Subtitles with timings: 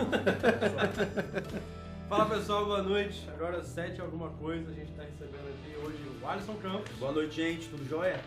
[2.08, 3.28] Fala pessoal, boa noite.
[3.30, 6.90] Agora 7 alguma coisa, a gente está recebendo aqui hoje o Alisson Campos.
[6.96, 7.68] Boa noite, gente.
[7.68, 8.18] Tudo jóia?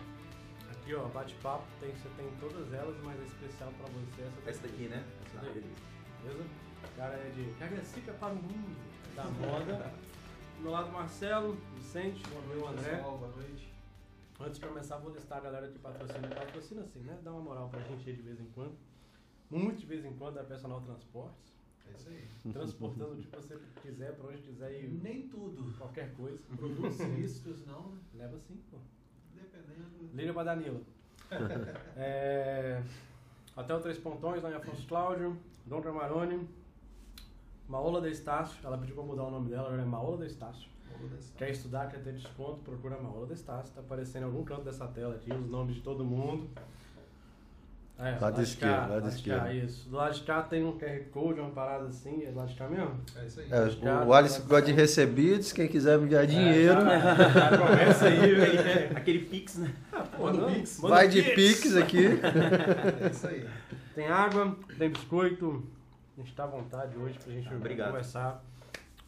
[0.71, 4.67] Aqui, ó, bate-papo, tem, você tem todas elas, mas é especial pra você essa, Essa
[4.67, 5.03] daqui, né?
[5.25, 5.63] Essa daqui.
[6.21, 6.43] Beleza?
[6.83, 8.77] O cara é de Cagacica para o mundo
[9.15, 9.91] da moda.
[10.57, 12.97] Do meu lado, Marcelo, Vicente, meu André.
[12.97, 13.73] Pessoal, boa noite.
[14.39, 16.27] Antes de começar, vou listar a galera que patrocina.
[16.27, 17.17] Patrocina assim, né?
[17.23, 18.77] Dá uma moral pra gente aí de vez em quando.
[19.49, 21.53] Muito de vez em quando é personal transportes.
[21.87, 22.51] É isso aí.
[22.51, 25.73] Transportando o que você quiser, pra onde quiser e Nem tudo.
[25.77, 26.43] qualquer coisa.
[26.55, 27.97] Produtos ilícitos, não, né?
[28.15, 28.77] Leva sim, pô.
[29.33, 30.09] Dependendo.
[30.13, 30.81] Liga pra Danila.
[31.95, 32.83] é,
[33.55, 35.37] Hotel Três Pontões, lá em Afonso Cláudio.
[35.65, 36.47] Dom Dramaroni.
[37.67, 38.57] Maola da Estácio.
[38.63, 40.69] Ela pediu pra mudar o nome dela, agora é Maola da Estácio.
[41.37, 43.73] Quer estudar, quer ter desconto, procura a Maola da Estácio.
[43.73, 46.49] Tá aparecendo em algum canto dessa tela aqui os nomes de todo mundo.
[47.99, 49.51] É, Lado de esquerdo, cá, lado de cá, esquerdo.
[49.53, 49.87] isso.
[49.89, 52.23] Do lado de cá tem um QR Code, uma parada assim.
[52.25, 52.99] É do lado de cá mesmo?
[53.15, 53.47] É isso aí.
[53.51, 57.29] É, Obrigado, o Alisson pode gosta de recebidos, quem quiser me dar dinheiro, É, já,
[57.29, 58.97] já começa aí, velho.
[58.97, 59.71] Aquele pix, né?
[60.17, 60.79] Pô, Manda o não, Pix.
[60.79, 61.61] manda vai o de Pix.
[61.61, 62.05] Pix aqui.
[63.03, 63.47] É isso aí.
[63.93, 65.63] Tem água, tem biscoito.
[66.17, 67.87] A gente tá à vontade hoje pra gente Obrigado.
[67.89, 68.43] conversar.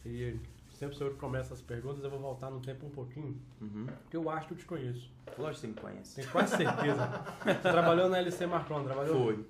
[0.04, 0.36] E
[0.76, 3.86] sempre sou eu que começo as perguntas, eu vou voltar no tempo um pouquinho, Uhum.
[4.02, 5.10] porque eu acho que eu te conheço.
[5.38, 6.16] Lógico que você me conhece.
[6.16, 7.24] Tenho quase certeza.
[7.44, 9.24] Você trabalhou na LC Marcon, trabalhou?
[9.24, 9.46] Foi.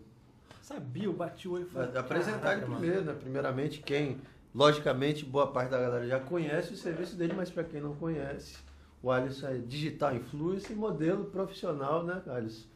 [0.62, 1.96] Sabia, eu bati o olho e falei.
[1.96, 3.12] Apresentar primeiro, né?
[3.18, 4.20] Primeiramente, quem,
[4.54, 8.56] logicamente, boa parte da galera já conhece o serviço dele, mas para quem não conhece,
[9.02, 12.66] o Alisson é digital influencer e modelo profissional, né, Alisson?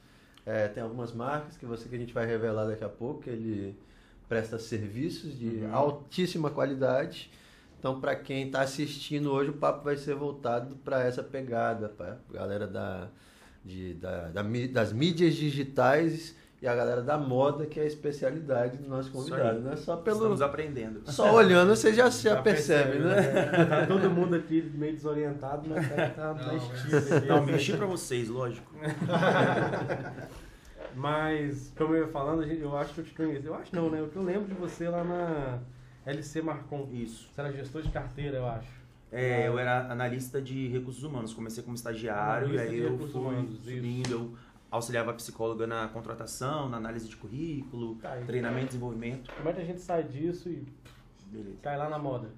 [0.46, 3.30] É, tem algumas marcas que você que a gente vai revelar daqui a pouco, que
[3.30, 3.76] ele
[4.28, 5.74] presta serviços de Uhum.
[5.74, 7.30] altíssima qualidade.
[7.80, 12.18] Então, para quem está assistindo hoje, o papo vai ser voltado para essa pegada, para
[12.30, 13.08] galera da,
[13.64, 18.76] de, da, da das mídias digitais e a galera da moda, que é a especialidade
[18.76, 19.56] do nosso convidado.
[19.56, 19.64] aí.
[19.64, 20.18] Não é só pelo.
[20.18, 21.00] Estamos aprendendo.
[21.10, 23.66] Só olhando você já, já Já percebe, né?
[23.66, 27.38] Tá todo mundo aqui meio desorientado, mas tá, tá Não.
[27.38, 28.70] Não, mexi pra vocês, lógico.
[30.92, 33.46] Mas, como eu ia falando, a eu acho que eu te conheço.
[33.46, 34.00] Eu acho não, né?
[34.00, 35.60] Eu lembro de você lá na
[36.06, 36.88] LC Marcon.
[36.92, 37.28] Isso.
[37.32, 38.68] Você era gestor de carteira, eu acho.
[39.12, 41.34] É, eu era analista de recursos humanos.
[41.34, 43.64] Comecei como estagiário Analista e aí eu fui humanos, isso.
[43.64, 44.10] subindo.
[44.10, 44.34] Eu
[44.70, 49.32] auxiliava a psicóloga na contratação, na análise de currículo, Tá treinamento e desenvolvimento.
[49.34, 50.64] Como é que a gente sai disso e
[51.26, 51.56] Beleza.
[51.60, 52.28] cai lá na moda?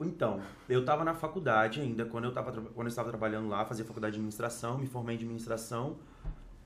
[0.00, 4.76] Então, eu estava na faculdade ainda, quando eu, estava trabalhando lá, fazia faculdade de administração,
[4.78, 5.96] me formei em administração,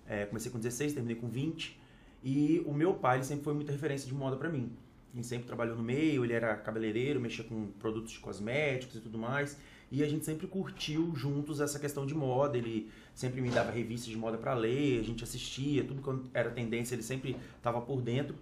[0.07, 1.79] é, comecei com 16, terminei com 20,
[2.25, 4.73] e o meu pai sempre foi muita referência de moda para mim.
[5.15, 9.59] Ele sempre trabalhou no meio, ele era cabeleireiro, mexia com produtos cosméticos e tudo mais,
[9.91, 14.11] e a gente sempre curtiu juntos essa questão de moda, ele sempre me dava revistas
[14.11, 18.03] de moda para ler, a gente assistia, tudo que era tendência, ele sempre estava por
[18.03, 18.37] dentro.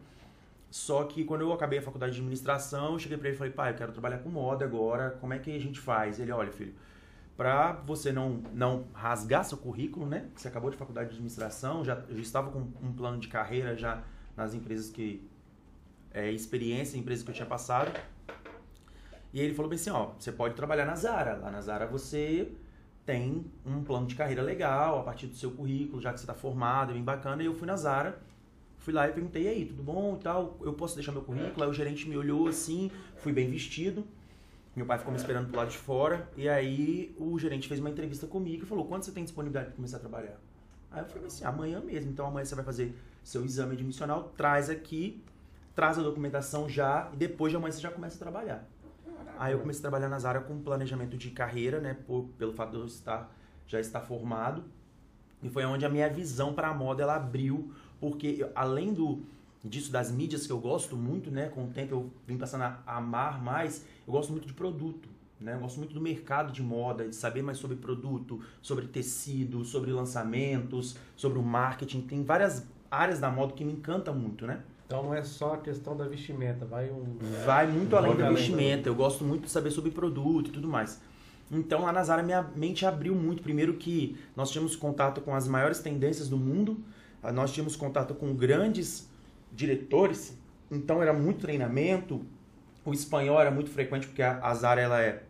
[0.70, 3.52] Só que quando eu acabei a faculdade de administração, eu cheguei pra ele e falei,
[3.52, 6.18] pai, eu quero trabalhar com moda agora, como é que a gente faz?
[6.18, 6.74] Ele, olha, filho,
[7.36, 10.28] pra você não, não rasgar seu currículo, né?
[10.34, 14.02] Você acabou de faculdade de administração, já, já estava com um plano de carreira já
[14.36, 15.28] nas empresas que.
[16.16, 17.92] É, experiência em empresas que eu tinha passado.
[19.34, 21.36] E ele falou bem assim, ó, você pode trabalhar na Zara.
[21.36, 22.50] Lá na Zara você
[23.04, 26.32] tem um plano de carreira legal, a partir do seu currículo, já que você está
[26.32, 27.42] formado, é bem bacana.
[27.42, 28.18] E eu fui na Zara,
[28.78, 30.56] fui lá e perguntei, e aí, tudo bom e tal?
[30.62, 31.62] Eu posso deixar meu currículo?
[31.62, 34.02] Aí o gerente me olhou assim, fui bem vestido.
[34.74, 36.30] Meu pai ficou me esperando pro lado de fora.
[36.34, 39.76] E aí o gerente fez uma entrevista comigo e falou, quando você tem disponibilidade para
[39.76, 40.40] começar a trabalhar?
[40.90, 42.10] Aí eu falei assim, amanhã mesmo.
[42.10, 45.22] Então amanhã você vai fazer seu exame admissional, traz aqui,
[45.76, 48.66] traz a documentação já e depois de amanhã você já começa a trabalhar.
[49.38, 51.94] Aí eu comecei a trabalhar na Zara com planejamento de carreira, né?
[52.06, 53.30] Por, pelo fato de eu estar,
[53.66, 54.64] já estar formado.
[55.42, 57.70] E foi onde a minha visão para a moda ela abriu,
[58.00, 59.20] porque eu- além do
[59.62, 61.48] disso das mídias que eu gosto muito, né?
[61.50, 65.08] Com o tempo eu vim passando a amar mais, eu gosto muito de produto.
[65.38, 65.54] Né?
[65.54, 69.92] Eu gosto muito do mercado de moda, de saber mais sobre produto, sobre tecido, sobre
[69.92, 72.00] lançamentos, sobre o marketing.
[72.00, 74.62] Tem várias áreas da moda que me encantam muito, né?
[74.86, 77.18] Então não é só a questão da vestimenta, vai um.
[77.44, 78.88] Vai muito além Muito da além vestimenta.
[78.88, 81.00] Eu gosto muito de saber sobre produto e tudo mais.
[81.50, 83.42] Então lá na Zara minha mente abriu muito.
[83.42, 86.78] Primeiro que nós tínhamos contato com as maiores tendências do mundo,
[87.20, 89.10] ah, nós tínhamos contato com grandes
[89.52, 90.38] diretores,
[90.70, 92.24] então era muito treinamento.
[92.84, 95.24] O espanhol era muito frequente porque a a Zara ela é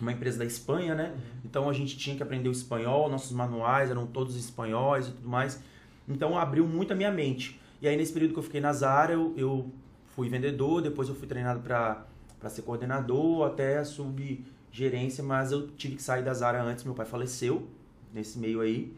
[0.00, 1.14] uma empresa da Espanha, né?
[1.44, 5.28] Então a gente tinha que aprender o espanhol, nossos manuais eram todos espanhóis e tudo
[5.28, 5.60] mais.
[6.08, 7.60] Então abriu muito a minha mente.
[7.84, 9.70] E aí nesse período que eu fiquei na Zara, eu, eu
[10.06, 12.06] fui vendedor, depois eu fui treinado para
[12.48, 17.68] ser coordenador, até subgerência, mas eu tive que sair da Zara antes, meu pai faleceu
[18.10, 18.90] nesse meio aí.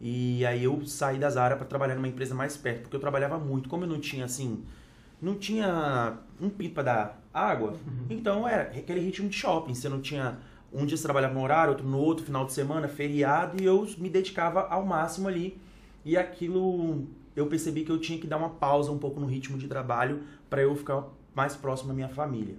[0.00, 3.40] E aí eu saí da Zara para trabalhar numa empresa mais perto, porque eu trabalhava
[3.40, 3.68] muito.
[3.68, 4.62] Como eu não tinha assim
[5.20, 7.74] não tinha um pinto pra dar água.
[8.08, 9.74] Então era aquele ritmo de shopping.
[9.74, 10.38] Você não tinha.
[10.72, 13.84] Um dia você trabalhava num horário, outro no outro, final de semana, feriado, e eu
[13.98, 15.60] me dedicava ao máximo ali.
[16.04, 19.56] E aquilo eu percebi que eu tinha que dar uma pausa um pouco no ritmo
[19.58, 22.56] de trabalho para eu ficar mais próximo da minha família.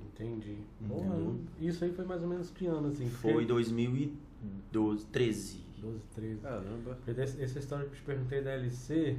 [0.00, 0.56] Entendi.
[0.88, 1.16] Porra,
[1.60, 3.08] isso aí foi mais ou menos que ano, assim?
[3.08, 5.60] Foi 2013.
[5.80, 6.40] 12, 13.
[6.40, 6.94] Caramba.
[6.94, 9.18] Porque desse- essa história que eu te perguntei da LC,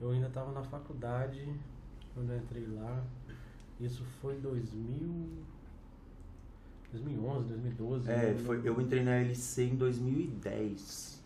[0.00, 1.46] eu ainda estava na faculdade
[2.14, 3.02] quando eu entrei lá.
[3.80, 5.28] Isso foi 2000...
[6.92, 8.10] 2011, 2012.
[8.10, 8.34] É, né?
[8.44, 11.19] foi, eu entrei na LC em 2010.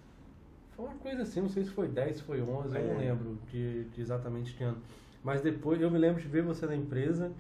[0.77, 2.93] Foi uma coisa assim, não sei se foi 10, se foi 11, eu É.
[2.93, 4.79] não lembro de, de exatamente que ano.
[5.23, 7.31] Mas depois eu me lembro de ver você na empresa,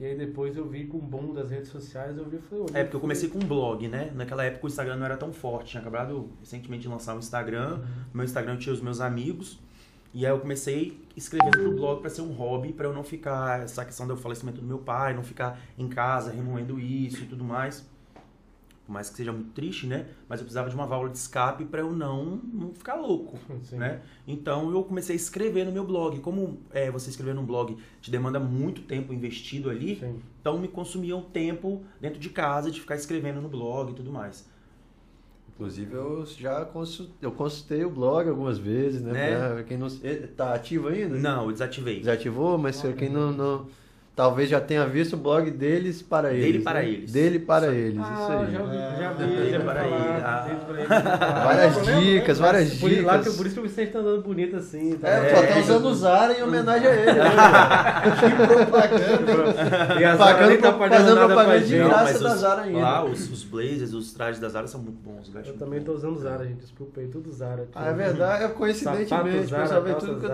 [0.00, 2.64] e aí depois eu vi com o boom das redes sociais, eu vi e falei,
[2.74, 4.10] É, porque eu comecei com um blog, né?
[4.14, 5.70] Naquela época o Instagram não era tão forte.
[5.72, 7.78] Tinha acabado recentemente de lançar um Instagram.
[7.78, 9.60] No meu Instagram tinha os meus amigos.
[10.14, 13.62] E aí eu comecei escrevendo pro blog para ser um hobby, para eu não ficar
[13.62, 17.44] essa questão do falecimento do meu pai, não ficar em casa remoendo isso e tudo
[17.44, 17.86] mais.
[18.84, 20.06] Por mais que seja muito triste, né?
[20.28, 23.76] Mas eu precisava de uma válvula de escape para eu não, não ficar louco, Sim.
[23.76, 24.02] né?
[24.26, 26.18] Então eu comecei a escrever no meu blog.
[26.18, 30.20] Como é, você escrever num blog te demanda muito tempo investido ali, Sim.
[30.40, 34.10] então me consumia um tempo dentro de casa de ficar escrevendo no blog e tudo
[34.10, 34.50] mais.
[35.54, 39.12] Inclusive, eu já consultei, eu consultei o blog algumas vezes, né?
[39.12, 39.48] Né?
[39.54, 39.86] Pra quem não.
[40.36, 41.16] Tá ativo ainda?
[41.16, 42.00] Não, eu desativei.
[42.00, 43.66] Desativou, mas pra quem não, não.
[44.14, 46.44] Talvez já tenha visto o blog deles para eles.
[46.44, 46.88] Dele para né?
[46.88, 47.12] eles.
[47.12, 47.78] Dele para aí.
[47.78, 48.52] eles, Ah, isso aí.
[48.52, 51.42] já vi, já vi, Dele vi para falar, ele, ah.
[51.44, 53.36] Várias Eu dicas, várias Por isso- Lá que, dicas.
[53.36, 54.96] por isso que o Vicente tá andando bonito assim.
[54.98, 55.08] Tá?
[55.08, 57.12] É, tô até usando o Zara em homenagem a ele.
[57.12, 57.30] né?
[58.20, 60.00] que propaganda.
[60.00, 62.18] E a Zara nem tá fazendo propaganda de graça.
[62.18, 62.78] da os, Zara ainda.
[62.80, 65.32] Lá, os, os blazers, os trajes da Zara são muito bons.
[65.34, 66.60] Eu, Eu também tô usando Zara, gente.
[66.60, 67.62] Desculpa aí, tudo Zara.
[67.62, 67.72] aqui.
[67.74, 69.46] Ah, é verdade, é Sapato coincidentemente.
[69.46, 70.26] Zara, o pessoal vê calça tudo que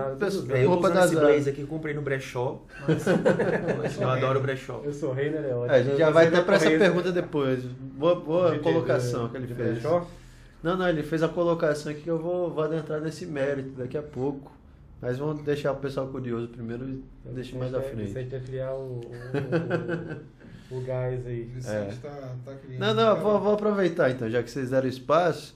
[0.53, 0.57] eu.
[0.57, 1.27] É, eu roupa usando da esse Zara.
[1.29, 2.61] blazer aqui que eu comprei no brechó.
[4.01, 4.81] eu adoro brechó.
[4.85, 5.73] Eu sou Reiner, é ótimo.
[5.73, 7.63] É, a gente já Eu- vai até pra essa correr- pergunta depois.
[7.65, 9.71] Boa, boa colocação de- que ele de fez.
[9.73, 10.07] brechó?
[10.63, 13.97] Não, não, ele fez a colocação aqui que eu vou, vou adentrar nesse mérito daqui
[13.97, 14.53] a pouco.
[15.01, 18.09] Mas vamos deixar o pessoal curioso primeiro e deixa mais à frente.
[18.09, 19.01] Vicente vai criar o,
[20.71, 21.45] o, o, o gás aí.
[21.45, 22.81] Vicente tá, tá criando.
[22.81, 25.55] Não, não, vou, vou aproveitar então, já que vocês deram espaço,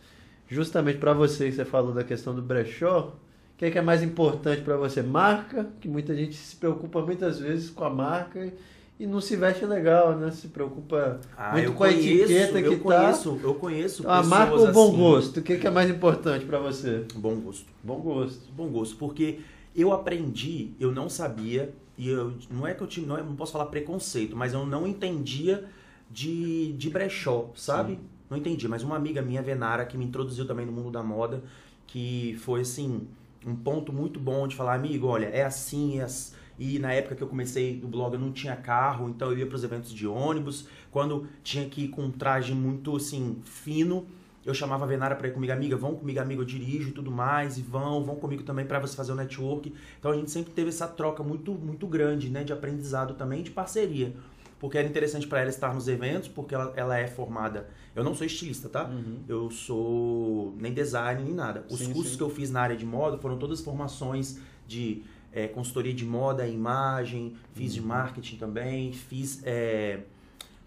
[0.48, 3.16] justamente para você que você falou da questão do brechó,
[3.54, 5.02] o que é, que é mais importante para você?
[5.02, 8.52] Marca, que muita gente se preocupa muitas vezes com a marca
[8.98, 10.30] e não se veste legal, né?
[10.30, 12.82] Se preocupa Ah, muito eu com a conheço, etiqueta eu que tá.
[12.82, 14.96] conheço, eu conheço A pessoas marca ou bom assim.
[14.96, 15.40] gosto?
[15.40, 17.04] O que, que é mais importante para você?
[17.14, 17.66] Bom gosto.
[17.82, 18.52] Bom gosto.
[18.52, 19.40] Bom gosto, porque
[19.74, 23.34] eu aprendi, eu não sabia, e eu, não é que eu tive, não, é- não
[23.36, 25.64] posso falar preconceito, mas eu não entendia
[26.10, 27.98] de, de brechó, sabe?
[28.28, 31.42] Não entendi, mas uma amiga minha, Venara, que me introduziu também no mundo da moda,
[31.86, 33.06] que foi assim,
[33.46, 36.34] um ponto muito bom de falar, amigo, olha, é assim, é assim.
[36.58, 39.46] E na época que eu comecei o blog eu não tinha carro, então eu ia
[39.46, 40.68] para os eventos de ônibus.
[40.90, 44.06] Quando tinha que ir com um traje muito assim, fino,
[44.44, 47.10] eu chamava a Venara para ir comigo, amiga, vão comigo, amiga, eu dirijo e tudo
[47.10, 49.72] mais, e vão, vão comigo também para você fazer o network.
[49.98, 53.50] Então a gente sempre teve essa troca muito, muito grande, né, de aprendizado também, de
[53.50, 54.14] parceria.
[54.62, 57.68] Porque era interessante para ela estar nos eventos, porque ela, ela é formada.
[57.96, 58.88] Eu não sou estilista, tá?
[59.28, 61.66] Eu sou nem design nem nada.
[61.68, 62.16] Os Sim, cursos sim.
[62.18, 64.38] que eu fiz na área de moda foram todas formações
[64.68, 67.86] de é, consultoria de moda, imagem, fiz de Uhum.
[67.88, 69.98] marketing também, fiz é,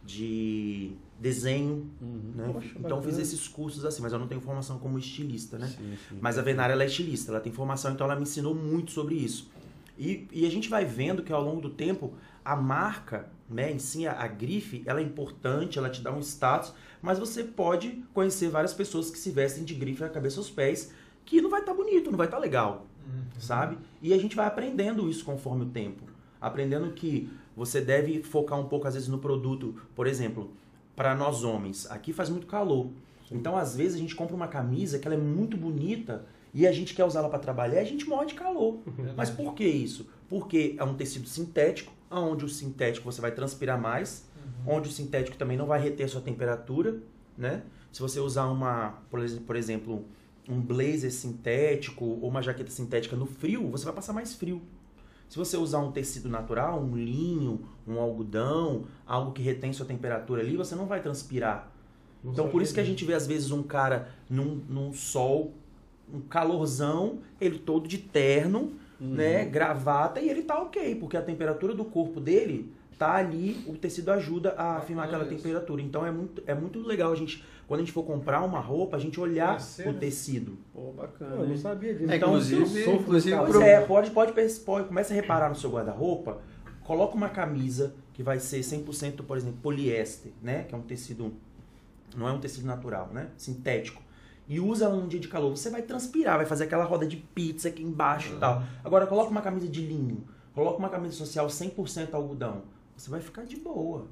[0.05, 1.89] de desenho,
[2.35, 2.49] né?
[2.51, 3.21] Poxa, então fiz bacana.
[3.21, 5.67] esses cursos assim, mas eu não tenho formação como estilista, né?
[5.67, 6.17] Sim, sim.
[6.19, 9.15] Mas a Venara ela é estilista, ela tem formação, então ela me ensinou muito sobre
[9.15, 9.49] isso.
[9.97, 12.13] E, e a gente vai vendo que ao longo do tempo
[12.45, 16.19] a marca, né, em si, a, a grife, ela é importante, ela te dá um
[16.19, 20.49] status, mas você pode conhecer várias pessoas que se vestem de grife da cabeça aos
[20.49, 20.93] pés,
[21.25, 22.85] que não vai estar bonito, não vai estar legal,
[23.39, 23.77] sabe?
[24.01, 26.03] E a gente vai aprendendo isso conforme o tempo.
[26.39, 29.75] Aprendendo que você deve focar um pouco, às vezes, no produto.
[29.95, 30.51] Por exemplo,
[30.95, 32.89] para nós homens, aqui faz muito calor.
[33.31, 36.71] Então, às vezes, a gente compra uma camisa que ela é muito bonita e a
[36.71, 38.77] gente quer usá-la para trabalhar e a gente morre de calor.
[39.17, 40.07] Mas por que isso?
[40.29, 44.25] Porque é um tecido sintético, onde o sintético você vai transpirar mais,
[44.65, 46.97] onde o sintético também não vai reter a sua temperatura,
[47.37, 47.63] né?
[47.91, 50.05] Se você usar uma, por ex- por exemplo,
[50.49, 54.61] um blazer sintético ou uma jaqueta sintética no frio, você vai passar mais frio.
[55.27, 60.41] Se você usar um tecido natural, um linho, um algodão, algo que retém sua temperatura
[60.41, 61.71] ali, você não vai transpirar.
[62.23, 65.53] Não Então, por isso que a gente vê, às vezes, um cara num, num sol,
[66.13, 71.73] um calorzão, ele todo de terno, né, gravata e ele tá ok, porque a temperatura
[71.73, 75.35] do corpo dele tá ali, o tecido ajuda a afirmar aquela isso.
[75.35, 75.81] temperatura.
[75.81, 78.95] Então é muito, é muito legal a gente, quando a gente for comprar uma roupa,
[78.95, 79.97] a gente olhar o né?
[79.99, 80.57] tecido.
[80.73, 81.35] Pô, bacana.
[81.35, 82.09] Eu não sabia disso.
[82.09, 84.31] É, Então, inclusive- sofro inclusive Pois pro- é, pode, pode,
[84.63, 86.37] pode, começa a reparar no seu guarda-roupa,
[86.85, 90.63] coloca uma camisa que vai ser 100%, por exemplo, poliéster, né?
[90.63, 91.33] Que é um tecido,
[92.15, 93.27] não é um tecido natural, né?
[93.35, 94.01] Sintético.
[94.47, 95.49] E usa ela num dia de calor.
[95.55, 98.63] Você vai transpirar, vai fazer aquela roda de pizza aqui embaixo e tal.
[98.83, 100.23] Agora, coloca uma camisa de linho,
[100.53, 102.61] coloca uma camisa social 100% algodão.
[102.95, 104.05] Você vai ficar de boa.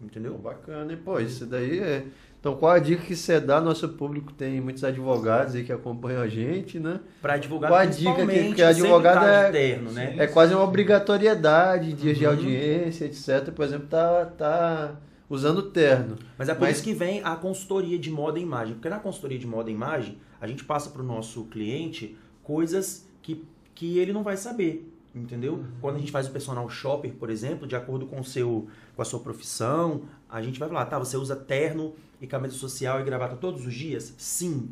[0.00, 0.36] Entendeu?
[0.36, 0.98] bacana, hein?
[1.04, 2.04] Pô, isso daí é.
[2.40, 3.60] Então, qual a dica que você dá?
[3.60, 6.98] Nosso público tem muitos advogados aí que acompanham a gente, né?
[7.20, 10.14] Pra advogado, Qual a dica que- principalmente, que advogado sempre tá é- de terno, né?
[10.18, 12.32] É quase uma obrigatoriedade dias de Uhum.
[12.32, 13.52] audiência, etc.
[13.54, 14.96] Por exemplo, tá, tá
[15.34, 16.16] usando terno.
[16.36, 18.74] Mas é por Mas- isso que vem a consultoria de moda e imagem.
[18.74, 23.08] Porque na consultoria de moda e imagem, a gente passa para o nosso cliente coisas
[23.22, 24.88] que, que ele não vai saber.
[25.14, 25.64] Entendeu?
[25.80, 29.02] Quando a gente faz o personal shopper, por exemplo, de acordo com, o seu, com
[29.02, 33.04] a sua profissão, a gente vai falar, tá, você usa terno e camisa social e
[33.04, 34.14] gravata todos os dias?
[34.16, 34.70] Sim.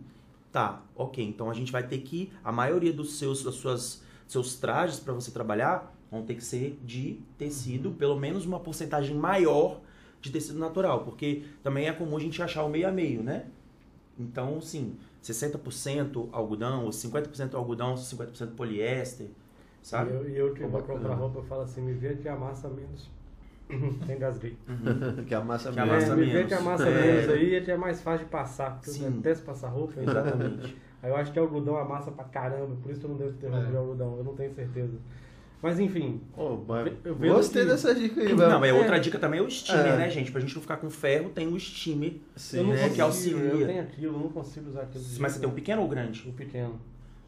[0.51, 1.25] Tá, ok.
[1.25, 5.13] Então a gente vai ter que, a maioria dos seus, das suas, seus trajes para
[5.13, 9.81] você trabalhar vão ter que ser de tecido, pelo menos uma porcentagem maior
[10.21, 13.47] de tecido natural, porque também é comum a gente achar o meio a meio, né?
[14.19, 19.29] Então, sim, 60% algodão, ou 50% algodão, 50% poliéster,
[19.83, 20.11] sabe?
[20.13, 22.69] eu, e eu que Pô, vou comprar roupa, eu falo assim, me vê que amassa
[22.69, 23.09] menos.
[24.07, 24.57] Tem gasguei.
[25.27, 26.49] que a massa Que amassa é, me vê menos.
[26.49, 27.01] que amassa É.
[27.17, 28.73] menos aí, é que é mais fácil de passar.
[28.75, 29.05] Porque Sim.
[29.07, 29.93] eu detesto passar roupa.
[30.03, 30.77] então- Exatamente.
[31.03, 33.47] Aí eu acho que algodão amassa pra caramba, por isso que eu não devo ter
[33.49, 33.71] roupa É.
[33.71, 34.99] de algodão, eu não tenho certeza.
[35.63, 36.23] Mas enfim,
[36.67, 38.73] mas vejo gostei que- dessa dica aí, Não, mas É.
[38.73, 39.97] outra dica também é o steamer, É.
[39.99, 40.33] né, gente?
[40.33, 42.15] Pra gente não ficar com ferro, tem o steamer.
[42.35, 43.39] Sim, eu não né, consigo, que auxilia.
[43.45, 45.05] eu tenho aquilo, eu não consigo usar aquilo.
[45.05, 45.55] Mas jeito você tem o nenhum.
[45.55, 46.29] pequeno ou o grande?
[46.29, 46.81] O pequeno.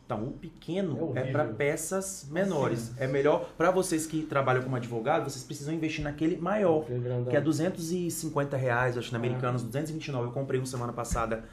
[0.07, 2.93] Então, o pequeno É é, para peças menores.
[2.99, 7.25] É melhor para vocês que trabalham como advogado, vocês precisam investir naquele maior, grandão.
[7.27, 9.19] que é 250 reais, acho, na.
[9.19, 10.27] Americanos, 229.
[10.29, 11.45] Eu comprei um semana passada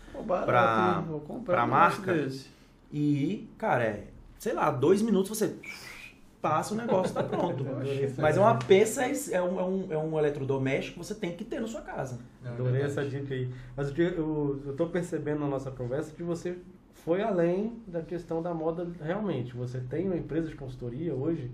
[1.63, 2.13] um negócio marca.
[2.13, 2.47] desse.
[2.91, 4.03] e, cara, é,
[4.39, 5.53] sei lá, dois minutos você
[6.41, 7.65] passa o negócio, tá pronto.
[8.17, 11.43] Mas é uma peça, é um, é, um, é um eletrodoméstico que você tem que
[11.43, 12.19] ter na sua casa.
[12.43, 13.49] É Adorei essa dica aí.
[13.75, 16.57] Mas o que eu, eu tô percebendo na nossa conversa que você
[17.05, 19.55] foi além da questão da moda realmente.
[19.55, 21.51] Você tem uma empresa de consultoria hoje?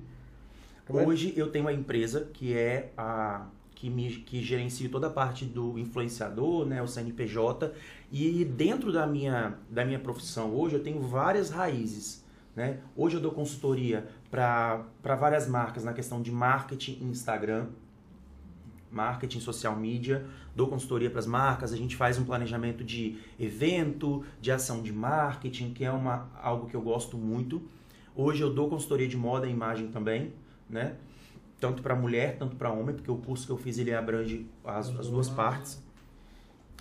[0.86, 5.08] Como é- Hoje eu tenho uma empresa que é a que me que gerencia toda
[5.08, 7.74] a parte do influenciador, né, o CNPJ,
[8.10, 12.24] e dentro da minha da minha profissão hoje eu tenho várias raízes,
[12.55, 12.79] né?
[12.95, 17.67] Hoje eu dou consultoria para várias marcas na questão de marketing Instagram,
[18.91, 24.24] marketing social media, dou consultoria para as marcas, a gente faz um planejamento de evento,
[24.39, 27.62] de ação de marketing, que é uma, algo que eu gosto muito.
[28.15, 30.31] Hoje eu dou consultoria de moda e imagem também,
[30.69, 30.95] né?
[31.59, 34.89] Tanto para mulher, tanto para homem, porque o curso que eu fiz ele abrange as,
[34.97, 35.83] as duas partes.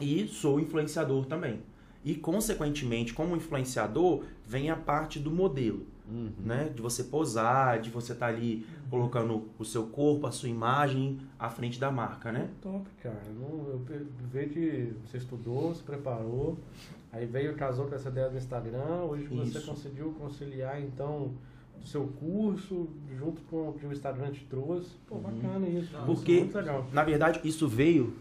[0.00, 1.60] E sou influenciador também.
[2.04, 6.30] E consequentemente, como influenciador, vem a parte do modelo Uhum.
[6.44, 6.70] né?
[6.74, 11.48] De você posar, de você estar ali colocando o seu corpo, a sua imagem à
[11.48, 12.50] frente da marca, né?
[12.60, 13.22] Top, cara.
[13.34, 13.80] Eu
[14.30, 16.58] vejo que você estudou, se preparou,
[17.10, 19.66] aí veio casou com essa ideia do Instagram, hoje você Isso.
[19.66, 21.32] conseguiu conciliar então
[21.82, 22.86] o seu curso
[23.18, 24.90] junto com o que o Instagram te trouxe.
[25.08, 25.22] Pô, Uhum.
[25.22, 25.90] bacana isso.
[26.04, 26.86] Porque- Isso é muito legal.
[26.92, 28.12] Na verdade, isso veio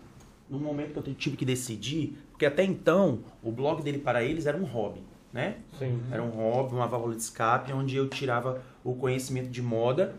[0.49, 4.45] no momento que eu tive que decidir, porque até então o blog dele para eles
[4.45, 5.57] era um hobby, né?
[5.79, 5.99] Sim.
[6.11, 10.15] Era um hobby, uma válvula de escape, onde eu tirava o conhecimento de moda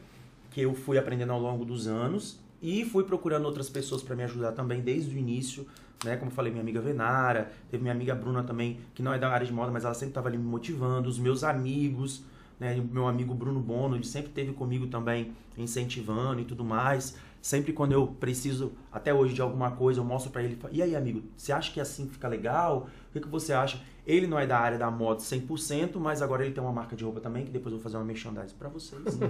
[0.50, 4.22] que eu fui aprendendo ao longo dos anos e fui procurando outras pessoas para me
[4.22, 5.66] ajudar também desde o início,
[6.04, 6.16] né?
[6.16, 9.28] Como eu falei, minha amiga Venara, teve minha amiga Bruna também, que não é da
[9.28, 12.24] área de moda, mas ela sempre estava ali me motivando, os meus amigos,
[12.58, 12.80] né?
[12.90, 17.16] Meu amigo Bruno Bono, ele sempre esteve comigo também, incentivando e tudo mais.
[17.44, 20.96] Sempre quando eu preciso, até hoje, de alguma coisa, eu mostro para ele, e aí,
[20.96, 22.88] amigo, você acha que assim fica legal?
[23.10, 23.78] O que, que você acha?
[24.06, 27.04] Ele não é da área da moda 100%, mas agora ele tem uma marca de
[27.04, 29.02] roupa também, que depois eu vou fazer uma merchandising para vocês.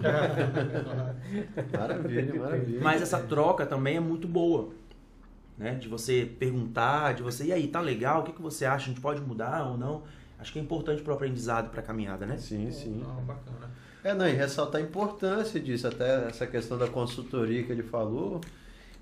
[1.77, 2.81] Maravilha, maravilha.
[2.81, 4.69] Mas essa troca também é muito boa.
[5.59, 5.75] Né?
[5.75, 8.21] De você perguntar, de você, e aí, tá legal?
[8.21, 8.85] O que, que você acha?
[8.85, 10.05] A gente pode mudar ou não?
[10.39, 12.37] Acho que é importante pro aprendizado, pra caminhada, né?
[12.37, 13.03] Sim, sim.
[13.05, 13.73] Não, bacana.
[14.05, 18.41] É, não, e ressaltar a importância disso, até essa questão da consultoria que ele falou.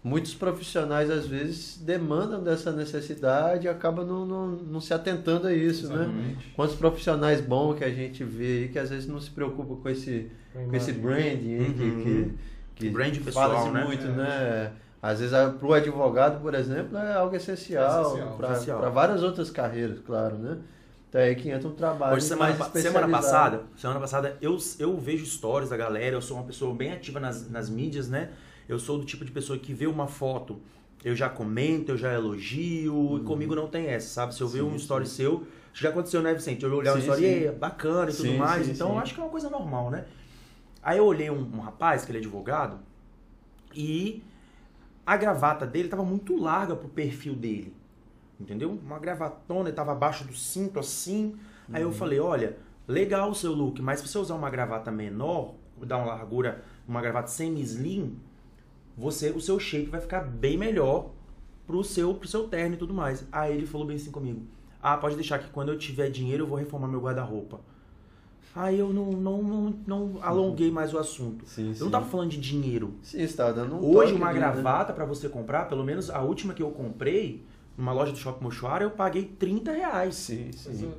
[0.05, 5.53] Muitos profissionais, às vezes, demandam dessa necessidade e acabam não, não, não se atentando a
[5.53, 5.95] isso, né?
[6.05, 6.53] Exatamente.
[6.57, 9.89] Quantos profissionais bons que a gente vê aí que às vezes não se preocupam com
[9.89, 12.03] esse, com esse branding que, Uhum.
[12.03, 13.85] que, que Brand fala-se né?
[13.85, 14.09] muito, É.
[14.11, 14.73] né?
[15.01, 18.79] Às vezes, para o advogado, por exemplo, é algo essencial, para Essencial.
[18.79, 20.59] para várias outras carreiras, claro, né?
[21.13, 25.27] Então é que entra um trabalho Hoje, semana, semana passada, semana passada eu, eu vejo
[25.27, 28.31] stories da galera, eu sou uma pessoa bem ativa nas, nas mídias, né?
[28.67, 30.63] Eu sou do tipo de pessoa que vê uma foto,
[31.05, 34.35] eu já comento, eu já elogio, e comigo não tem essa, sabe?
[34.35, 34.69] Se eu ver Uhum.
[34.71, 36.65] Sim, um story seu, já aconteceu, né, Vicente?
[36.65, 37.29] Eu olhar uma Sim, story, sim.
[37.29, 38.95] "Ei, bacana e tudo Sim, mais, sim, então sim.
[38.95, 40.07] eu acho que é uma coisa normal, né?
[40.83, 42.79] Aí eu olhei um, um rapaz, que ele é advogado,
[43.75, 44.25] e
[45.05, 47.82] a gravata dele tava muito larga pro perfil dele.
[48.43, 48.79] Entendeu?
[48.85, 51.37] Uma gravatona, ele tava abaixo do cinto assim.
[51.73, 51.91] Aí Uhum.
[51.91, 52.57] eu falei, olha,
[52.89, 55.55] legal o seu look, mas se você usar uma gravata menor,
[55.87, 58.17] dar uma largura, uma gravata semi-slim,
[58.97, 61.11] você, o seu shape vai ficar bem melhor
[61.67, 63.25] pro seu, pro seu terno e tudo mais.
[63.31, 64.43] Aí ele falou bem assim comigo,
[64.83, 67.61] ah, pode deixar que quando eu tiver dinheiro eu vou reformar meu guarda-roupa.
[68.55, 71.47] Aí eu não, não, não, não alonguei mais o assunto.
[71.47, 71.85] Sim, Eu sim.
[71.85, 72.93] não tava falando de dinheiro.
[73.03, 74.35] Sim, você tava dando um Hoje, uma né?
[74.35, 77.43] gravata pra você comprar, pelo menos a última que eu comprei,
[77.77, 80.15] numa loja do Shopping Mochuara, eu paguei 30 reais.
[80.15, 80.93] Sim, sim.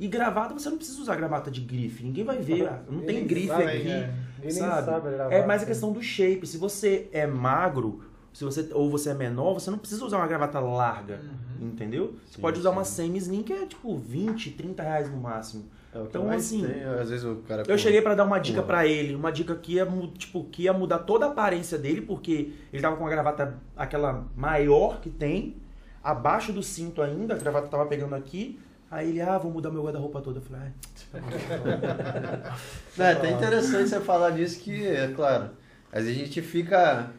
[0.00, 2.04] E gravata, você não precisa usar gravata de grife.
[2.04, 2.70] Ninguém vai ver.
[2.88, 3.88] Não tem grife sabe, aqui.
[3.88, 4.06] é.
[4.36, 4.86] Ninguém nem sabe?
[4.86, 5.34] sabe gravar.
[5.34, 6.46] É mais a questão do shape.
[6.46, 10.28] Se você é magro, se você ou você é menor, você não precisa usar uma
[10.28, 11.20] gravata larga.
[11.60, 11.68] Uhum.
[11.68, 12.14] Entendeu?
[12.24, 12.76] Você Sim, pode usar sim.
[12.76, 15.64] uma semi-slim que é tipo 20, 30 reais no máximo.
[15.92, 17.64] É o que Então, assim, tem, às vezes o cara...
[17.66, 18.68] Eu cheguei pra dar uma dica Pô.
[18.68, 22.52] pra ele, uma dica que ia, tipo, que ia mudar toda a aparência dele, porque
[22.72, 25.56] ele tava com uma gravata aquela maior que tem,
[26.02, 28.58] abaixo do cinto ainda, a gravata tava pegando aqui.
[28.90, 30.36] Aí ele, ah, vou mudar meu guarda-roupa todo.
[30.36, 30.62] Eu falei,
[31.14, 32.52] ah,
[32.98, 35.50] É, até interessante você falar disso que, é claro,
[35.92, 37.10] às vezes a gente fica...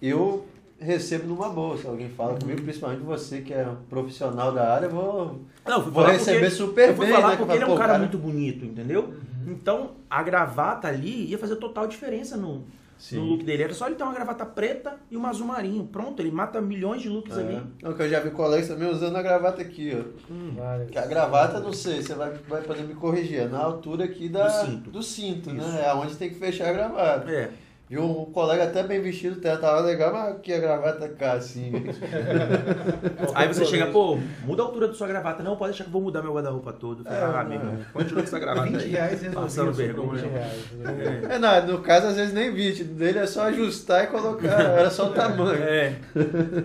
[0.00, 0.44] Eu
[0.82, 4.90] recebo numa boa, se alguém fala comigo, principalmente você que é profissional da área, eu
[4.90, 7.36] vou, Não, vou falar receber porque, super eu fui bem, falar né?
[7.36, 9.04] que porque ele é um pô, cara, muito bonito, entendeu?
[9.04, 9.52] Uhum.
[9.52, 12.64] Então, a gravata ali ia fazer total diferença no,
[13.02, 13.16] Sim.
[13.16, 13.64] no look dele.
[13.64, 15.84] Era só ele ter uma gravata preta e um azul marinho.
[15.84, 17.56] Pronto, ele mata milhões de looks ali.
[17.56, 17.62] É.
[17.82, 20.86] Não, que eu já vi colegas também usando a gravata aqui, ó.
[20.86, 24.28] Que a gravata, não sei, você vai, vai poder me corrigir, é na altura aqui
[24.28, 24.90] da, Do cinto.
[24.90, 25.82] do cinto, né?
[25.84, 27.28] É onde tem que fechar a gravata.
[27.28, 27.50] É.
[27.92, 31.70] E um colega até bem vestido, até tava legal, mas aqui a gravata cá, assim.
[33.34, 35.42] Aí você chega, pô, muda a altura da sua gravata.
[35.42, 37.06] Não, pode deixar que eu vou mudar meu guarda-roupa todo.
[37.06, 37.92] É, ah, é.
[37.92, 38.90] continua com essa gravata 20 aí.
[38.92, 40.22] reais Passando o vergonha.
[40.22, 40.38] 20 problema.
[40.38, 40.72] reais.
[40.72, 41.34] né?
[41.34, 44.88] É, não, no caso, às vezes nem 20, dele é só ajustar e colocar, era
[44.88, 45.62] só o tamanho.
[45.62, 45.94] É.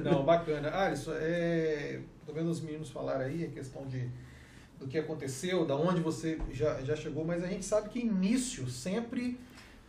[0.05, 0.73] Não, bacana.
[0.73, 4.09] Alisson, é, tô vendo os meninos falar aí a questão de
[4.79, 8.69] do que aconteceu, da onde você já, já chegou, mas a gente sabe que início
[8.69, 9.37] sempre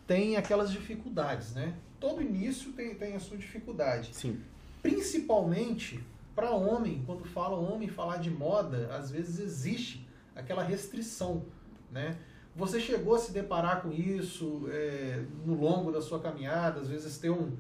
[0.09, 1.75] tem aquelas dificuldades, né?
[2.01, 4.11] Todo início tem, tem a sua dificuldade.
[4.13, 4.41] Sim.
[4.83, 6.03] Principalmente
[6.35, 11.45] para homem, quando fala homem falar de moda, às vezes existe aquela restrição,
[11.93, 12.17] né?
[12.57, 17.19] Você chegou a se deparar com isso é, no longo da sua caminhada, às vezes
[17.19, 17.53] ter um,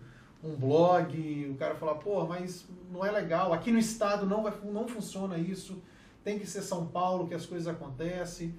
[0.42, 4.54] um blog, o cara falar, pô, mas não é legal, aqui no estado não, vai,
[4.64, 5.82] não funciona isso,
[6.24, 8.54] tem que ser São Paulo que as coisas acontecem.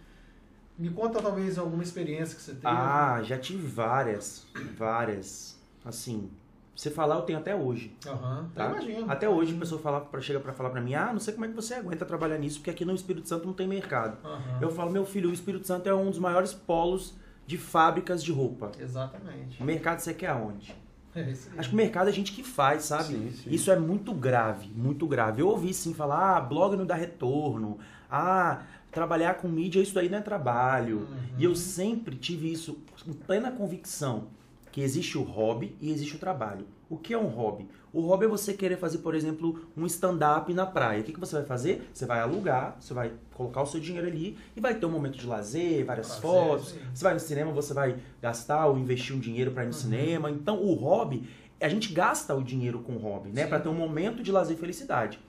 [0.79, 2.65] Me conta talvez alguma experiência que você teve.
[2.67, 4.47] Ah, já tive várias.
[4.77, 5.59] Várias.
[5.83, 6.29] Assim,
[6.75, 7.93] você falar eu tenho até hoje.
[8.07, 8.63] Aham, Tá?
[8.65, 9.11] eu imagino.
[9.11, 11.45] Até hoje a pessoa fala, pra- chega pra falar pra mim, ah, não sei como
[11.45, 14.17] é que você aguenta trabalhar nisso, porque aqui no Espírito Santo não tem mercado.
[14.25, 14.59] Aham.
[14.61, 17.13] Eu falo, meu filho, o Espírito Santo é um dos maiores polos
[17.45, 18.71] de fábricas de roupa.
[18.79, 19.61] Exatamente.
[19.61, 20.73] O mercado você quer aonde?
[21.15, 21.59] É isso aí.
[21.59, 23.05] Acho que o mercado é a gente que faz, sabe?
[23.15, 23.49] Sim, sim.
[23.49, 25.41] Isso é muito grave, muito grave.
[25.41, 27.79] Eu ouvi sim falar, ah, blog não dá retorno,
[28.11, 30.99] ah, trabalhar com mídia, isso aí não é trabalho.
[30.99, 31.07] Uhum.
[31.37, 34.27] E eu sempre tive isso em plena convicção,
[34.71, 36.65] que existe o hobby e existe o trabalho.
[36.89, 37.67] O que é um hobby?
[37.93, 41.01] O hobby é você querer fazer, por exemplo, um stand-up na praia.
[41.01, 41.87] O que, que você vai fazer?
[41.93, 45.17] Você vai alugar, você vai colocar o seu dinheiro ali e vai ter um momento
[45.17, 46.69] de lazer, várias Lazer, fotos.
[46.69, 46.79] sim.
[46.93, 49.79] Você vai no cinema, você vai gastar ou investir um dinheiro para ir no Uhum.
[49.79, 50.31] cinema.
[50.31, 51.27] Então, o hobby,
[51.61, 53.45] a gente gasta o dinheiro com o hobby, né?
[53.47, 55.19] Para ter um momento de lazer e felicidade.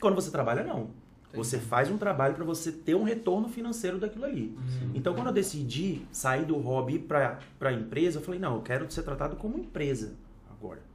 [0.00, 0.88] Quando você trabalha, não.
[1.34, 4.56] Você faz um trabalho para você ter um retorno financeiro daquilo ali.
[4.56, 4.90] Uhum.
[4.94, 8.90] Então, quando eu decidi sair do hobby para a empresa, eu falei, não, eu quero
[8.90, 10.14] ser tratado como empresa
[10.50, 10.89] agora.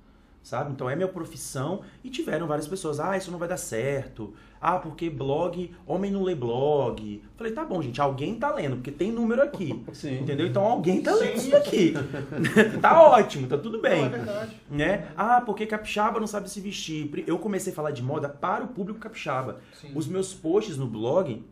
[0.46, 0.72] Sabe?
[0.72, 1.82] Então, é minha profissão.
[2.04, 4.32] E tiveram várias pessoas, ah, isso não vai dar certo.
[4.62, 7.24] Ah, porque blog, homem não lê blog.
[7.36, 9.84] Falei, tá bom, gente, alguém tá lendo, porque tem número aqui.
[9.92, 10.20] Sim.
[10.20, 10.46] Entendeu?
[10.46, 11.38] Então, alguém tá lendo Sim.
[11.38, 11.94] isso daqui.
[12.80, 14.08] tá ótimo, tá tudo Não, é bem.
[14.08, 14.62] verdade.
[14.70, 15.08] Né?
[15.18, 17.24] Ah, porque capixaba não sabe se vestir.
[17.26, 19.62] Eu comecei a falar de moda para o público capixaba.
[19.82, 19.94] Sim.
[19.96, 21.44] Os meus posts no blog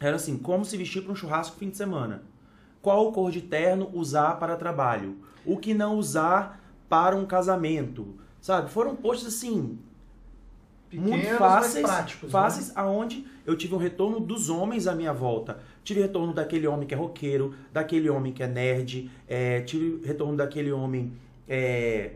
[0.00, 2.22] eram assim: como se vestir para um churrasco fim de semana.
[2.80, 5.16] Qual cor de terno usar para trabalho?
[5.44, 8.24] O que não usar para um casamento?
[8.46, 8.70] Sabe?
[8.70, 9.76] Foram posts assim,
[10.92, 12.22] muito Pequenos, fáceis, mas práticos.
[12.22, 12.30] né?
[12.30, 15.58] fáceis aonde eu tive um retorno dos homens à minha volta.
[15.82, 20.36] Tive retorno daquele homem que é roqueiro, daquele homem que é nerd, é, tive retorno
[20.36, 21.12] daquele homem
[21.48, 22.12] é,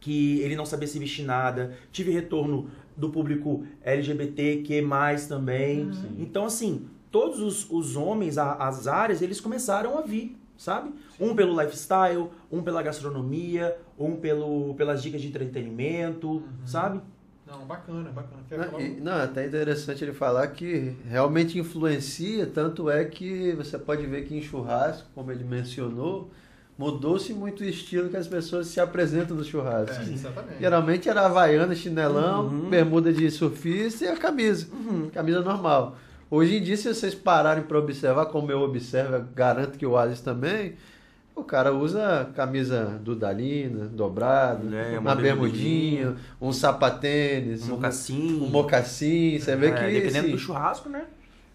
[0.00, 5.90] que ele não sabia se vestir nada, tive retorno do público LGBT que mais também.
[5.90, 6.16] Uhum.
[6.20, 10.90] Então assim, todos os, os homens, a- as áreas, eles começaram a vir, sabe?
[11.18, 17.00] Um pelo lifestyle, um pela gastronomia, um pelo, pelas dicas de entretenimento, sabe?
[17.46, 18.42] Não, bacana, bacana.
[18.50, 18.82] Não, falar?
[18.82, 24.04] e- não, é até interessante ele falar que realmente influencia, tanto é que você pode
[24.06, 26.30] ver que em churrasco, como ele mencionou,
[26.76, 29.96] mudou-se muito o estilo que as pessoas se apresentam no churrasco.
[29.96, 30.60] É, exatamente.
[30.60, 32.68] Geralmente era havaiana, chinelão, Uhum.
[32.68, 34.66] bermuda de surfista e a camisa.
[35.12, 35.96] Camisa normal.
[36.30, 39.96] Hoje em dia, se vocês pararem para observar, como eu observo, eu garanto que o
[39.96, 40.74] Alice também,
[41.34, 48.42] o cara usa camisa dudalina, dobrado, É, uma uma bermudinha, um sapatênis, Um mocassim.
[48.42, 49.38] um mocassim.
[49.38, 51.04] Você vê É, que dependendo do churrasco, né?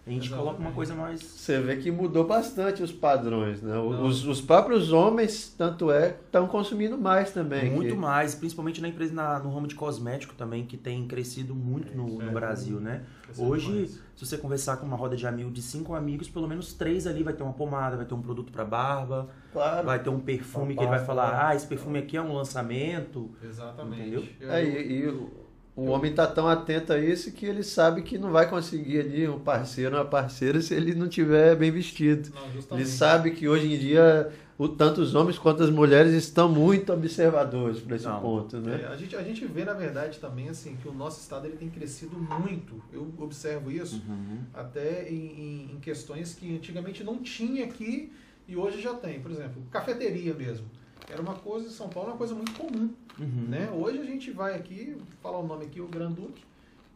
[0.06, 0.44] A gente Exatamente.
[0.46, 1.22] coloca uma coisa mais.
[1.22, 3.78] você vê que mudou bastante os padrões, né?
[3.78, 7.70] Os, os próprios homens, tanto é, estão consumindo mais também.
[7.70, 11.54] Muito que- mais, principalmente na empresa na- no ramo de cosmético também, que tem crescido
[11.54, 13.02] muito no, É, no Brasil, né?
[13.38, 13.90] Hoje, mais.
[14.14, 17.22] se você conversar com uma roda de amigos de cinco amigos, pelo menos três ali
[17.22, 19.86] vai ter uma pomada, vai ter um produto para barba, Claro.
[19.86, 22.34] vai ter um perfume Uma que ele vai falar, ah, esse perfume aqui é um
[22.34, 23.30] lançamento.
[23.42, 24.02] Exatamente.
[24.02, 24.24] Entendeu?
[24.38, 25.28] Eu- É, e, e
[25.76, 29.28] o, homem está tão atento a isso que ele sabe que não vai conseguir ali
[29.28, 32.30] um parceiro, uma parceira, se ele não tiver bem vestido.
[32.70, 36.48] Não, Ele sabe que hoje em dia, o, tanto os homens quanto as mulheres estão
[36.48, 38.20] muito observadores para esse Não.
[38.20, 38.86] ponto, É, né?
[38.88, 41.68] a, gente, a gente vê, na verdade, também assim, que o nosso estado ele tem
[41.68, 42.80] crescido muito.
[42.92, 44.38] Eu observo isso Uhum.
[44.54, 48.12] até em, em- em questões que antigamente não tinha aqui
[48.46, 49.20] e hoje já tem.
[49.20, 50.66] Por exemplo, cafeteria mesmo.
[51.10, 52.90] Era uma coisa, em São Paulo, uma coisa muito comum.
[53.18, 53.46] Uhum.
[53.48, 53.68] Né?
[53.72, 56.42] Hoje a gente vai aqui, vou falar o nome aqui, o Granduque.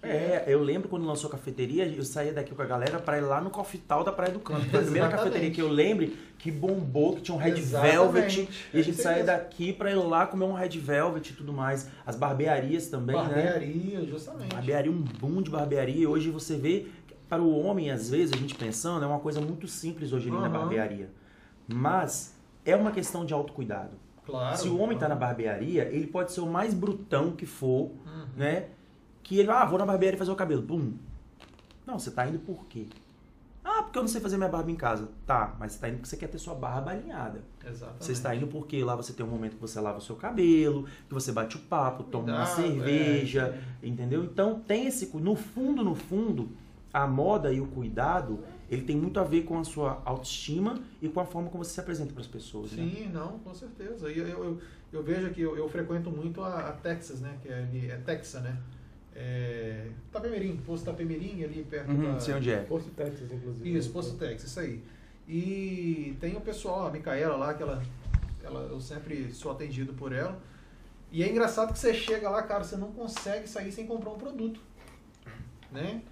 [0.02, 3.18] que É, eu lembro quando lançou a cafeteria, eu saía daqui com a galera pra
[3.18, 4.64] ir lá no Coffee Tal da Praia do Canto.
[4.70, 7.96] Foi a primeira cafeteria que eu lembro que bombou, que tinha um Red Exatamente.
[7.96, 8.48] Velvet.
[8.72, 11.30] E É a gente isso aí saía daqui pra ir lá comer um Red Velvet
[11.30, 11.88] e tudo mais.
[12.06, 13.22] As barbearias também, né?
[13.22, 14.54] Barbearia, justamente.
[14.54, 15.96] Barbearia, um boom de barbearia.
[16.02, 16.86] E hoje você vê,
[17.28, 20.38] para o homem, às vezes, a gente pensando, é uma coisa muito simples hoje ali
[20.38, 20.58] na Aham.
[20.60, 21.10] barbearia.
[21.66, 23.96] Mas é uma questão de autocuidado.
[24.26, 24.56] Claro.
[24.58, 28.26] Se o homem tá na barbearia, ele pode ser o mais brutão que for, Uhum.
[28.36, 28.66] né?
[29.22, 30.60] Que ele, ah, vou na barbearia fazer o cabelo.
[30.62, 30.92] Bum.
[31.86, 32.86] Não, você tá indo por quê?
[33.64, 35.08] Ah, porque eu não sei fazer minha barba em casa.
[35.26, 37.42] Tá, mas você tá indo porque você quer ter sua barba alinhada.
[37.66, 38.04] Exatamente.
[38.04, 40.84] Você está indo porque lá você tem um momento que você lava o seu cabelo,
[41.06, 43.86] que você bate o papo, toma uma Cuidado, cerveja, é.
[43.86, 44.24] entendeu?
[44.24, 46.48] Então tem esse no fundo, no fundo,
[46.92, 48.40] a moda e o cuidado,
[48.70, 51.72] ele tem muito a ver com a sua autoestima e com a forma como você
[51.72, 52.90] se apresenta para as pessoas, né?
[52.94, 54.10] Sim, não, com certeza.
[54.10, 54.60] E eu, eu, eu,
[54.92, 57.38] eu vejo que eu, eu frequento muito a, a Texas, né?
[57.42, 58.56] Que é, ali, é Texas, né?
[59.14, 62.20] É, Tapemirim, posto Tapemirim, ali perto Uhum, da...
[62.20, 62.58] sei onde é.
[62.62, 63.76] Posto Texas, inclusive.
[63.76, 64.82] Isso, Posto Texas, isso aí.
[65.26, 67.82] E tem o pessoal, a Micaela lá, que ela,
[68.44, 70.40] ela, eu sempre sou atendido por ela.
[71.10, 74.18] E é engraçado que você chega lá, cara, você não consegue sair sem comprar um
[74.18, 74.60] produto.
[75.72, 76.02] Né?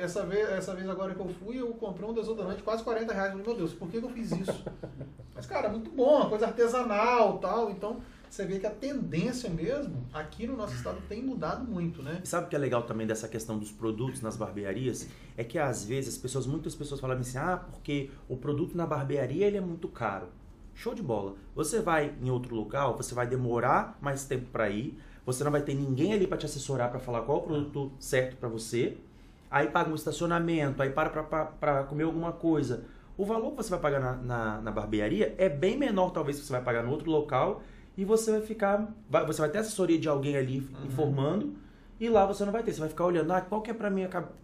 [0.00, 3.12] Essa vez, essa vez agora que eu fui, eu comprei um desodorante de quase 40
[3.12, 3.30] reais.
[3.30, 4.64] Falei, meu Deus, por que, eu fiz isso?
[5.34, 7.70] Mas, cara, muito bom, coisa artesanal tal.
[7.70, 12.20] Então, você vê que a tendência mesmo, aqui no nosso estado, tem mudado muito, né?
[12.22, 15.08] E sabe o que é legal também dessa questão dos produtos nas barbearias?
[15.36, 18.86] É que às vezes as pessoas, muitas pessoas falam assim, ah, porque o produto na
[18.86, 20.28] barbearia ele é muito caro.
[20.74, 21.36] Show de bola.
[21.54, 25.62] Você vai em outro local, você vai demorar mais tempo para ir, você não vai
[25.62, 28.96] ter ninguém ali para te assessorar para falar qual o produto certo para você.
[29.54, 31.10] Aí paga um estacionamento, aí para
[31.60, 32.86] para comer alguma coisa.
[33.16, 36.44] O valor que você vai pagar na, na, na barbearia é bem menor, talvez, que
[36.44, 37.62] você vai pagar no outro local.
[37.96, 38.92] E você vai ficar.
[39.08, 40.86] vai- você vai ter assessoria de alguém ali Uhum.
[40.86, 41.54] informando.
[42.00, 42.72] E lá você não vai ter.
[42.72, 43.88] Você vai ficar olhando, ah, qual que é para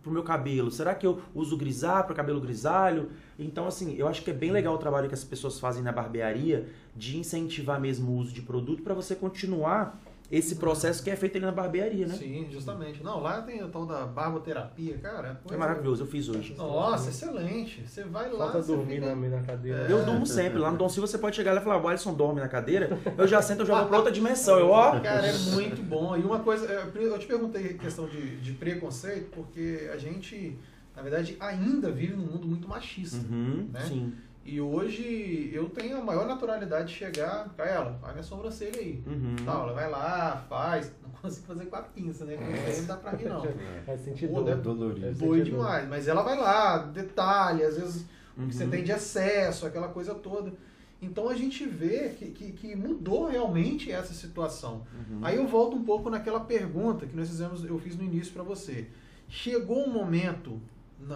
[0.01, 0.71] pro meu cabelo?
[0.71, 3.11] Será que eu uso grisalho para cabelo grisalho?
[3.37, 5.91] Então, assim, eu acho que é bem legal o trabalho que as pessoas fazem na
[5.91, 11.17] barbearia de incentivar mesmo o uso de produto para você continuar esse processo que é
[11.17, 12.15] feito ali na barbearia, né?
[12.15, 13.03] Sim, justamente.
[13.03, 15.29] Não, lá tem o tal da barboterapia, cara.
[15.31, 16.55] É coisa- maravilhoso, eu fiz hoje.
[16.57, 17.83] Nossa, excelente.
[17.87, 18.39] Você vai lá.
[18.51, 19.87] Falta dormir fica- na, na cadeira.
[19.89, 19.93] É.
[19.93, 20.59] Eu durmo sempre.
[20.59, 22.97] Lá no Dom Silva você pode chegar lá e falar, o Alisson dorme na cadeira.
[23.19, 24.59] Eu já sento, eu já vou pra outra dimensão.
[24.59, 25.01] Eu, ó.
[25.01, 26.17] Cara, é muito bom.
[26.17, 30.57] E uma coisa, é, eu te perguntei questão de, de preconceito, porque a gente,
[30.95, 33.17] na verdade, ainda vive num mundo muito machista.
[33.17, 33.81] Uhum, Né?
[33.81, 34.13] Sim.
[34.53, 39.01] E hoje eu tenho a maior naturalidade de chegar, Caela, faz minha sobrancelha aí.
[39.07, 39.37] Uhum.
[39.45, 40.93] Tal, ela vai lá, faz.
[41.05, 42.37] Não consigo fazer quatro pinças, né?
[42.37, 43.47] Porque isso aí não dá pra mim, não.
[43.87, 44.33] Faz sentido.
[44.35, 45.07] Pô, deve- dolorido.
[45.15, 45.45] sentir dor.
[45.45, 45.89] demais.
[45.89, 48.71] Mas ela vai lá, detalhe, às vezes o que você Uhum.
[48.71, 50.53] tem de excesso, aquela coisa toda.
[51.01, 54.83] Então a gente vê que, que, que mudou realmente essa situação.
[55.11, 55.21] Uhum.
[55.23, 58.43] Aí eu volto um pouco naquela pergunta que nós fizemos, eu fiz no início para
[58.43, 58.89] você.
[59.29, 60.61] Chegou um momento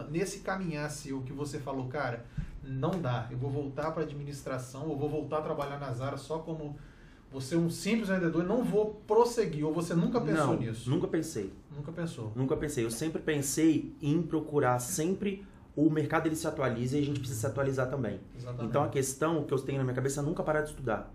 [0.08, 2.24] nesse caminhar seu que você falou, cara,
[2.66, 6.38] não dá, eu vou voltar para administração, eu vou voltar a trabalhar nas áreas só
[6.38, 6.76] como
[7.30, 10.88] você é um simples vendedor, e não vou prosseguir, ou você nunca pensou Não, nisso?
[10.88, 11.52] nunca pensei.
[11.74, 12.32] Nunca pensou.
[12.36, 12.84] Nunca pensei.
[12.84, 15.44] Eu sempre pensei em procurar sempre
[15.76, 18.20] o mercado ele se atualiza e a gente precisa se atualizar também.
[18.36, 18.66] Exatamente.
[18.66, 21.12] Então a questão que eu tenho na minha cabeça é nunca parar de estudar.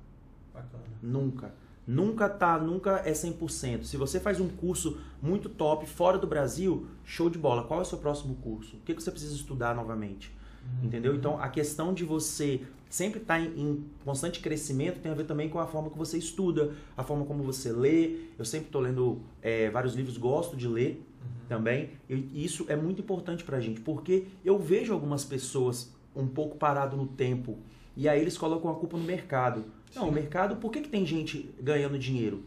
[0.54, 0.84] Bacana.
[1.02, 1.54] Nunca.
[1.88, 3.84] Nunca tá, nunca é 100%.
[3.84, 7.64] Se você faz um curso muito top fora do Brasil, show de bola.
[7.64, 8.76] Qual é o seu próximo curso?
[8.76, 10.38] O que, que você precisa estudar novamente?
[10.84, 11.16] Entendeu?
[11.16, 15.50] Então, a questão de você sempre estar em, em constante crescimento tem a ver também
[15.50, 18.18] com a forma que você estuda, a forma como você lê.
[18.38, 21.06] Eu sempre estou lendo é, vários livros, gosto de ler
[21.48, 21.92] também.
[22.10, 26.98] E isso é muito importante pra gente, porque eu vejo algumas pessoas um pouco parado
[26.98, 27.58] no tempo
[28.00, 29.66] e aí eles colocam a culpa no mercado.
[29.94, 32.44] Não, o mercado, por que, que tem gente ganhando dinheiro?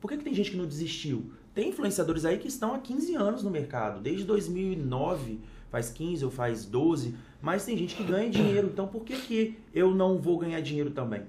[0.00, 1.30] Por que, que tem gente que não desistiu?
[1.54, 5.40] Tem influenciadores aí que estão há 15 anos no mercado, desde 2009,
[5.74, 9.58] faz 15 ou faz 12, mas tem gente que ganha dinheiro, então por que, que
[9.74, 11.22] eu não vou ganhar dinheiro também?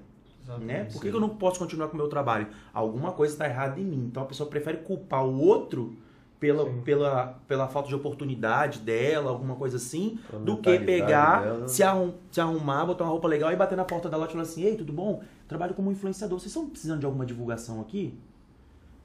[0.60, 0.84] Né?
[0.84, 2.46] Por que, que eu não posso continuar com o meu trabalho?
[2.72, 4.04] Alguma coisa está errada em mim.
[4.08, 5.96] Então a pessoa prefere culpar o outro
[6.38, 6.80] pela, Sim.
[6.82, 11.66] pela, pela falta de oportunidade dela, alguma coisa assim, Pela do que pegar, dela.
[11.66, 14.42] se, arrum, se arrumar, botar uma roupa legal e bater na porta dela e falar
[14.44, 15.20] assim: Ei, tudo bom?
[15.48, 16.38] Trabalho como influenciador.
[16.38, 18.16] Vocês estão precisando de alguma divulgação aqui?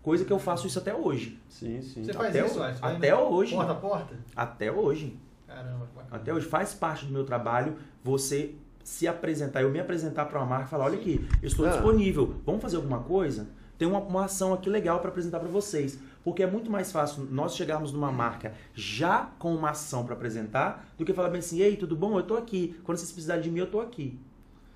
[0.04, 1.39] Coisa que eu faço isso até hoje.
[1.49, 2.04] Sim, sim.
[2.04, 3.56] Você faz Até isso, o- até hoje.
[3.56, 4.15] Porta a porta?
[4.36, 5.17] Até hoje.
[5.53, 6.15] Caramba, que bacana.
[6.21, 10.45] Até hoje faz parte do meu trabalho você se apresentar, eu me apresentar para uma
[10.45, 11.69] marca e falar, olha aqui, eu estou Ah.
[11.69, 13.47] disponível, vamos fazer alguma coisa?
[13.77, 15.97] Tem uma, uma ação aqui legal para apresentar para vocês.
[16.23, 20.85] Porque é muito mais fácil nós chegarmos numa marca já com uma ação para apresentar
[20.97, 22.15] do que falar bem assim, ei, tudo bom?
[22.17, 22.79] Eu tô aqui.
[22.83, 24.19] Quando vocês precisarem de mim, eu tô aqui.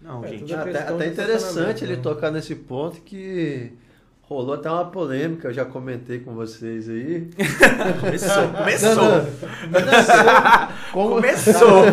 [0.01, 0.51] Não, É, gente.
[0.51, 2.01] é Até, até interessante ele né?
[2.01, 3.73] tocar nesse ponto que
[4.27, 7.29] rolou até uma polêmica, eu já comentei com vocês aí.
[8.01, 8.95] Começou, começou.
[8.95, 10.67] Não, não.
[10.91, 11.09] Como...
[11.15, 11.83] Começou.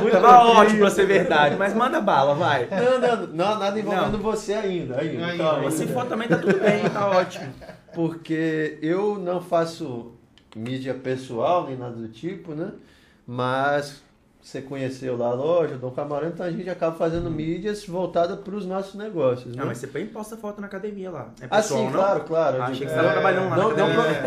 [0.00, 2.66] Muito Tava ótimo pra ser verdade, mas manda bala, vai.
[2.70, 4.98] Não, não, não, nada envolvendo você ainda.
[4.98, 5.58] ainda, Ainda, calma.
[5.58, 5.70] ainda.
[5.70, 7.52] Se for também tá tudo bem, tá ótimo.
[7.92, 10.12] Porque eu não faço
[10.56, 12.72] mídia pessoal nem nada do tipo, né?
[13.26, 14.02] Mas
[14.42, 18.54] você conheceu lá a loja, Dom Camarão, então a gente acaba fazendo mídias voltadas para
[18.54, 19.60] os nossos negócios, né?
[19.60, 21.28] Não, mas você põe posta foto na academia lá.
[21.42, 21.92] É Ah, pessoal, sim, não?
[21.92, 22.56] claro, claro.
[22.56, 24.22] eu Achei que você tava trabalhando lá não, não, academia.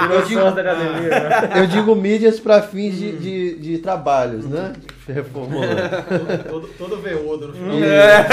[0.00, 1.10] não, não, eu digo, da academia.
[1.10, 1.50] né?
[1.60, 4.72] eu digo mídias para fins de, de, de trabalhos, né?
[5.06, 5.76] Reformulando.
[6.08, 7.76] Todo, todo, todo veodo no final.
[7.82, 8.26] É.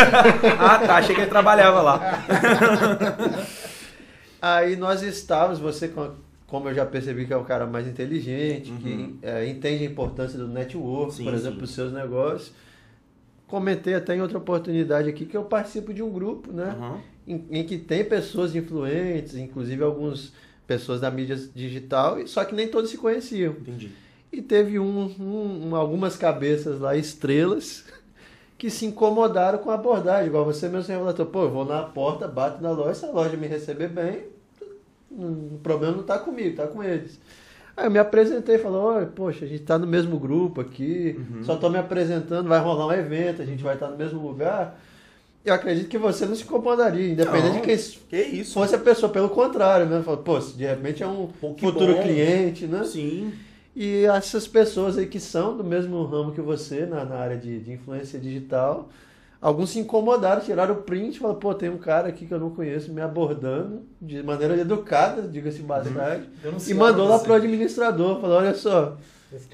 [0.60, 0.96] Ah, tá.
[0.98, 2.00] Achei que ele trabalhava lá.
[4.42, 5.92] Aí nós estávamos, você,
[6.48, 8.78] como eu já percebi que é um cara mais inteligente, Uhum.
[8.78, 12.54] que é, entende a importância do network, Sim, por exemplo, para os seus negócios.
[13.48, 16.76] Comentei até em outra oportunidade aqui que eu participo de um grupo, né?
[16.78, 17.00] Uhum.
[17.52, 20.34] Em, em que tem pessoas influentes, inclusive algumas
[20.66, 23.54] pessoas da mídia digital, e- só que nem todos se conheciam.
[23.54, 23.92] Entendi.
[24.34, 27.86] E teve um, um- um- algumas cabeças lá, estrelas,
[28.58, 32.28] que se incomodaram com a abordagem, igual você mesmo relatou, pô, eu vou na porta,
[32.28, 34.24] bato na loja, se a loja me receber bem,
[35.18, 37.20] o problema não tá comigo, tá com eles.
[37.76, 41.44] Aí eu me apresentei e olha, poxa, a gente tá no mesmo grupo aqui, Uhum.
[41.44, 44.80] só tô me apresentando, vai rolar um evento, a gente vai estar no mesmo lugar.
[45.46, 47.62] Eu acredito que você não se incomodaria, independente Não.
[47.62, 47.78] de quem
[48.10, 48.54] Que isso?
[48.54, 50.02] fosse a pessoa, pelo contrário, né?
[50.04, 52.02] Fala, Pô, de repente é um Pô, futuro bom.
[52.02, 52.84] cliente, né?
[52.84, 53.32] Sim.
[53.76, 57.60] E essas pessoas aí que são do mesmo ramo que você, na, na área de,
[57.60, 58.90] de influência digital,
[59.42, 62.40] alguns se incomodaram, tiraram o print e falaram, pô, tem um cara aqui que eu
[62.40, 66.26] não conheço me abordando de maneira educada, diga-se de passagem,
[66.68, 68.98] e mandou lá pro administrador, falou, olha só,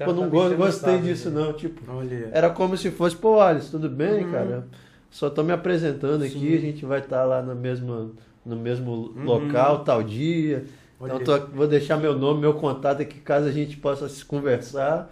[0.04, 2.28] pô, não tá mexendo gostei disso sábado, não, tipo, Olha.
[2.32, 4.30] era como se fosse, pô, Alisson, tudo bem, Uhum.
[4.30, 4.66] cara?
[5.10, 6.56] Só tô me apresentando aqui, Sim.
[6.56, 8.12] a gente vai estar lá no mesmo,
[8.44, 9.24] no mesmo Uhum.
[9.24, 10.64] local, tal dia.
[10.98, 11.14] Olha.
[11.14, 15.08] Então tô- vou deixar meu nome, meu contato aqui, caso a gente possa se conversar.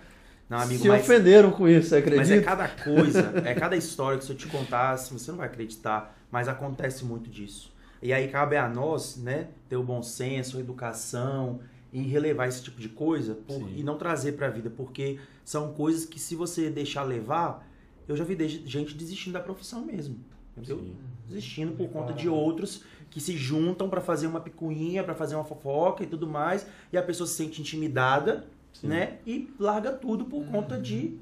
[0.52, 2.42] Não, amigo, se mas, ofenderam com isso, você mas é acredita?
[2.42, 6.46] cada coisa, é cada história que se eu te contasse, você não vai acreditar, mas
[6.46, 7.72] acontece muito disso.
[8.02, 11.60] E aí cabe a nós, né, ter o bom senso, a educação
[11.90, 16.04] e relevar esse tipo de coisa por- e não trazer pra vida, porque são coisas
[16.04, 17.66] que se você deixar levar,
[18.06, 18.36] eu já vi
[18.66, 20.18] gente desistindo da profissão mesmo,
[20.54, 20.80] entendeu?
[20.80, 20.96] Sim.
[21.28, 22.20] Desistindo por conta Caramba.
[22.20, 26.26] de outros que se juntam pra fazer uma picuinha, pra fazer uma fofoca e tudo
[26.26, 28.88] mais, e a pessoa se sente intimidada, Sim.
[28.88, 29.18] né?
[29.26, 31.18] E larga tudo por conta de,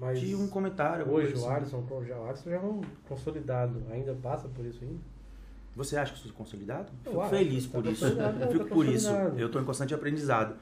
[0.00, 1.08] Mas de um comentário.
[1.10, 1.48] hoje o assim.
[1.48, 3.82] Alisson, o Alisson já é um consolidado.
[3.90, 4.98] Ainda passa por isso ainda?
[5.76, 6.92] Você acha que eu sou consolidado?
[7.04, 8.00] Eu Fico acho, feliz tá por isso.
[8.04, 9.08] consolidado, Eu não, fico tá por isso.
[9.36, 10.56] Eu tô em constante aprendizado.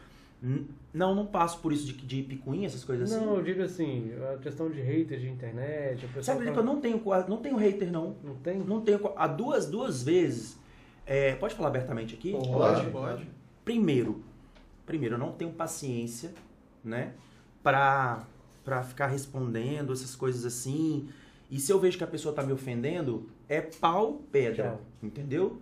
[0.92, 3.24] Não, não passo por isso de, de picuinha, essas coisas assim.
[3.24, 6.81] Não, eu digo assim, a questão de haters de internet, Sabe que eu fala- não
[6.81, 8.16] tenho, não tenho hater, não.
[8.24, 8.59] não tem?
[8.59, 9.00] Não tenho.
[9.16, 10.59] Há duas, duas vezes.
[11.07, 12.33] é, pode falar abertamente aqui?
[12.33, 13.28] Pode, pode.
[13.64, 14.20] Primeiro,
[14.92, 16.35] primeiro, eu não tenho paciência,
[16.85, 17.12] né?
[17.62, 18.24] Pra,
[18.62, 21.09] pra ficar respondendo essas coisas assim.
[21.50, 24.64] E se eu vejo que a pessoa tá me ofendendo, é pau, pedra.
[24.72, 24.81] Tchau.
[25.02, 25.59] Entendeu?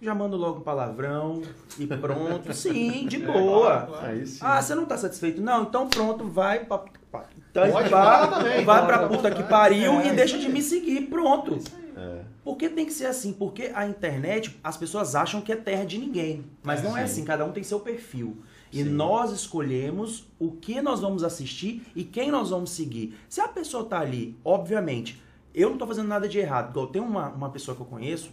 [0.00, 1.42] já mando logo um palavrão
[1.78, 2.50] e pronto.
[2.52, 3.70] Sim, de É, boa.
[3.70, 4.06] claro, claro.
[4.08, 4.38] Aí sim.
[4.40, 5.40] Ah, você não tá satisfeito?
[5.40, 6.78] Não, então pronto, vai pra.
[7.08, 10.60] pra- Então Pode vai, também, vai pra puta que pariu É, e deixa de me
[10.60, 11.54] seguir, pronto.
[11.54, 11.92] Aí.
[11.96, 12.22] É.
[12.42, 15.98] Porque tem que ser assim, porque a internet, as pessoas acham que é terra de
[15.98, 16.46] ninguém.
[16.64, 17.12] Mas É, não é sim.
[17.12, 18.38] assim, cada um tem seu perfil.
[18.72, 18.90] E Sim.
[18.90, 23.14] nós escolhemos o que nós vamos assistir e quem nós vamos seguir.
[23.28, 25.22] Se a pessoa tá ali, obviamente,
[25.54, 26.70] eu não tô fazendo nada de errado.
[26.70, 28.32] Igual tem uma, uma pessoa que eu conheço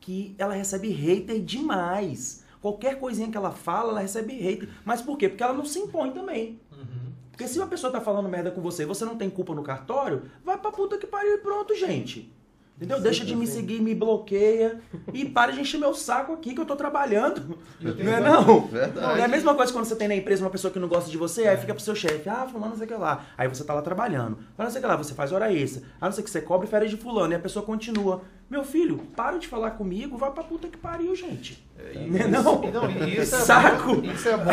[0.00, 2.44] que ela recebe hater demais.
[2.60, 4.68] Qualquer coisinha que ela fala, ela recebe hater.
[4.84, 5.28] Mas por quê?
[5.28, 6.60] Porque ela não se impõe também.
[6.70, 7.12] Uhum.
[7.30, 9.62] Porque se uma pessoa tá falando merda com você e você não tem culpa no
[9.62, 12.32] cartório, vai pra puta que pariu e pronto, gente.
[12.78, 13.00] Entendeu?
[13.00, 14.80] Deixa de me seguir, me bloqueia
[15.12, 17.58] e para de encher meu saco aqui que eu tô trabalhando.
[17.80, 18.68] Não é não?
[18.68, 19.00] Verdade.
[19.00, 21.10] Não, é a mesma coisa quando você tem na empresa uma pessoa que não gosta
[21.10, 23.24] de você, aí fica pro seu chefe, ah, fulano não sei o que lá.
[23.36, 24.36] Aí você tá lá trabalhando.
[24.56, 25.82] Fala não sei o que lá, você faz hora extra.
[26.00, 27.32] Ah, não sei o que você cobre férias de fulano.
[27.32, 28.22] E a pessoa continua.
[28.48, 31.66] Meu filho, para de falar comigo, vai pra puta que pariu, gente.
[31.76, 32.64] É, isso- não?
[32.64, 33.96] e não, isso é Saco.
[33.96, 34.50] Bom, isso é bom.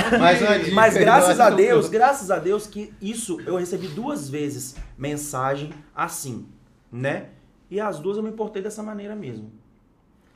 [0.74, 6.48] Mas graças a Deus, graças a Deus que isso eu recebi duas vezes mensagem assim,
[6.92, 7.28] né?
[7.70, 9.52] E as duas eu me importei dessa maneira mesmo.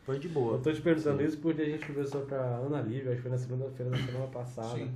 [0.04, 0.58] Foi de Eu boa.
[0.58, 3.32] tô te perguntando isso porque a gente conversou com a Ana Lívia, acho que foi
[3.32, 4.78] na segunda-feira da semana passada.
[4.78, 4.92] Sim.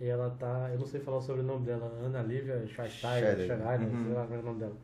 [0.00, 3.46] E ela tá, eu não sei falar sobre o nome dela, Ana Lívia Schweinsteiger, Scherer.
[3.58, 4.04] Scherer, Uhum.
[4.04, 4.76] sei lá qual é o nome dela.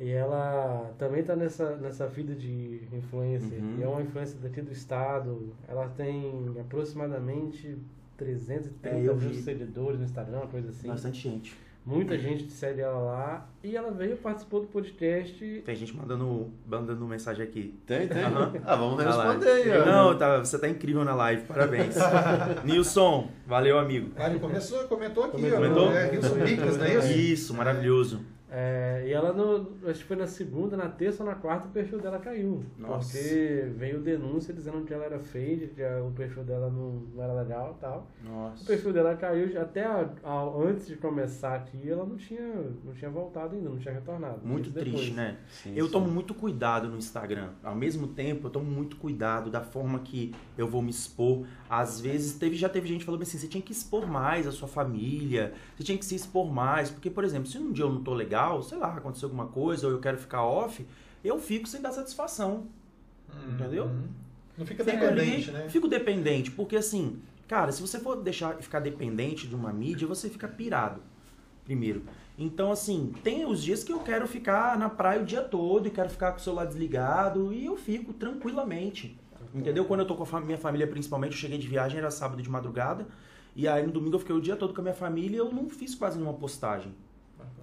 [0.00, 3.58] E ela também tá nessa, nessa vida de influencer.
[3.62, 3.76] Uhum.
[3.78, 5.54] E é uma influencer daqui do estado.
[5.68, 7.78] Ela tem aproximadamente
[8.16, 9.42] 330 É, eu mil vi.
[9.42, 10.88] seguidores no Instagram, uma coisa assim.
[10.88, 11.56] Bastante gente.
[11.84, 13.48] Muita gente segue ela lá.
[13.62, 15.62] E ela veio, participou do podcast.
[15.66, 17.78] Tem gente mandando, mandando mensagem aqui.
[17.84, 18.22] Tem, tem.
[18.22, 18.52] Aham.
[18.64, 19.84] Ah, vamos responder aí, ó.
[19.84, 21.96] Não, tá, você tá incrível na live, parabéns.
[22.64, 24.12] Nilson, valeu, amigo.
[24.16, 25.56] Ah, ele começou, comentou aqui, ó.
[25.56, 25.92] Comentou?
[25.92, 27.12] É, Rilson Bicas, não é isso?
[27.12, 28.20] Isso, maravilhoso.
[28.54, 31.70] É, e ela, no, acho que foi na segunda, na terça ou na quarta, o
[31.70, 32.62] perfil dela caiu.
[32.78, 33.16] Nossa.
[33.16, 37.32] Porque veio denúncia dizendo que ela era fake, que o perfil dela não, não era
[37.32, 38.06] legal e tal.
[38.22, 38.62] O Nossa.
[38.66, 42.42] perfil dela caiu, até a- a- antes de começar aqui, ela não tinha,
[42.84, 44.40] não tinha voltado ainda, não tinha retornado.
[44.46, 45.38] Muito triste, né?
[45.48, 45.92] Sim, Eu sim.
[45.92, 47.48] tomo muito cuidado no Instagram.
[47.62, 51.46] Ao mesmo tempo, eu tomo muito cuidado da forma que eu vou me expor.
[51.70, 54.68] Às vezes, teve, já teve gente falando assim, você tinha que expor mais a sua
[54.68, 56.90] família, você tinha que se expor mais.
[56.90, 59.86] Porque, por exemplo, se um dia eu não tô legal, sei lá, aconteceu alguma coisa,
[59.86, 60.86] ou eu quero ficar off,
[61.24, 62.66] eu fico sem dar satisfação.
[63.32, 63.54] Uhum.
[63.54, 63.90] Entendeu?
[64.56, 65.68] Não fica Fico dependente, ali, né?
[65.68, 70.28] Fico dependente, porque assim, cara, se você for deixar ficar dependente de uma mídia, você
[70.28, 71.00] fica pirado.
[71.64, 72.02] Primeiro.
[72.38, 75.90] Então, assim, tem os dias que eu quero ficar na praia o dia todo e
[75.90, 79.16] quero ficar com o celular desligado e eu fico tranquilamente.
[79.54, 79.84] Entendeu?
[79.84, 82.50] Quando eu tô com a minha família, principalmente, eu cheguei de viagem, era sábado de
[82.50, 83.06] madrugada.
[83.54, 85.52] E aí no domingo eu fiquei o dia todo com a minha família e eu
[85.52, 86.92] não fiz quase nenhuma postagem.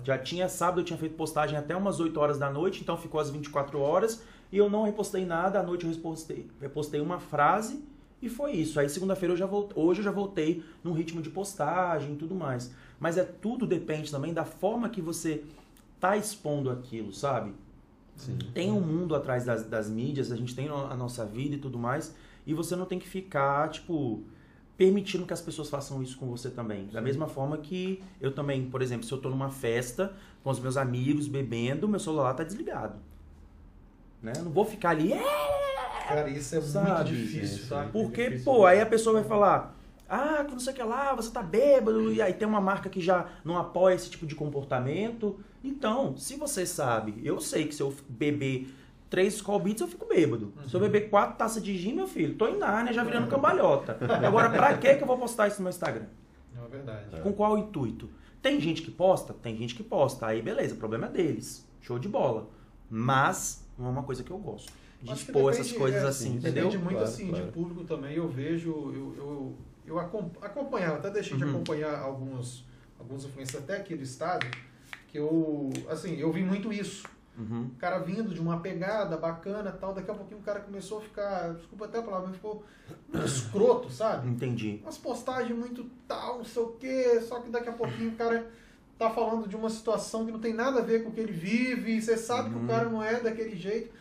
[0.04, 3.20] Já tinha sábado, eu tinha feito postagem até umas 8 horas da noite, então ficou
[3.20, 5.60] às 24 horas e eu não repostei nada.
[5.60, 7.84] À noite eu repostei, repostei uma frase
[8.22, 8.80] e foi isso.
[8.80, 12.36] Aí segunda-feira eu já voltei, hoje eu já voltei num ritmo de postagem e tudo
[12.36, 12.74] mais.
[13.00, 15.44] Mas é tudo depende também da forma que você
[16.00, 17.54] tá expondo aquilo, sabe?
[18.16, 18.38] Sim.
[18.54, 21.78] Tem um mundo atrás das, das mídias, a gente tem a nossa vida e tudo
[21.78, 22.14] mais,
[22.46, 24.24] e você não tem que ficar, tipo,
[24.80, 26.88] permitindo que as pessoas façam isso com você também.
[26.88, 30.58] Da mesma forma que eu também, por exemplo, se eu tô numa festa com os
[30.58, 32.96] meus amigos bebendo, meu celular tá desligado.
[34.24, 34.32] Né?
[34.38, 35.22] Eu não vou ficar ali, "É!"
[36.08, 37.92] Cara, isso é Sabe, muito difícil, sabe?
[37.92, 38.66] porque, difícil pô, mesmo.
[38.68, 39.76] aí a pessoa vai falar,
[40.08, 42.90] ah, que não sei o que lá, você tá bêbado, e aí tem uma marca
[42.90, 45.38] que já não apoia esse tipo de comportamento.
[45.62, 48.74] Então, se você sabe, eu sei que se eu beber
[49.10, 50.54] três Beats, eu fico bêbado.
[50.68, 53.98] Se eu beber quatro taças de gin, meu filho, tô em Nárnia já virando cambalhota.
[54.26, 56.06] Agora, pra que que eu vou postar isso no meu Instagram?
[56.56, 57.22] Não, é verdade.
[57.22, 58.10] Com qual intuito?
[58.42, 59.34] Tem gente que posta?
[59.34, 60.28] Tem gente que posta.
[60.28, 61.68] Aí, beleza, o problema é deles.
[61.82, 62.50] Show de bola.
[62.90, 64.72] Mas, não é uma coisa que eu gosto.
[65.02, 66.66] De Acho expor depende, essas coisas é, assim, sim, entendeu?
[66.66, 67.46] Depende muito Claro, assim claro.
[67.46, 68.16] de público também.
[68.16, 71.52] Eu vejo, eu, eu, eu acom- acompanhava, até deixei de Uhum.
[71.52, 72.66] acompanhar alguns,
[73.00, 74.46] alguns influencers até aqui do estado,
[75.08, 77.04] que eu, assim, eu vi muito isso.
[77.40, 77.70] Uhum.
[77.74, 81.02] O cara vindo de uma pegada bacana tal, daqui a pouquinho o cara começou a
[81.02, 82.64] ficar, desculpa até a palavra, mas ficou
[83.26, 84.28] escroto, sabe?
[84.30, 84.80] Entendi.
[84.84, 88.50] Umas postagens muito tal, não sei o quê, só que daqui a pouquinho o cara
[88.98, 91.32] tá falando de uma situação que não tem nada a ver com o que ele
[91.32, 92.66] vive, e você sabe que Uhum.
[92.66, 93.98] o cara não é daquele jeito.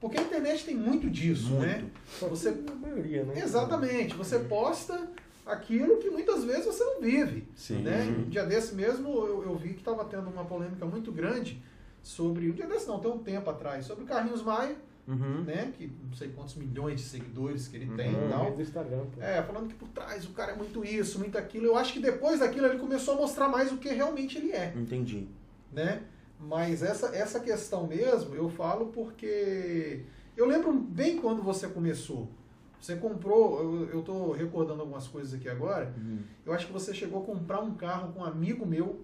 [0.00, 1.78] Porque a internet tem muito disso, né?
[1.80, 2.00] Muito.
[2.18, 3.40] Só que Você- a maioria, né?
[3.40, 4.14] Exatamente.
[4.14, 5.08] Você posta
[5.44, 7.48] aquilo que muitas vezes você não vive.
[7.56, 7.78] Sim.
[7.82, 8.02] Né?
[8.04, 8.24] Uhum.
[8.24, 11.60] Um dia desse mesmo eu, eu vi que estava tendo uma polêmica muito grande
[12.06, 12.50] sobre.
[12.50, 14.76] Um dia desse não, tem um tempo atrás, sobre o Carlinhos Maia,
[15.08, 15.42] Uhum.
[15.44, 15.72] né?
[15.76, 18.26] Que não sei quantos milhões de seguidores que ele tem Uhum.
[18.26, 18.52] e tal.
[18.52, 19.20] do Instagram, pô.
[19.22, 21.66] É, falando que por trás o cara é muito isso, muito aquilo.
[21.66, 24.72] Eu acho que depois daquilo ele começou a mostrar mais o que realmente ele é,
[24.76, 25.28] Entendi.
[25.72, 26.02] né?
[26.40, 30.02] Mas essa, essa questão mesmo, eu falo porque
[30.36, 32.28] eu lembro bem quando você começou.
[32.80, 35.94] Você comprou, eu, eu tô recordando algumas coisas aqui agora.
[35.96, 36.18] Uhum.
[36.44, 39.00] Eu acho que você chegou a comprar um carro com um amigo meu.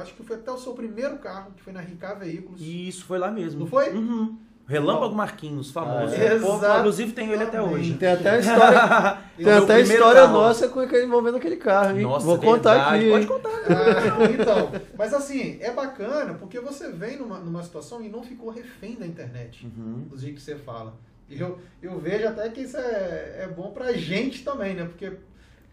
[0.00, 2.60] Acho que foi até o seu primeiro carro, que foi na RK Veículos.
[2.60, 3.60] E isso foi lá mesmo.
[3.60, 3.90] Não foi?
[3.90, 4.38] Uhum.
[4.66, 6.14] Relâmpago Marquinhos, famoso.
[6.14, 6.38] Ah, é.
[6.38, 7.94] Pô, Inclusive tenho ele até hoje.
[7.98, 10.32] Tem até a história, tem até história carro.
[10.32, 12.02] nossa com envolvendo aquele carro, hein?
[12.02, 12.96] Nossa, Vou contar verdade.
[12.96, 13.10] aqui.
[13.10, 13.50] Pode contar.
[13.50, 18.48] Ah, então, mas assim, é bacana porque você vem numa, numa situação e não ficou
[18.50, 20.06] refém da internet, Uhum.
[20.08, 20.94] do jeito que você fala.
[21.28, 24.84] E eu, eu vejo até que isso é, é bom pra gente também, né?
[24.84, 25.12] Porque,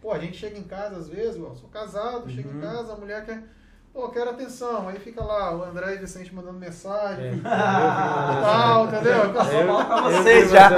[0.02, 2.62] pô, a gente chega em casa às vezes, eu sou casado, chego em Uhum.
[2.62, 3.42] casa, a mulher quer,
[3.94, 4.88] pô, quero atenção.
[4.88, 8.42] Aí fica lá o André e o Vicente mandando mensagem, É.
[8.42, 9.34] tal, entendeu?
[10.04, 10.70] Vocês já.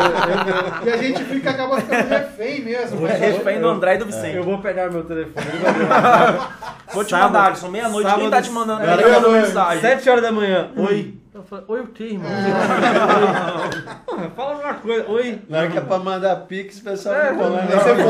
[0.85, 2.97] E a gente fica, acaba ficando refém mesmo.
[2.97, 4.35] Vou mas- Refém do André e do Vicente.
[4.37, 5.45] Eu vou pegar meu telefone.
[6.93, 7.69] Vou te Sábado- mandar, Alisson.
[7.69, 8.13] Meia-noite.
[8.15, 8.83] Quem tá te mandando?
[8.83, 9.81] É, Quem tá mandando mensagem?
[9.81, 10.69] 7 horas da manhã.
[10.77, 11.15] Oi.
[11.33, 12.29] Eu falo, Oi, o que, irmão?
[14.05, 15.09] Porra, Fala uma coisa.
[15.09, 15.41] Oi.
[15.49, 17.77] Na hora que é pra mandar pix, o pessoal É, não Aí nada.
[17.79, 18.03] você.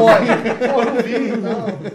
[0.67, 1.91] Pô, não vi tal.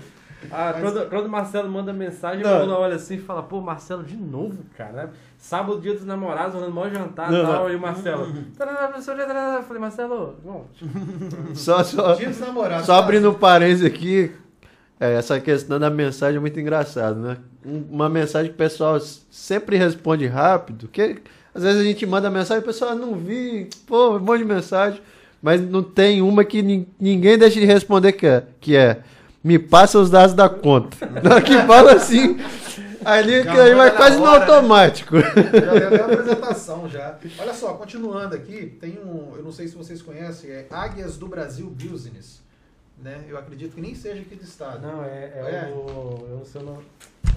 [0.52, 2.50] Ah, Mas- quando, quando o Marcelo manda mensagem, Não.
[2.54, 4.92] a Lula olha assim e fala, pô, Marcelo, de novo, cara.
[4.92, 5.08] né?
[5.36, 7.72] Sábado, dia dos namorados, rolando maior jantar e Não, tal, não.
[7.72, 8.24] e o Marcelo.
[8.26, 10.66] Eu falei, Marcelo, bom,
[11.54, 12.86] Só, só, Dia dos namorados.
[12.86, 14.32] só abrindo um parênteses aqui,
[15.00, 17.36] é, essa questão da mensagem é muito engraçado, né?
[17.64, 21.18] Um- Uma mensagem que o pessoal sempre responde rápido, que
[21.54, 24.38] às vezes a gente manda mensagem e o pessoal "Ah, não vi, pô, um monte
[24.38, 25.00] de mensagem,
[25.42, 29.00] mas não tem uma que nin- ninguém deixa de responder que é, que é
[29.48, 31.06] me passa os dados da conta.
[31.22, 32.38] Na hora que fala assim,
[33.02, 34.52] ali Já que aí vai quase no hora, né?
[34.52, 35.16] automático.
[35.18, 37.18] Já deu até a apresentação já.
[37.38, 41.26] Olha só, continuando aqui, tem um, eu não sei se vocês conhecem, é Águias do
[41.26, 42.42] Brasil Business.
[43.02, 43.24] Né?
[43.26, 44.86] Eu acredito que nem seja aqui do estado.
[44.86, 45.72] não, é, é, É?
[45.72, 46.26] o.
[46.30, 46.84] Eu não sei o nome.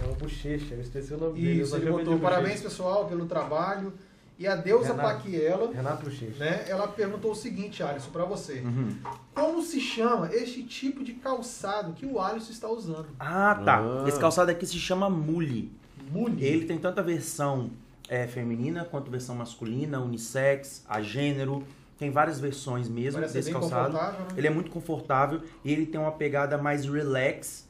[0.03, 1.59] É o Bochecha, eu esqueci o nome dele.
[1.61, 3.93] eu Isso, ele botou parabéns pessoal pelo trabalho.
[4.41, 5.07] E a Deusa Renato.
[5.07, 8.61] Paquiela, Renato né, ela perguntou o seguinte, Alisson, pra você.
[8.61, 8.97] Uhum.
[9.35, 13.05] Como se chama este tipo de calçado que o Alisson está usando?
[13.19, 13.77] Ah, tá.
[13.77, 14.05] Ah.
[14.07, 15.71] Esse calçado aqui se chama Mule.
[16.11, 16.43] Muni.
[16.43, 17.69] Ele tem tanto a versão
[18.09, 21.63] é, feminina quanto versão masculina, unissex, a gênero.
[21.99, 23.91] Tem várias versões mesmo Parece desse calçado.
[23.91, 24.33] confortável, né?
[24.37, 27.67] Ele é muito confortável e ele tem uma pegada mais relax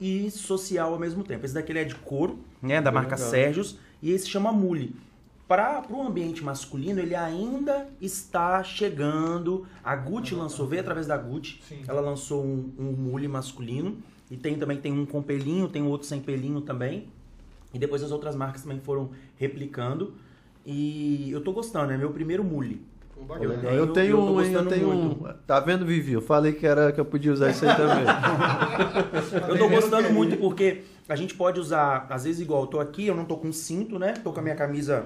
[0.00, 1.44] e social ao mesmo tempo.
[1.44, 3.30] Esse daqui ele é de couro, né, da Bem marca legal.
[3.30, 4.96] Sérgios, e esse chama Mule.
[5.48, 9.66] Para o ambiente masculino, ele ainda está chegando.
[9.82, 11.80] A Gucci lançou, veio através da Gucci, Sim.
[11.88, 13.96] ela lançou um, um mule masculino.
[14.30, 17.08] E tem também tem um com pelinho, tem outro sem pelinho também.
[17.72, 20.12] E depois as outras marcas também foram replicando.
[20.66, 22.82] E eu tô gostando, é meu primeiro mule.
[23.26, 23.72] Legal.
[23.72, 24.52] Eu- Eu tenho eu um, hein?
[24.52, 25.24] Eu tenho muito.
[25.24, 25.32] um.
[25.46, 26.12] Tá vendo, Vivi?
[26.12, 28.04] Eu falei que, era, que eu podia usar isso aí também.
[29.48, 33.06] Eu tô gostando muito porque a gente pode usar, às vezes igual, eu tô aqui,
[33.06, 34.12] eu não tô com cinto, né?
[34.12, 35.04] Tô com a minha camisa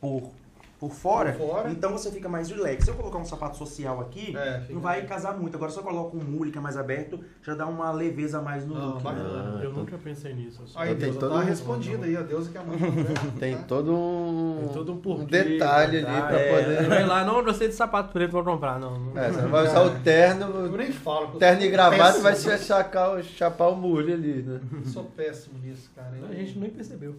[0.00, 0.30] por,
[0.78, 1.32] por fora.
[1.32, 1.70] Por fora.
[1.72, 2.84] Então você fica mais relax.
[2.84, 5.08] Se eu colocar um sapato social aqui, É, não vai bem.
[5.08, 5.56] casar muito.
[5.56, 8.64] Agora se eu coloco um mule que é mais aberto, já dá uma leveza mais
[8.64, 9.02] no Não, look.
[9.02, 9.28] bacana.
[9.28, 10.62] Ah, Eu então- nunca pensei nisso.
[10.62, 10.74] assim.
[10.76, 12.78] Aí, tem todo tá um- respondido aí, a Deusa que é a mãe.
[13.40, 13.62] Tem tá?
[13.64, 15.26] todo um, Tem todo um porquê.
[15.26, 16.26] detalhe ali detalhe.
[16.28, 16.88] pra É, poder.
[16.88, 18.78] Vai lá, não, eu gostei de sapato preto, vou comprar.
[18.78, 19.18] Não, não.
[19.20, 21.30] É, você vai usar o terno, Eu nem falo.
[21.34, 22.66] eu terno e gravata vai se nisso.
[22.66, 24.60] chapar, chapar o mule ali, né?
[24.84, 26.12] Sou péssimo nisso, cara.
[26.30, 27.16] A gente nem percebeu.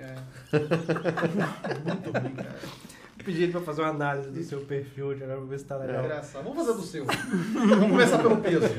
[0.00, 0.14] É.
[1.84, 2.56] Muito ruim, cara.
[3.24, 5.78] Pedi ele pra fazer uma análise do seu perfil, já pra ver se tá É
[5.86, 6.04] legal.
[6.04, 6.44] engraçado.
[6.44, 7.04] Vamos fazer do seu.
[7.04, 8.66] Vamos começar pelo peso.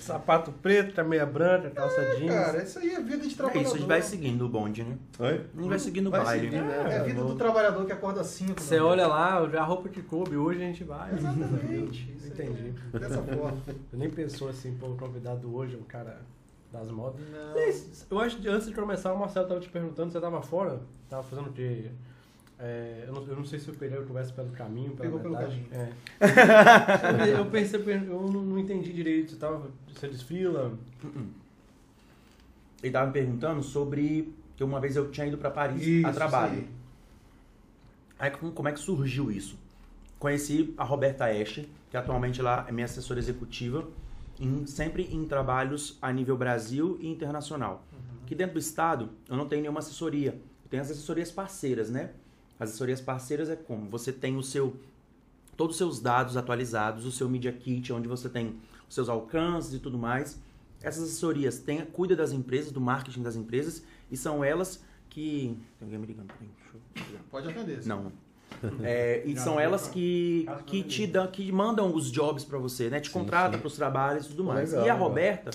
[0.00, 2.32] Sapato preto, meia branca, calça jeans.
[2.32, 3.62] Cara, isso aí é vida de É trabalhador.
[3.66, 4.96] isso, a gente vai seguindo o bonde, né?
[5.18, 5.28] Oi?
[5.56, 6.44] A gente vai seguindo o baile.
[6.50, 6.86] seguir, né?
[6.90, 8.60] É a vida do trabalhador que acorda 5.
[8.60, 11.12] Você olha lá, a roupa que coube, hoje a gente vai.
[11.14, 12.14] Exatamente.
[12.24, 12.74] Entendi.
[12.92, 13.58] é Dessa forma.
[13.92, 16.20] Eu nem pensou assim, pô, o convidado hoje é um cara
[16.76, 17.20] das modas.
[17.30, 17.56] Não.
[18.10, 20.80] Eu acho que antes de começar, o Marcelo tava te perguntando, você tava fora?
[21.08, 21.90] Tava fazendo o quê?
[22.58, 25.34] É, eu, não, eu não sei se eu peguei conversa pelo caminho, pela Pegou pelo
[25.36, 25.62] metade.
[25.70, 25.92] caminho.
[26.20, 27.30] É.
[27.38, 29.32] eu percebi, eu não, não entendi direito.
[29.32, 30.72] Você, tava, você desfila?
[32.82, 36.12] Ele tava me perguntando sobre que uma vez eu tinha ido pra Paris Isso, a
[36.12, 36.60] trabalho.
[36.60, 36.76] isso
[38.18, 39.58] Aí como, como é que surgiu isso?
[40.18, 43.86] Conheci a Roberta Escher, que atualmente lá é minha assessora executiva,
[44.40, 47.84] em- sempre em trabalhos a nível Brasil e internacional.
[48.26, 50.30] Que dentro do estado eu não tenho nenhuma assessoria.
[50.64, 52.10] Eu tenho as assessorias parceiras, né?
[52.58, 53.88] As assessorias parceiras é como?
[53.90, 54.76] Você tem o seu
[55.56, 58.56] todos os seus dados atualizados, o seu Media Kit, onde você tem
[58.88, 60.38] os seus alcances e tudo mais.
[60.82, 65.56] Essas assessorias têm, cuida das empresas, do marketing das empresas, e são elas que.
[65.78, 66.32] Tem alguém me ligando?
[67.30, 67.86] Pode atender.
[67.86, 68.12] não.
[68.82, 73.00] É, e são elas que, que te dão, que mandam os jobs pra você, né?
[73.00, 73.24] Te sim.
[73.24, 74.70] para os trabalhos e tudo mais.
[74.70, 74.94] Legal, e a.
[74.94, 75.50] Roberta,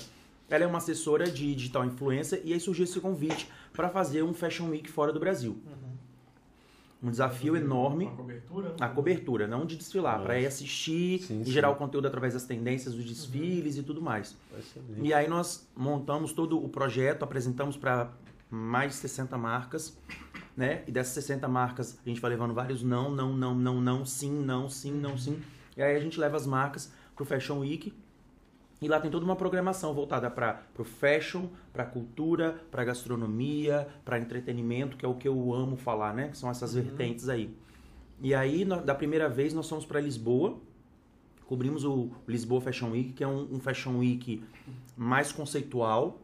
[0.48, 4.34] ela é uma assessora de digital influencer e aí surgiu esse convite para fazer um
[4.34, 5.56] Fashion Week fora do Brasil.
[5.66, 7.08] Uhum.
[7.08, 8.06] um desafio enorme.
[8.06, 8.68] A cobertura?
[8.68, 8.74] né?
[8.80, 11.50] A cobertura, não de desfilar, para ir assistir Sim, e sim.
[11.50, 14.36] gerar o conteúdo através das tendências dos desfiles e tudo mais.
[14.98, 18.10] E aí nós montamos todo o projeto, apresentamos para
[18.50, 19.96] mais de 60 marcas,
[20.56, 20.82] né?
[20.86, 24.30] E dessas 60 marcas a gente vai levando vários não, não, não, não, não, sim,
[24.30, 25.40] não, sim, não, sim.
[25.76, 27.92] E aí a gente leva as marcas pro Fashion Week.
[28.80, 34.18] E lá tem toda uma programação voltada para o fashion, para cultura, para gastronomia, para
[34.18, 36.28] entretenimento, que é o que eu amo falar, né?
[36.28, 37.56] Que são essas vertentes aí.
[38.20, 40.58] E aí, da primeira vez, nós fomos para Lisboa,
[41.46, 44.42] cobrimos o Lisboa Fashion Week, que é um, um Fashion Week
[44.96, 46.20] mais conceitual,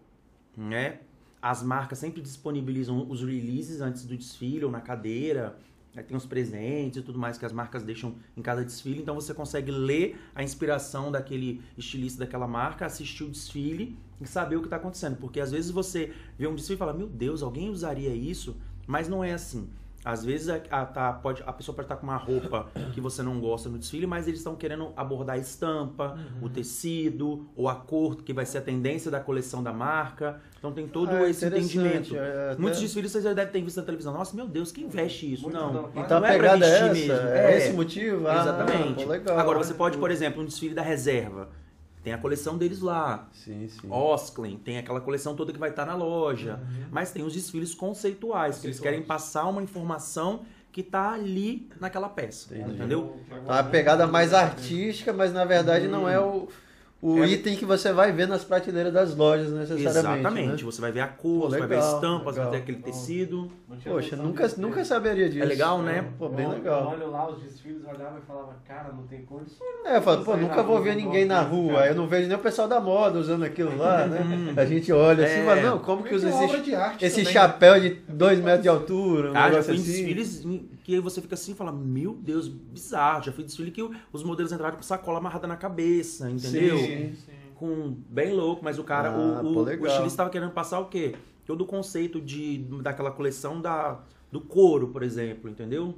[0.57, 0.99] né?
[1.41, 5.59] As marcas sempre disponibilizam os releases antes do desfile ou na cadeira.
[5.97, 9.01] Aí tem os presentes e tudo mais que as marcas deixam em cada desfile.
[9.01, 14.57] Então você consegue ler a inspiração daquele estilista daquela marca, assistir o desfile e saber
[14.57, 15.17] o que está acontecendo.
[15.17, 18.57] Porque às vezes você vê um desfile e fala, meu Deus, alguém usaria isso?
[18.87, 19.69] Mas não é assim.
[20.05, 23.23] Às vezes a, a- tá- pode, a pessoa pode estar com uma roupa que você
[23.23, 27.75] não gosta no desfile, mas eles estão querendo abordar a estampa, o tecido, ou a
[27.75, 30.41] cor, que vai ser a tendência da coleção da marca.
[30.59, 32.17] Então tem todo Ah, esse interessante, entendimento.
[32.17, 34.13] é, até- Muitos desfiles vocês já devem ter visto na televisão.
[34.13, 35.43] Nossa, meu Deus, quem veste isso?
[35.43, 35.73] Muito não.
[35.73, 35.89] não.
[35.97, 36.93] Então não a é pegada é essa?
[36.95, 37.13] mesmo.
[37.13, 37.59] É, É.
[37.59, 38.29] esse motivo?
[38.29, 39.05] Ah, Exatamente.
[39.05, 39.39] pô, legal.
[39.39, 41.49] Agora você pode, por exemplo, um desfile da reserva.
[42.09, 43.29] Tem a coleção deles lá.
[43.33, 43.87] Sim, sim.
[43.91, 46.55] Osklin, tem aquela coleção toda que vai estar na loja.
[46.55, 46.87] Uhum.
[46.91, 52.09] Mas tem os desfiles conceituais, que eles querem passar uma informação que tá ali naquela
[52.09, 52.55] peça.
[52.55, 52.77] Entendi.
[52.77, 53.21] Entendeu?
[53.27, 56.49] Então, a pegada mais artística, mas na verdade não é o,
[57.01, 60.19] o É- item que você vai ver nas prateleiras das lojas necessariamente.
[60.21, 60.65] Exatamente.
[60.65, 60.71] né?
[60.71, 62.51] Você vai ver a cor, Pô, você vai ver a legal, estampa, você vai legal.
[62.51, 63.51] ter aquele tecido.
[63.85, 65.43] Poxa, nunca, nunca saberia disso.
[65.45, 66.05] É legal, né?
[66.19, 66.83] Pô, bem Eu- legal.
[66.83, 69.61] Eu olho lá os desfiles, olhava e falava, cara, não tem condições.
[69.85, 71.75] É, eu falo, pô, nunca vou ver ninguém na rua.
[71.75, 71.87] cara.
[71.89, 74.55] Eu não vejo nem o pessoal da moda usando aquilo lá, né?
[74.57, 75.45] A gente olha assim É.
[75.45, 78.69] fala, não, como que usa esse, de arte esse também, chapéu de 2 metros de
[78.69, 79.31] altura?
[79.31, 79.85] Um Ah, já fui assim.
[79.85, 80.45] desfiles
[80.89, 83.23] que você fica assim e fala, meu Deus, bizarro.
[83.23, 86.79] Já fui desfile que o- os modelos entraram com sacola amarrada na cabeça, entendeu?
[86.79, 87.33] Sim, sim.
[87.57, 90.87] Com bem louco, mas o cara, Ah, o, o, o estilista estava querendo passar o
[90.87, 91.15] quê?
[91.45, 94.01] Todo o conceito de, daquela coleção da,
[94.33, 95.95] do couro, por exemplo, entendeu?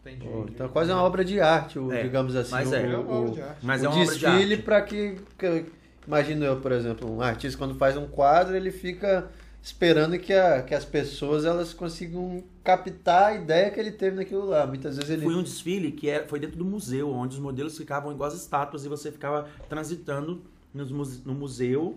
[0.00, 0.26] Entendi.
[0.26, 2.52] Pô, Então é quase uma obra de arte, o- É, digamos assim.
[2.52, 2.90] mas o, é.
[2.90, 3.58] É o- uma obra de arte.
[3.66, 4.62] Mas o é uma de desfile arte.
[4.62, 5.66] para que, que-
[6.06, 9.30] imagino eu, por exemplo, um artista quando faz um quadro, ele fica
[9.62, 14.46] esperando que, a, que as pessoas elas consigam captar a ideia que ele teve naquilo
[14.46, 14.66] lá.
[14.66, 17.76] Muitas vezes ele Foi um desfile que era, foi dentro do museu, onde os modelos
[17.78, 20.42] ficavam igual as estátuas e você ficava transitando
[20.74, 21.96] nos no museu,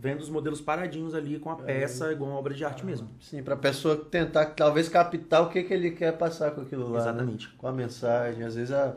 [0.00, 1.64] vendo os modelos paradinhos ali com a É.
[1.64, 3.08] peça, igual uma obra de arte mesmo.
[3.20, 6.84] sim, para a pessoa tentar talvez captar o que, que ele quer passar com aquilo
[6.84, 6.98] lá, né?
[6.98, 7.48] Exatamente.
[7.58, 8.44] com a mensagem.
[8.44, 8.94] Às vezes a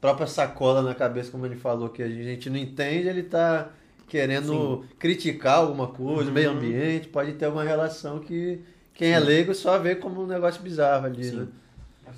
[0.00, 3.70] própria sacola na cabeça, como ele falou, que a gente não entende, ele está
[4.12, 6.34] querendo criticar alguma coisa, Uhum.
[6.34, 8.60] meio ambiente, pode ter uma relação que
[8.92, 11.36] quem é leigo só vê como um negócio bizarro ali, Sim.
[11.36, 11.48] né?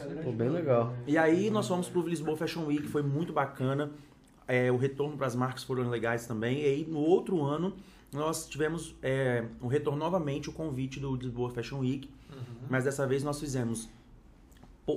[0.01, 0.93] É Pô, bem legal.
[1.07, 3.93] E aí nós fomos pro Lisboa Fashion Week, foi muito bacana.
[4.49, 6.63] É, o retorno para as marcas foram legais também.
[6.63, 7.77] E aí no outro ano
[8.13, 12.39] nós tivemos é, um retorno novamente o convite do Lisboa Fashion Week, Uhum.
[12.69, 13.89] mas dessa vez nós fizemos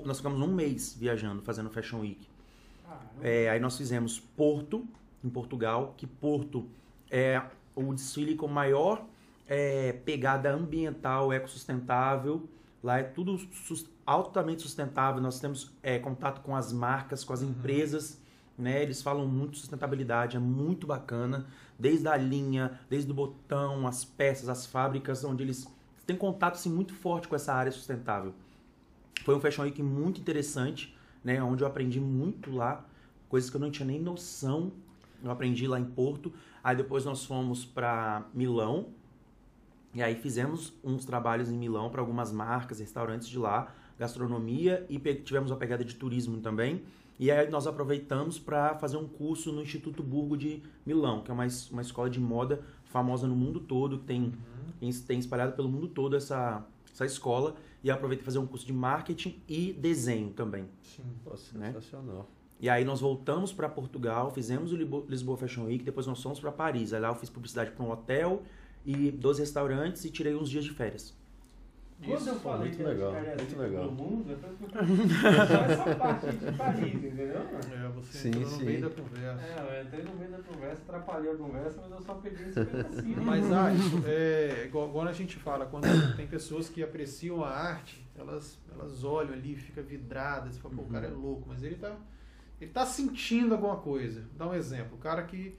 [0.03, 2.27] nós ficamos um mês viajando fazendo Fashion Week.
[2.83, 3.05] Caramba.
[3.21, 4.83] É, aí nós fizemos Porto
[5.23, 6.65] em Portugal, que Porto
[7.10, 7.41] é
[7.76, 9.05] o desfile com maior
[9.47, 12.47] é, pegada ambiental, ecossustentável.
[12.84, 13.39] Lá é tudo
[14.05, 15.22] altamente sustentável.
[15.22, 18.22] Nós temos é, contato com as marcas, com as empresas.
[18.58, 18.82] Né?
[18.82, 21.45] Eles falam muito de sustentabilidade, é muito bacana.
[21.78, 25.68] Desde a linha, desde o botão, as peças, as fábricas, onde eles
[26.05, 28.34] têm contato assim, muito forte com essa área sustentável.
[29.24, 31.41] Foi um Fashion Week muito interessante, né?
[31.43, 32.86] onde eu aprendi muito lá,
[33.30, 34.72] coisas que eu não tinha nem noção.
[35.24, 36.32] Eu aprendi lá em Porto.
[36.68, 38.88] Aí depois nós fomos para Milão,
[39.93, 44.99] e aí fizemos uns trabalhos em Milão para algumas marcas, restaurantes de lá, gastronomia e
[44.99, 46.82] tivemos uma pegada de turismo também.
[47.18, 51.34] E aí nós aproveitamos para fazer um curso no Instituto Burgo de Milão, que é
[51.34, 54.34] uma, uma escola de moda famosa no mundo todo, que tem,
[54.78, 57.55] tem- tem espalhado pelo mundo todo essa, essa escola.
[57.82, 60.65] E aproveitei fazer um curso de marketing e desenho também.
[60.84, 61.03] Sim.
[61.24, 61.72] Pô, Né?
[62.60, 66.51] E aí nós voltamos para Portugal, fizemos o Lisboa Fashion Week, depois nós fomos para
[66.51, 66.93] Paris.
[66.93, 68.41] Aí lá eu fiz publicidade para um hotel
[68.86, 71.16] e 12 restaurantes e tirei uns dias de férias.
[71.99, 73.91] Quando Isso, eu falei muito que a gente legal, muito legal.
[73.91, 74.55] mundo, eu falei,
[75.47, 77.38] só essa parte de Paris, entendeu?
[77.38, 78.66] É, você Sim, entrou no sim.
[78.66, 79.43] meio da conversa.
[79.43, 82.66] É, eu entrei no meio da conversa, atrapalhei a conversa, mas eu só peguei esse
[82.66, 83.24] pedacinho.
[83.24, 87.49] Mas ah, isso é igual, igual a gente fala, quando tem pessoas que apreciam a
[87.49, 91.64] arte, elas, elas olham ali, fica vidradas, e falam, pô, o cara é louco, mas
[91.64, 91.97] ele tá,
[92.60, 94.24] ele tá sentindo alguma coisa.
[94.38, 95.55] Dá um exemplo, o cara que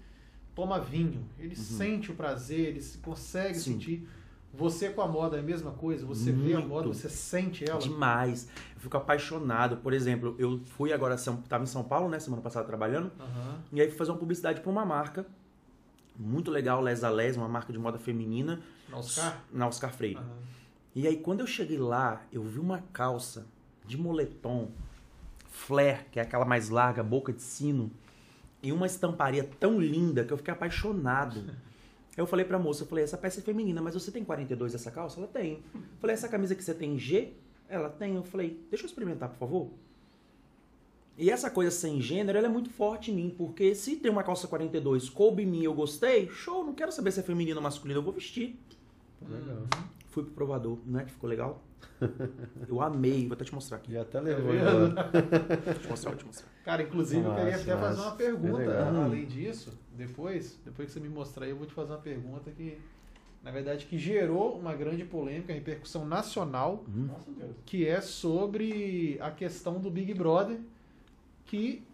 [0.54, 3.72] toma vinho, ele sente o prazer, ele se- consegue Sim.
[3.74, 4.08] sentir.
[4.52, 6.06] Você com a moda é a mesma coisa?
[6.06, 6.68] Você vê a Muito.
[6.70, 7.78] moda, você sente ela?
[7.78, 8.48] Demais.
[8.74, 9.76] Eu fico apaixonado.
[9.76, 13.58] Por exemplo, eu fui agora, estava em São Paulo, né, semana passada trabalhando, Aham.
[13.72, 15.26] e aí fui fazer uma publicidade para uma marca.
[16.18, 19.40] Muito legal, Les a Les, uma marca de moda feminina, Na Oscar?
[19.52, 20.16] na Oscar Freire.
[20.18, 20.38] Aham.
[20.94, 23.46] E aí, quando eu cheguei lá, eu vi uma calça
[23.86, 24.70] de moletom,
[25.48, 27.90] flare, que é aquela mais larga, boca de sino,
[28.62, 31.44] e uma estamparia tão linda que eu fiquei apaixonado.
[32.16, 34.90] Eu falei pra moça, eu falei, essa peça é feminina, mas você tem 42 essa
[34.90, 35.20] calça?
[35.20, 35.62] Ela tem.
[35.74, 37.32] Eu falei, essa camisa que você tem em G?
[37.68, 38.16] Ela tem.
[38.16, 39.70] Eu falei, deixa eu experimentar, por favor.
[41.16, 44.22] E essa coisa sem gênero, ela é muito forte em mim, porque se tem uma
[44.22, 47.62] calça 42, coube em mim, eu gostei, show, não quero saber se é feminino ou
[47.62, 48.56] masculino, eu vou vestir.
[49.28, 49.66] Legal.
[50.18, 51.62] Fui pro provador, não é que ficou legal?
[52.68, 53.92] Eu amei, vou até te mostrar aqui.
[53.92, 55.10] Já até levou embora.
[55.64, 56.48] Vou te mostrar, vou te mostrar.
[56.64, 58.58] Cara, inclusive eu Massa, queria até fazer uma pergunta.
[58.58, 58.96] Legal.
[59.04, 62.50] Além disso, depois, depois que você me mostrar aí, eu vou te fazer uma pergunta
[62.50, 62.78] que,
[63.44, 67.52] na verdade, que gerou uma grande polêmica, repercussão nacional, Nossa Deus.
[67.64, 70.58] que é sobre a questão do Big Brother,
[71.46, 71.84] que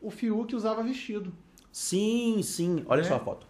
[0.00, 1.32] o Fiuk usava vestido.
[1.72, 2.84] Sim, sim.
[2.86, 3.04] Olha É?
[3.04, 3.46] só a foto.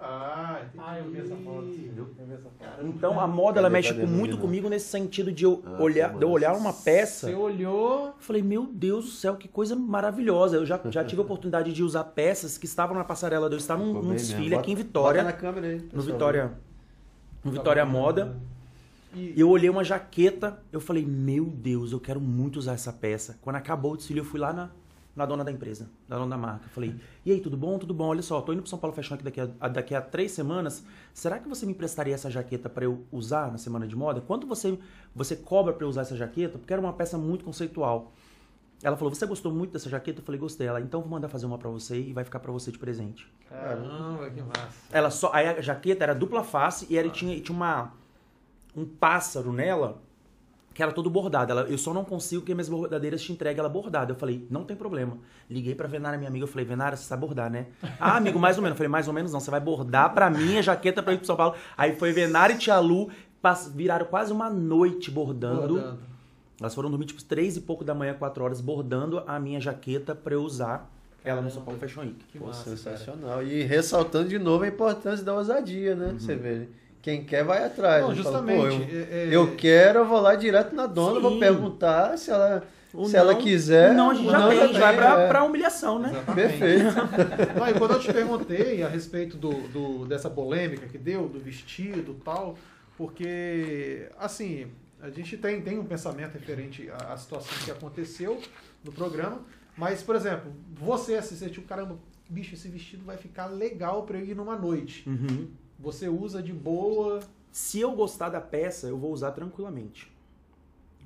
[0.00, 0.84] Ah, entendi.
[0.86, 1.66] Ah, eu vi essa foto.
[1.96, 2.86] Eu vi essa foto.
[2.86, 4.40] Então a moda ela mexe cadê, com- muito menina?
[4.40, 7.26] comigo nesse sentido de eu Ah, olhar, de eu olhar uma peça.
[7.28, 8.06] Você olhou.
[8.06, 10.56] Eu falei, meu Deus do céu, que coisa maravilhosa.
[10.56, 13.76] Eu já, já tive a oportunidade de usar peças que estavam na passarela eu estar
[13.76, 15.22] num, num desfile aqui em Vitória.
[15.22, 15.88] Bota na câmera aí.
[15.92, 16.02] No.
[16.02, 16.52] Vitória.
[17.44, 18.36] No Vitória Moda.
[19.14, 22.92] E, E eu olhei uma jaqueta, eu falei, meu Deus, eu quero muito usar essa
[22.92, 23.38] peça.
[23.40, 24.70] Quando acabou o desfile, eu fui lá na,
[25.18, 26.68] na dona da empresa, na dona da marca.
[26.68, 26.94] Falei,
[27.26, 27.76] e aí, tudo bom?
[27.76, 28.06] Tudo bom?
[28.06, 30.84] Olha só, tô indo pro São Paulo Fashion Week daqui a, daqui a três semanas.
[31.12, 34.20] Será que você me emprestaria essa jaqueta para eu usar na semana de moda?
[34.20, 34.78] Quanto você,
[35.12, 36.56] você cobra para eu usar essa jaqueta?
[36.56, 38.12] Porque era uma peça muito conceitual.
[38.80, 40.20] Ela falou, você gostou muito dessa jaqueta?
[40.20, 40.68] Eu falei, gostei.
[40.68, 43.28] Ela, então vou mandar fazer uma para você e vai ficar para você de presente.
[43.48, 44.86] Caramba, que massa.
[44.92, 47.92] Ela só, aí a jaqueta era dupla face e ela tinha, tinha uma,
[48.76, 50.00] um pássaro nela
[50.78, 51.50] que era todo bordado.
[51.50, 54.12] Ela, eu só não consigo que minhas bordadeiras te entreguem ela bordada.
[54.12, 55.18] Eu falei, não tem problema.
[55.50, 57.66] Liguei pra Venara, minha amiga, eu falei, Venara, você sabe bordar, né?
[57.98, 58.74] Ah, amigo, mais ou menos.
[58.74, 61.16] Eu falei, mais ou menos não, você vai bordar pra mim a jaqueta pra ir
[61.16, 61.56] pro São Paulo.
[61.76, 63.10] Aí foi Venara e Tia Lu,
[63.74, 65.74] viraram quase uma noite bordando.
[65.74, 65.98] Bordando.
[66.60, 70.14] Elas foram dormir tipo três e pouco da manhã, quatro horas, bordando a minha jaqueta
[70.14, 70.88] pra eu usar
[71.24, 72.24] ela no São Paulo Fashion Week.
[72.30, 72.76] Que Pô, massa, cara.
[72.76, 73.42] sensacional.
[73.42, 76.14] E ressaltando de novo a importância da ousadia, né?
[76.16, 76.68] Você vê.
[77.00, 78.00] Quem quer vai atrás.
[78.02, 78.10] Não?
[78.10, 78.76] Fala, justamente.
[78.76, 81.38] pô, eu, é- é- eu quero, eu vou lá direto na dona, vou Sim.
[81.40, 83.94] perguntar se ela, Ou se ela não- quiser.
[83.94, 85.28] Não, a gente já não, tem, a gente vai pra, é.
[85.28, 86.10] pra humilhação, né?
[86.10, 86.48] Exatamente.
[86.58, 86.84] Perfeito.
[87.58, 91.38] Não, e quando eu te perguntei a respeito do, do- dessa polêmica que deu, do
[91.38, 92.56] vestido e tal,
[92.96, 94.66] porque, assim,
[95.00, 98.40] a gente tem, tem um pensamento referente à, à situação que aconteceu
[98.84, 99.40] no programa,
[99.76, 101.96] mas, por exemplo, você assistiu, tipo, caramba,
[102.28, 105.08] bicho, esse vestido vai ficar legal pra eu ir numa noite.
[105.08, 105.48] Uhum.
[105.78, 107.20] Você usa de boa.
[107.52, 110.10] Se eu gostar da peça, eu vou usar tranquilamente.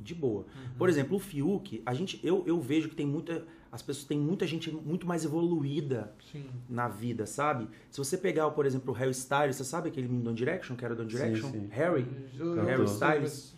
[0.01, 0.45] De boa.
[0.77, 3.45] Por exemplo, o Fiuk, a gente, eu, eu vejo que tem muita.
[3.71, 6.45] As pessoas tem muita gente muito mais evoluída Sim.
[6.69, 7.69] na vida, sabe?
[7.91, 10.77] Se você pegar, por exemplo, o Harry Styles, você sabe aquele menino do One Direction,
[10.77, 11.51] que era do One Sim, Direction?
[11.51, 11.69] sim.
[11.71, 12.07] Harry.
[12.67, 13.55] Harry Styles.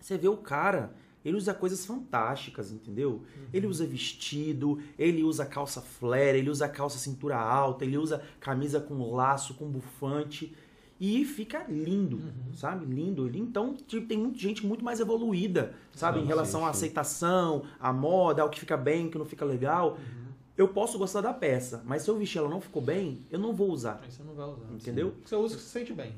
[0.00, 0.92] Você vê o cara,
[1.24, 3.10] ele usa coisas fantásticas, entendeu?
[3.10, 3.46] Uhum.
[3.52, 8.80] Ele usa vestido, ele usa calça flare, ele usa calça cintura alta, ele usa camisa
[8.80, 10.54] com laço, com bufante.
[11.00, 12.52] E fica lindo, Uhum.
[12.54, 12.84] sabe?
[12.84, 13.30] Lindo.
[13.36, 16.18] Então, tipo, tem muita gente muito mais evoluída, sabe?
[16.18, 16.78] Sim, em relação sim, à sim.
[16.78, 19.92] aceitação, à moda, ao que fica bem, o que não fica legal.
[19.92, 20.28] Uhum.
[20.56, 23.52] Eu posso gostar da peça, mas se eu vestir ela não ficou bem, eu não
[23.54, 24.00] vou usar.
[24.02, 24.66] Aí você não vai usar.
[24.72, 25.14] Entendeu?
[25.24, 26.14] Você usa que você sente bem.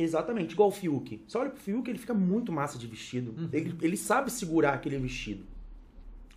[0.00, 1.20] Exatamente, igual o Fiuk.
[1.26, 3.34] Você olha pro Fiuk, ele fica muito massa de vestido.
[3.36, 3.48] Uhum.
[3.52, 5.44] Ele, ele sabe segurar aquele vestido.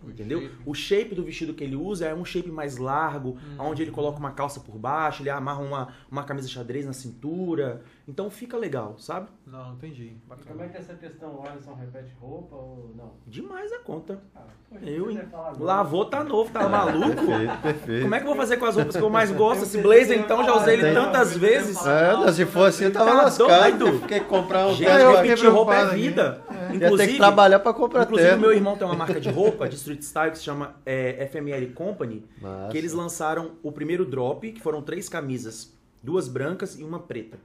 [0.04, 0.40] O Entendeu?
[0.40, 0.54] shape.
[0.66, 3.70] O shape do vestido que ele usa é um shape mais largo, Uhum.
[3.70, 7.84] onde ele coloca uma calça por baixo, ele amarra uma, uma camisa xadrez na cintura.
[8.06, 9.28] Então fica legal, sabe?
[9.46, 10.04] Não, entendi.
[10.04, 10.46] E Bacana.
[10.50, 11.36] como é que é essa questão?
[11.36, 13.12] O Alisson repete roupa ou não?
[13.26, 14.18] Demais a conta.
[14.34, 15.20] Ah, poxa, Eu, hein?
[15.58, 17.24] Lavou, tá novo, tá maluco?
[17.24, 18.02] Perfeito, perfeito.
[18.02, 19.62] Como é que eu vou fazer com as roupas que eu mais gosto?
[19.62, 21.86] Esse blazer, então, já usei ele tantas vezes.
[21.86, 24.00] É, não, se fosse eu tava Tá lascado.
[24.00, 26.42] Fiquei comprar um Gente, repetir roupa é vida.
[26.50, 26.52] É.
[26.52, 29.68] Ia ter que Inclusive, trabalhar pra comprar Inclusive, meu irmão tem uma marca de roupa,
[29.68, 32.68] de street style, que se chama é, FML Company, Massa.
[32.70, 35.72] que eles lançaram o primeiro drop, que foram três camisas,
[36.02, 37.38] duas brancas e uma preta.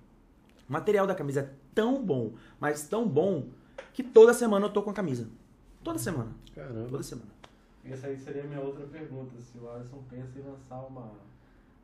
[0.69, 3.47] O material da camisa é tão bom, mas tão bom,
[3.93, 5.27] que toda semana eu tô com a camisa.
[5.83, 6.31] Toda semana.
[6.53, 6.87] Caramba.
[6.89, 7.29] Toda semana.
[7.85, 9.31] Essa aí seria a minha outra pergunta.
[9.39, 11.11] Se o Alisson pensa em lançar uma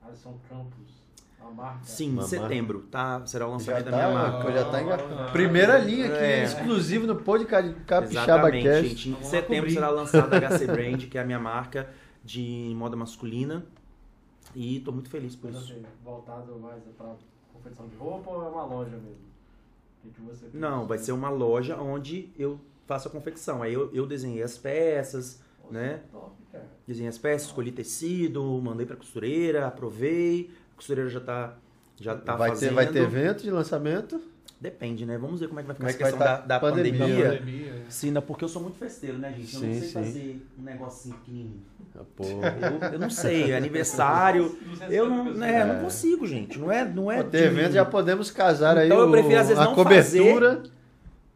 [0.02, 1.02] Alisson Campos,
[1.40, 1.84] uma marca.
[1.86, 3.26] Sim, Uma em setembro, tá?
[3.26, 4.52] Será o Já lançamento tá, da minha marca.
[4.52, 4.96] já tá enga...
[4.96, 6.44] Ah, Primeira linha aqui, É.
[6.44, 8.88] exclusivo no podcast Capixaba Exatamente, Cast.
[8.88, 9.10] gente.
[9.10, 9.74] Em Vamos setembro cobrir.
[9.74, 11.90] será lançada a HC Brand, que é a minha marca
[12.24, 13.66] de moda masculina.
[14.56, 15.74] E tô muito feliz por Mas isso.
[15.74, 17.16] assim, voltado mais pra
[17.64, 19.34] confecção de roupa ou é uma loja mesmo?
[20.04, 20.46] O que que você?
[20.54, 23.64] Não, vai ser uma loja onde eu faço a confecção.
[23.64, 26.02] Aí eu, eu desenhei as peças, Nossa, né?
[26.12, 26.68] Top, cara.
[26.86, 30.52] desenhei as peças, escolhi tecido, mandei pra costureira, aprovei.
[30.74, 31.58] A costureira já tá,
[31.96, 32.70] já tá vai, fazendo.
[32.70, 34.22] ter, vai ter evento de lançamento?
[34.64, 35.18] Depende, né?
[35.18, 37.00] Vamos ver como é que vai ficar Como é essa questão tá da, da pandemia?
[37.00, 37.30] pandemia.
[37.38, 37.90] Pandemia, é.
[37.90, 39.54] Sim, não, porque eu sou muito festeiro, né, gente?
[39.54, 39.94] Eu não Sim, sei sim.
[39.94, 41.62] fazer um negocinho pequenininho.
[41.94, 42.24] Ah, Pô.
[42.24, 44.58] Eu, eu não sei, é aniversário.
[44.90, 46.58] Eu não, né, não consigo, gente.
[46.58, 49.48] Não é, não é Pô, de evento já podemos casar aí Então eu prefiro, às
[49.50, 50.64] vezes, a não cobertura.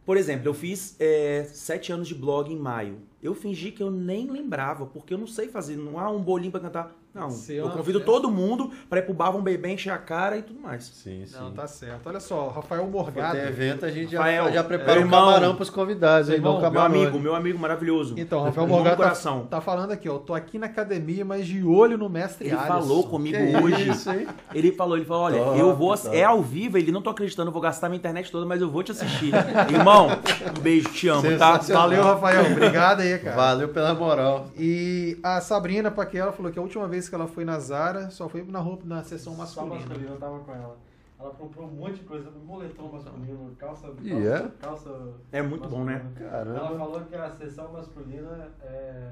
[0.06, 2.96] Por exemplo, eu fiz é, sete anos de blog em maio.
[3.22, 5.76] Eu fingi que eu nem lembrava, porque eu não sei fazer.
[5.76, 6.96] Não há um bolinho pra cantar.
[7.18, 7.28] Não.
[7.48, 8.02] Eu convido é.
[8.02, 10.84] todo mundo pra ir pro bar, vão beber, encher a cara e tudo mais.
[10.84, 11.36] Sim, sim.
[11.36, 12.06] Não, tá certo.
[12.08, 13.36] Olha só, o Rafael Morgado.
[13.36, 15.26] tem evento, a gente já, Rafael, já prepara é, um irmão.
[15.26, 18.14] camarão pros convidados, aí, Irmão, não Meu amigo, meu amigo maravilhoso.
[18.16, 19.46] Então, Rafael Morgado tá, coração.
[19.46, 20.18] tá falando aqui, ó.
[20.18, 22.68] Tô aqui na academia, mas de olho no mestre Ele Alisson.
[22.68, 23.88] falou comigo Que hoje.
[23.90, 24.26] isso, hein?
[24.54, 25.96] Ele falou, ele falou, olha, Top, eu vou.
[25.96, 26.16] top.
[26.16, 28.70] É ao vivo, ele não tô acreditando, eu vou gastar minha internet toda, mas eu
[28.70, 29.32] vou te assistir.
[29.70, 30.08] Irmão,
[30.56, 31.58] um beijo, te amo, tá?
[31.58, 32.52] Valeu, Rafael.
[32.52, 33.36] Obrigado aí, cara.
[33.36, 34.48] Valeu pela moral.
[34.56, 38.28] E a Sabrina Paquela falou que a última vez que ela foi na Zara só
[38.28, 39.94] foi na roupa na seção Só masculina.
[39.94, 40.76] eu tava com ela.
[41.20, 44.48] Ela comprou um monte de coisa, moletom masculino, calça, calça, E é?
[44.60, 45.94] calça É muito bom, né?
[46.02, 46.30] masculina.
[46.30, 46.58] Caramba.
[46.58, 49.10] Ela falou que a sessão masculina é.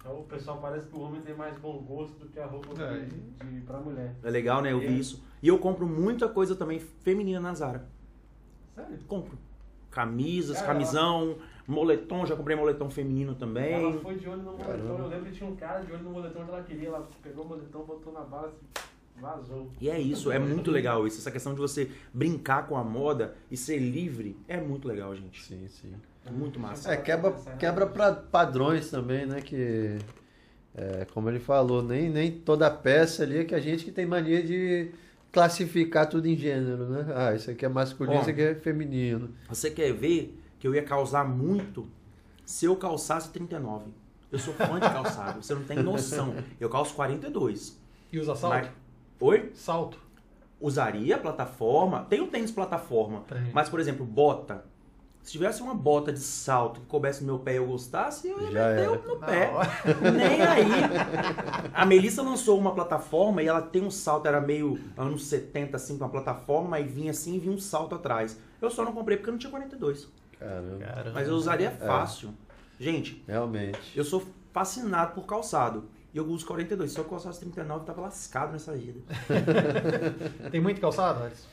[0.00, 2.80] Então o pessoal parece que o homem tem mais bom gosto do que a roupa
[2.82, 3.00] É.
[3.04, 4.14] de, de, pra mulher.
[4.22, 4.72] É legal, né?
[4.72, 4.90] Eu vi É.
[4.90, 5.22] isso.
[5.42, 7.86] E eu compro muita coisa também feminina na Zara.
[8.74, 8.98] Sério?
[9.08, 9.38] Compro.
[9.90, 11.36] Camisas, Cara, camisão,
[11.66, 13.98] moletom, já comprei moletom feminino Ela também.
[14.00, 14.64] foi de olho no moletom.
[14.66, 15.02] Caramba.
[15.02, 16.88] Eu lembro que tinha um cara de olho no moletom que ela queria.
[16.88, 18.54] Ela pegou o moletom, botou na base,
[19.20, 19.70] vazou.
[19.80, 21.18] E é isso, é muito legal isso.
[21.18, 25.42] Essa questão de você brincar com a moda e ser livre é muito legal, gente.
[25.44, 25.92] Sim, sim.
[26.24, 26.92] É muito massa.
[26.92, 29.40] É, quebra, quebra pra padrões também, né?
[29.40, 29.96] Que,
[30.74, 34.04] é, como ele falou, nem, nem toda peça ali é que a gente que tem
[34.04, 34.90] mania de
[35.32, 37.06] classificar tudo em gênero, né?
[37.14, 38.20] Ah, isso aqui é masculino, Ó.
[38.22, 39.30] isso aqui é feminino.
[39.48, 41.86] Você quer ver que eu ia causar muito
[42.44, 43.84] se eu calçasse 39?
[44.30, 46.34] Eu sou fã de calçado, você não tem noção.
[46.60, 47.80] Eu calço 42.
[48.12, 48.54] E usa salto?
[48.54, 48.70] Mas-
[49.20, 49.50] Oi?
[49.54, 49.98] Salto.
[50.60, 52.06] Usaria plataforma.
[52.08, 53.20] Tem o tênis plataforma.
[53.28, 53.50] Tem.
[53.52, 54.64] Mas, por exemplo, bota.
[55.22, 58.40] Se tivesse uma bota de salto que coubesse no meu pé e eu gostasse, eu
[58.42, 58.96] ia Já meter era.
[58.98, 59.50] no pé.
[59.50, 59.68] hora.
[60.12, 60.68] Nem aí.
[61.74, 65.98] A Melissa lançou uma plataforma e ela tem um salto, era meio anos 70, assim,
[65.98, 68.38] com a plataforma, e vinha assim e vinha um salto atrás.
[68.62, 70.08] Eu só não comprei porque eu não tinha 42.
[70.38, 70.84] Caramba.
[70.84, 71.10] Caramba.
[71.14, 72.30] Mas eu usaria fácil.
[72.78, 73.78] Gente, Realmente.
[73.94, 74.22] eu sou
[74.52, 75.84] fascinado por calçado.
[76.12, 76.92] E eu uso 42.
[76.92, 79.00] Se eu calçasse 39, eu tava lascado nessa vida.
[80.50, 81.48] Tem muito calçado, Alisson?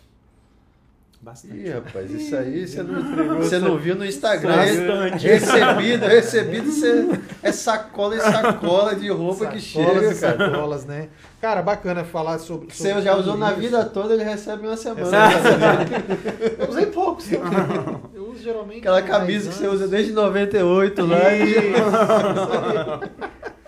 [1.22, 1.56] Bastante.
[1.56, 4.58] Ih, rapaz, isso aí você não, você não viu no Instagram.
[4.58, 5.26] Bastante.
[5.26, 7.06] Recebido, recebido, você
[7.42, 10.38] é sacola e sacola de roupa que Sacolas chega, e cara.
[10.52, 11.08] sacolas, né?
[11.40, 12.74] Cara, bacana falar sobre.
[12.74, 13.62] Você sobre já tudo usou na isso.
[13.62, 15.08] vida toda, ele recebe uma semana.
[16.60, 17.28] Eu usei poucos.
[18.34, 18.36] né?
[18.36, 18.80] Uso geralmente.
[18.80, 21.34] Aquela camisa 10 que você usa desde 98 lá.
[21.34, 21.74] e-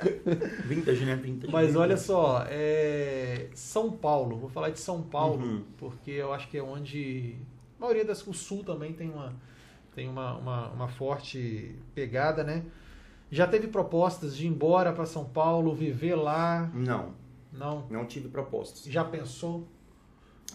[0.67, 1.15] Vintage, né?
[1.15, 1.51] Vintage.
[1.51, 5.63] Mas olha só, é, São Paulo, vou falar de São Paulo, Uhum.
[5.77, 7.35] porque eu acho que é onde
[7.79, 9.33] a maioria das o sul também tem uma
[9.95, 12.63] tem uma, uma, uma forte pegada, né?
[13.31, 16.69] Já teve propostas de ir embora para São Paulo, viver lá?
[16.73, 17.13] Não,
[17.51, 17.85] Não.
[17.89, 18.83] não tive propostas.
[18.83, 19.65] Já pensou?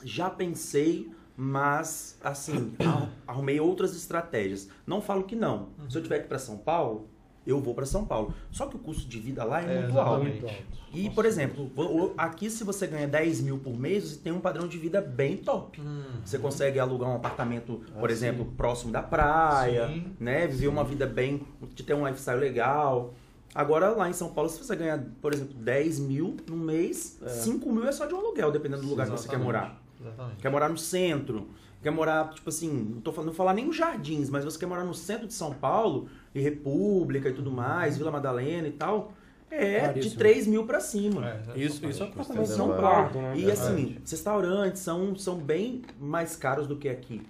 [0.05, 1.11] Já pensei,
[1.45, 4.69] mas assim, arru- arrumei outras estratégias.
[4.87, 5.69] Não falo que não.
[5.89, 7.09] Se eu tiver que ir para São Paulo,
[7.47, 8.35] eu vou para São Paulo.
[8.51, 10.27] Só que o custo de vida lá é, muito alto.
[10.27, 10.67] exatamente.
[10.93, 11.71] E, por exemplo,
[12.19, 15.37] aqui se você ganha 10 mil por mês, você tem um padrão de vida bem
[15.39, 15.81] top.
[15.81, 20.13] Hum, Você consegue alugar um apartamento, por Ah, exemplo, próximo da praia, Sim.
[20.21, 20.47] né?
[20.47, 21.41] Viver uma vida bem,
[21.75, 23.15] de ter um lifestyle legal.
[23.55, 27.29] Agora, lá em São Paulo, se você ganhar, por exemplo, 10 mil no mês, É.
[27.29, 29.47] 5 mil é só de um aluguel, dependendo do lugar que você quer Exatamente.
[29.47, 29.80] morar.
[30.01, 30.37] Exatamente.
[30.39, 31.49] Quer morar no centro,
[31.83, 34.59] quer morar, tipo assim, não tô falando, não vou falar nem nos jardins, mas você
[34.59, 38.73] quer morar no centro de São Paulo, e República e tudo mais, Vila Madalena e
[38.73, 39.13] tal,
[39.51, 40.19] é de Caríssimo.
[40.19, 41.29] 3 mil pra cima.
[41.29, 42.83] É, Isso, isso é apartamento de São um Paulo.
[42.83, 43.37] quarto, né?
[43.37, 47.21] E assim, os restaurantes são, são bem mais caros do que aqui.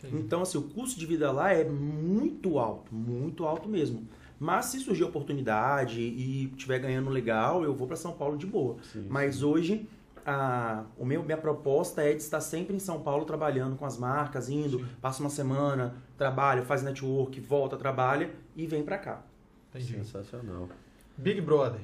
[0.00, 0.08] Sim.
[0.14, 4.06] Então, assim, o custo de vida lá é muito alto, muito alto mesmo.
[4.40, 8.76] Mas se surgir oportunidade e estiver ganhando legal, eu vou para São Paulo de boa.
[8.92, 9.88] Sim, Mas hoje,
[10.28, 13.96] a, o meu, minha proposta é de estar sempre em São Paulo trabalhando com as
[13.96, 14.86] marcas, indo, Sim.
[15.00, 19.22] passa uma semana, trabalha, faz network, volta, trabalha e vem para cá.
[19.70, 19.94] Entendi.
[19.94, 20.68] Sensacional.
[21.16, 21.80] Big Brother.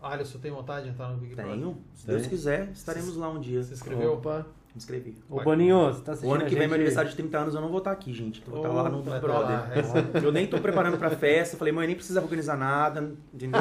[0.00, 1.52] Alisson, tem vontade de entrar no Big Brother?
[1.54, 2.16] Tenho, se Tem.
[2.16, 3.62] Deus quiser, estaremos lá um dia.
[3.62, 4.12] Você escreveu?
[4.12, 4.46] Opa.
[4.78, 5.16] Inscrevi.
[5.28, 6.68] Ô, Boninho, você tá assistindo O ano que a vem, gente...
[6.68, 8.42] meu aniversário de 30 anos, eu não vou estar aqui, gente.
[8.46, 10.24] Eu vou estar lá no Big tá lá, Brother.
[10.24, 11.56] Eu nem tô preparando pra festa.
[11.56, 13.60] Falei, mãe, nem precisa organizar nada, entendeu?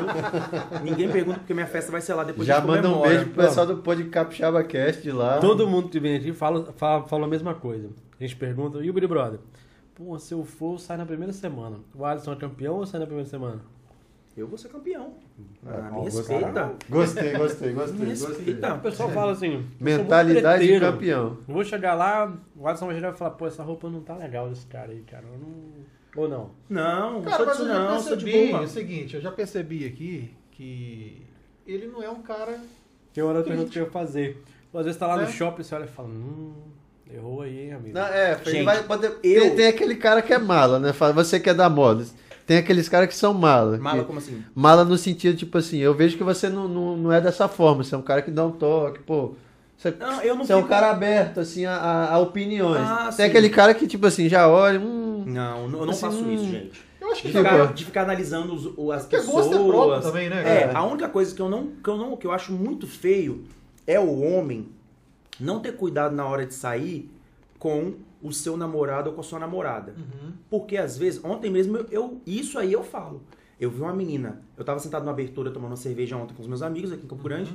[0.83, 3.43] Ninguém pergunta porque minha festa vai ser lá depois Já gente manda um beijo pro
[3.43, 5.39] pessoal do Pod Capixaba Cast de lá.
[5.39, 7.89] Todo mundo que vem aqui fala, fala, fala a mesma coisa.
[8.19, 9.39] A gente pergunta, e o Big Brother?
[9.95, 11.77] Pô, se eu for, sai na primeira semana.
[11.93, 13.61] O Alisson é campeão ou sai na primeira semana?
[14.35, 15.15] Eu vou ser campeão.
[15.65, 16.35] Ah, me gostei.
[16.37, 16.71] respeita.
[16.89, 18.07] Gostei, gostei, Me gostei.
[18.07, 18.29] gostei.
[18.35, 18.73] respeita.
[18.75, 21.37] O pessoal fala assim, Mentalidade de campeão.
[21.47, 24.15] Eu vou chegar lá, o Alisson vai chegar e falar, pô, essa roupa não tá
[24.15, 25.23] legal desse cara aí, cara.
[25.31, 25.87] Eu não...
[26.23, 26.49] Ou não?
[26.69, 28.61] Não, não Cara, mas eu já não, de percebi boa.
[28.61, 31.21] o seguinte, eu já percebi aqui que
[31.67, 32.59] ele não é um cara...
[33.13, 34.43] Tem pergunta que eu ia fazer.
[34.73, 35.25] Às vezes tá lá É?
[35.25, 36.53] no shopping, você olha e fala, hum,
[37.11, 37.93] errou aí, hein, amigo.
[37.97, 40.93] Não, é, ele Gente, vai poder- eu- tem, tem aquele cara que é mala, né?
[40.93, 42.05] Fala, Você que é da moda.
[42.47, 43.77] Tem aqueles caras que são mala.
[43.77, 44.41] Mala, que- como assim?
[44.55, 47.83] Mala no sentido, tipo assim, eu vejo que você não, não, não é dessa forma.
[47.83, 49.33] Você é um cara que dá um toque, pô.
[49.77, 52.81] Você, Não, eu não você é um fico- cara aberto, assim, a, a- a opiniões.
[52.81, 53.29] Ah, Tem sim.
[53.29, 55.23] aquele cara que, tipo assim, já olha, hum.
[55.27, 56.33] Não, eu não Assim, faço hum.
[56.33, 56.81] isso, gente.
[57.01, 59.47] Eu acho que De ficar, de ficar analisando os, o- as Porque pessoas.
[59.47, 60.79] gosto é próprio também, né, É, cara?
[60.79, 63.43] a única coisa que eu não, que eu não, que eu acho muito feio
[63.85, 64.69] é o homem
[65.39, 67.09] não ter cuidado na hora de sair
[67.59, 69.93] com o seu namorado ou com a sua namorada.
[69.97, 70.31] Uhum.
[70.49, 73.21] Porque às vezes, ontem mesmo, eu, eu- isso aí eu falo.
[73.59, 76.47] Eu vi uma menina, eu tava sentado na abertura tomando uma cerveja ontem com os
[76.47, 77.53] meus amigos aqui em Campo Grande,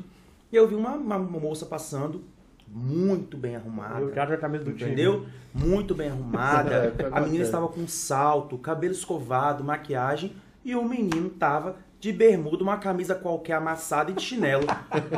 [0.51, 2.23] e eu vi uma, uma moça passando,
[2.69, 4.01] muito bem arrumada.
[4.01, 4.91] Eu quero a do time.
[4.93, 5.27] Entendeu?
[5.55, 6.91] Muito bem É, arrumada.
[6.97, 10.33] que a menina estava com salto, cabelo escovado, maquiagem.
[10.65, 14.67] E o menino tava de bermuda, uma camisa qualquer amassada e de chinelo.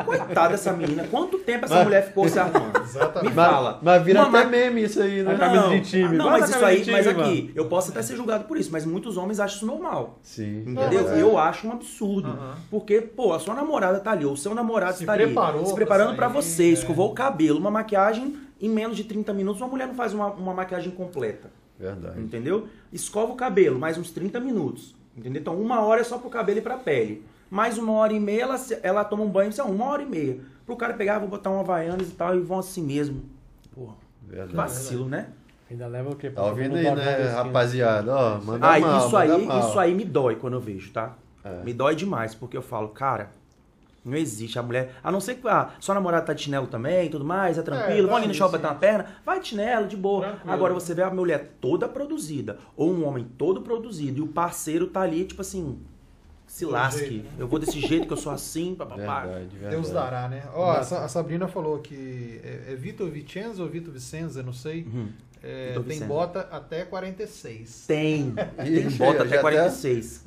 [0.04, 1.04] Coitada dessa menina.
[1.10, 2.76] Quanto tempo essa Mas- mulher ficou se arrumando?
[2.84, 3.30] Exatamente.
[3.30, 3.78] Me Mas, fala.
[3.82, 5.34] mas vira Uma até ma- meme isso aí, né?
[5.34, 6.14] A camisa de time.
[6.14, 8.70] Não, mas isso aí, de mas time, aqui, eu posso até ser julgado por isso,
[8.70, 10.18] mas muitos homens acham isso normal.
[10.22, 10.58] Sim.
[10.60, 11.04] Entendeu?
[11.04, 11.22] mas é.
[11.22, 12.28] eu acho um absurdo.
[12.28, 12.54] Aham.
[12.70, 15.60] Porque, pô, a sua namorada tá ali, ou o seu namorado Se está ali, preparou
[15.64, 16.66] se pra preparando pra sair, você, é.
[16.68, 20.26] escovou o cabelo, uma maquiagem, em menos de 30 minutos, uma mulher não faz uma,
[20.26, 21.50] uma maquiagem completa.
[21.80, 22.20] Verdade.
[22.20, 22.68] Entendeu?
[22.92, 24.94] Escova o cabelo, mais uns 30 minutos.
[25.16, 25.40] Entendeu?
[25.40, 27.24] Então, uma hora é só pro cabelo e pra pele.
[27.50, 30.06] Mais uma hora e meia, ela, ela toma um banho, sei lá, uma hora e
[30.06, 30.40] meia.
[30.66, 33.22] Pro cara pegar, vou botar uma Havaianas e tal, e vão assim mesmo.
[33.74, 34.54] Porra, Verdade.
[34.56, 35.28] vacilo, né?
[35.70, 36.30] Ainda leva o quê?
[36.30, 38.12] Tá ouvindo aí, né, rapaziada?
[38.14, 39.68] Ó, manda Ah, mal, isso aí, manda mal.
[39.68, 41.14] isso aí me dói quando eu vejo, tá?
[41.44, 41.62] É.
[41.62, 43.30] Me dói demais, porque eu falo, cara,
[44.04, 44.96] não existe a mulher.
[45.02, 47.62] A não ser que a sua namorada tá de chinelo também e tudo mais, é
[47.62, 50.26] tranquilo, É, vão ali no tá, shopping bater na perna, vai de chinelo, de boa.
[50.26, 50.52] Tranquilo.
[50.52, 54.86] Agora você vê a mulher toda produzida, ou um homem todo produzido, e o parceiro
[54.88, 55.78] tá ali, tipo assim,
[56.54, 57.24] se lasque.
[57.36, 59.22] Eu vou desse jeito que eu sou assim, papapá.
[59.24, 59.74] Verdade, verdade.
[59.74, 60.44] Deus dará, né?
[60.54, 60.80] Ó.
[60.84, 64.82] Sa- a Sabrina falou que é, é Vitor Vicenza ou Vitor Vicenza, não sei.
[64.84, 65.08] Uhum.
[65.42, 66.06] É, Vitor tem Vicenza.
[66.06, 67.84] bota até 46.
[67.88, 70.24] Tem, tem bota até tá- 46.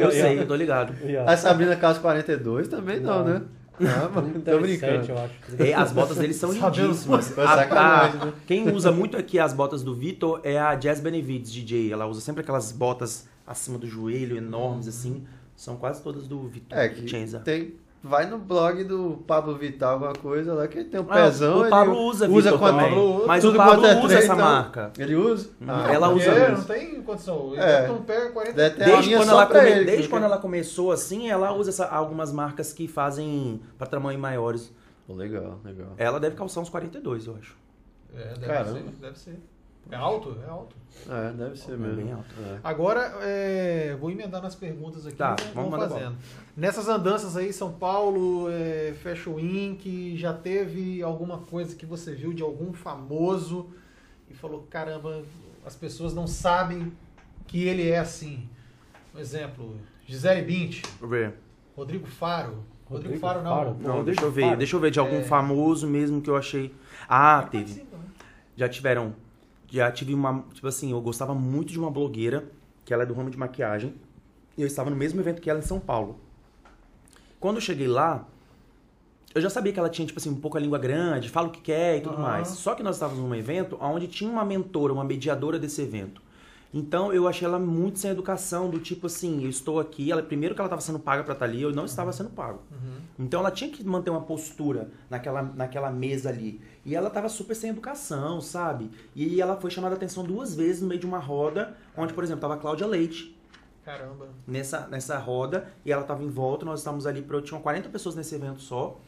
[0.00, 0.94] Eu sei, eu tô ligado.
[1.08, 3.24] E, A Sabrina Calça 42 também não, Não.
[3.34, 3.42] né?
[3.78, 5.12] Não, mano, tô 37, brincando.
[5.12, 5.62] eu acho.
[5.62, 7.38] É, as botas dele são lindíssimas.
[7.38, 8.32] A- a- né?
[8.46, 11.90] Quem usa muito aqui as botas do Vitor é a Jazz Benevides, DJ.
[11.92, 15.26] Ela usa sempre aquelas botas acima do joelho, enormes, assim.
[15.56, 17.40] São quase todas do Vitor É, que Vicenza.
[17.40, 21.14] tem, vai no blog do Pablo Vital, alguma coisa lá, que ele tem um Ah,
[21.24, 21.66] pezão.
[21.66, 22.88] o Pablo ele usa Vitor também.
[22.88, 24.36] Pablo- Mas tudo o Pablo quanto é usa trem, essa então.
[24.38, 24.92] marca.
[24.98, 25.50] Ele usa?
[25.68, 26.64] Ah, Ela usa não mesmo.
[26.64, 27.52] tem condição.
[27.52, 27.88] Ele É.
[27.88, 28.52] não pega 40.
[28.56, 31.68] Deve ter a Desde, quando ela, come- ele, desde quando ela começou assim, ela usa
[31.70, 34.72] essa- algumas marcas que fazem pra tamanho maiores.
[35.08, 35.88] Legal, legal.
[35.98, 37.54] Ela deve calçar uns 42, eu acho.
[38.14, 38.72] É, deve Caramba.
[38.72, 39.38] ser, deve ser.
[39.90, 40.36] É alto?
[40.44, 40.76] É alto.
[41.08, 41.96] É, deve ser É mesmo.
[41.96, 42.34] bem alto.
[42.40, 42.58] É.
[42.62, 45.16] Agora, é, vou emendar nas perguntas aqui.
[45.16, 46.16] Tá, vamos fazendo.
[46.56, 52.32] Nessas andanças aí, São Paulo, é, Fashion Week, já teve alguma coisa que você viu
[52.32, 53.68] de algum famoso
[54.28, 55.22] e falou, caramba,
[55.64, 56.92] as pessoas não sabem
[57.46, 58.48] que ele é assim.
[59.14, 59.76] Um exemplo,
[60.06, 61.34] Gisele Bint, Deixa eu ver.
[61.76, 62.64] Rodrigo Faro.
[62.84, 63.50] Rodrigo, Rodrigo Faro não.
[63.56, 63.70] Faro?
[63.80, 64.42] Não, Rodrigo deixa eu ver.
[64.42, 64.56] Faro.
[64.56, 65.22] Deixa eu ver de algum É.
[65.24, 66.74] famoso mesmo que eu achei.
[67.08, 67.80] Ah, teve.
[67.82, 67.86] né?
[68.56, 69.14] Já tiveram.
[69.70, 70.44] Já tive uma.
[70.52, 72.44] Tipo assim, eu gostava muito de uma blogueira,
[72.84, 73.94] que ela é do ramo de maquiagem.
[74.58, 76.18] E eu estava no mesmo evento que ela em São Paulo.
[77.38, 78.26] Quando eu cheguei lá,
[79.34, 81.50] eu já sabia que ela tinha, tipo assim, um pouco a língua grande, fala o
[81.50, 82.22] que quer e tudo Aham.
[82.22, 82.48] mais.
[82.48, 86.20] Só que nós estávamos num evento onde tinha uma mentora, uma mediadora desse evento.
[86.72, 90.54] Então eu achei ela muito sem educação, do tipo assim, eu estou aqui, ela primeiro
[90.54, 92.60] que ela estava sendo paga para estar ali, eu não estava sendo pago.
[92.70, 93.24] Uhum.
[93.26, 96.60] Então ela tinha que manter uma postura naquela, naquela mesa ali.
[96.90, 98.90] E ela tava super sem educação, sabe?
[99.14, 102.24] E ela foi chamada a atenção duas vezes no meio de uma roda, onde, por
[102.24, 103.38] exemplo, tava a Cláudia Leite
[103.84, 104.26] Caramba.
[104.44, 108.16] nessa, nessa roda, e ela tava em volta, nós estávamos ali, pra, tinham 40 pessoas
[108.16, 108.98] nesse evento só,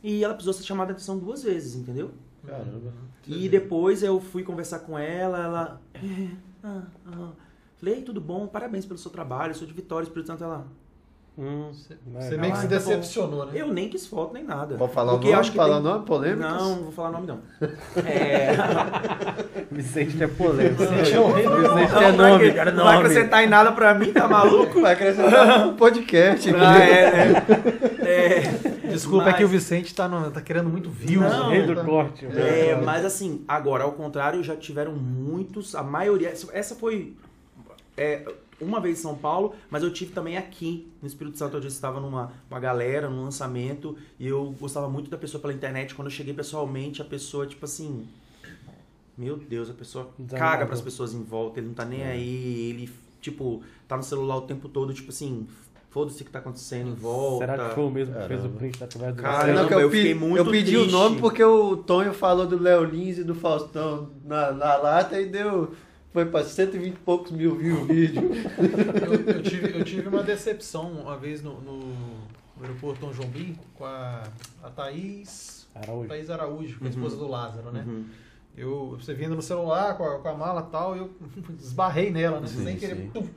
[0.00, 2.12] e ela precisou ser chamada a atenção duas vezes, entendeu?
[2.46, 2.92] Caramba.
[3.26, 5.80] E depois eu fui conversar com ela, ela.
[5.94, 6.28] "É,
[6.62, 7.32] ah, ah."
[7.74, 10.44] Falei, "Ei, tudo bom, parabéns pelo seu trabalho, sou de Vitória, Espírito Santo.
[10.44, 10.68] Ela.
[11.36, 12.84] Hum, Você é, meio que Ah, se tá bom.
[12.90, 13.52] decepcionou, né?
[13.56, 14.76] Eu nem quis foto, nem nada.
[14.76, 15.40] Pode falar Porque o eu nome?
[15.40, 16.06] acho que Falar tem- o nome?
[16.06, 16.52] Polêmicas?
[16.52, 17.40] Não, não vou falar nome não.
[18.06, 18.54] É...
[19.70, 20.76] Vicente é polêmico.
[20.84, 21.60] Vicente é horrível.
[21.74, 22.70] Vicente Não, é não vai nome.
[22.72, 24.80] não vai acrescentar em nada pra mim, tá maluco?
[24.80, 26.54] Vai acrescentar no podcast.
[26.54, 27.44] Ah, é, é.
[28.06, 28.40] É,
[28.88, 31.24] Desculpa, Mas- é que o Vicente tá, no- tá querendo muito views.
[31.24, 31.56] Não, né?
[31.56, 32.26] Rei do Tá- corte.
[32.26, 36.28] É, mas assim, agora, ao contrário, já tiveram muitos, a maioria.
[36.52, 37.16] Essa foi
[37.96, 38.22] é,
[38.60, 41.68] uma vez em São Paulo, mas eu tive também aqui no Espírito Santo, onde eu
[41.70, 45.94] estava numa uma galera, num lançamento, e eu gostava muito da pessoa pela internet.
[45.94, 48.06] Quando eu cheguei pessoalmente, a pessoa, tipo assim.
[49.16, 50.52] Meu Deus, a pessoa Desanimado.
[50.52, 52.90] caga pras pessoas em volta, ele não tá nem aí, ele,
[53.20, 55.46] tipo, tá no celular o tempo todo, tipo assim,
[55.88, 57.46] foda-se o que tá acontecendo em volta.
[57.46, 59.90] Será que foi o mesmo que fez o print através do Cara, Não, eu, eu
[59.90, 60.88] fiquei muito eu pedi triste.
[60.88, 65.20] o nome porque o Tonho falou do Léo Lins e do Faustão na, na lata
[65.20, 65.72] e deu.
[66.14, 68.22] Foi pra 120 e poucos mil views o vídeo.
[69.04, 71.80] Eu, eu tive, eu tive uma decepção uma vez no, no,
[72.62, 74.22] aeroporto Tom Jobim com a,
[74.62, 76.08] a Thaís, Araújo.
[76.08, 76.90] Thaís Araújo, é a Uhum.
[76.90, 77.84] esposa do Lázaro, né?
[77.84, 78.04] Uhum.
[78.56, 81.10] Eu, você vindo no celular com a, com a mala e tal, eu
[81.60, 82.46] esbarrei nela, né?
[82.46, 83.10] Sim, Sem querer.
[83.12, 83.30] sim.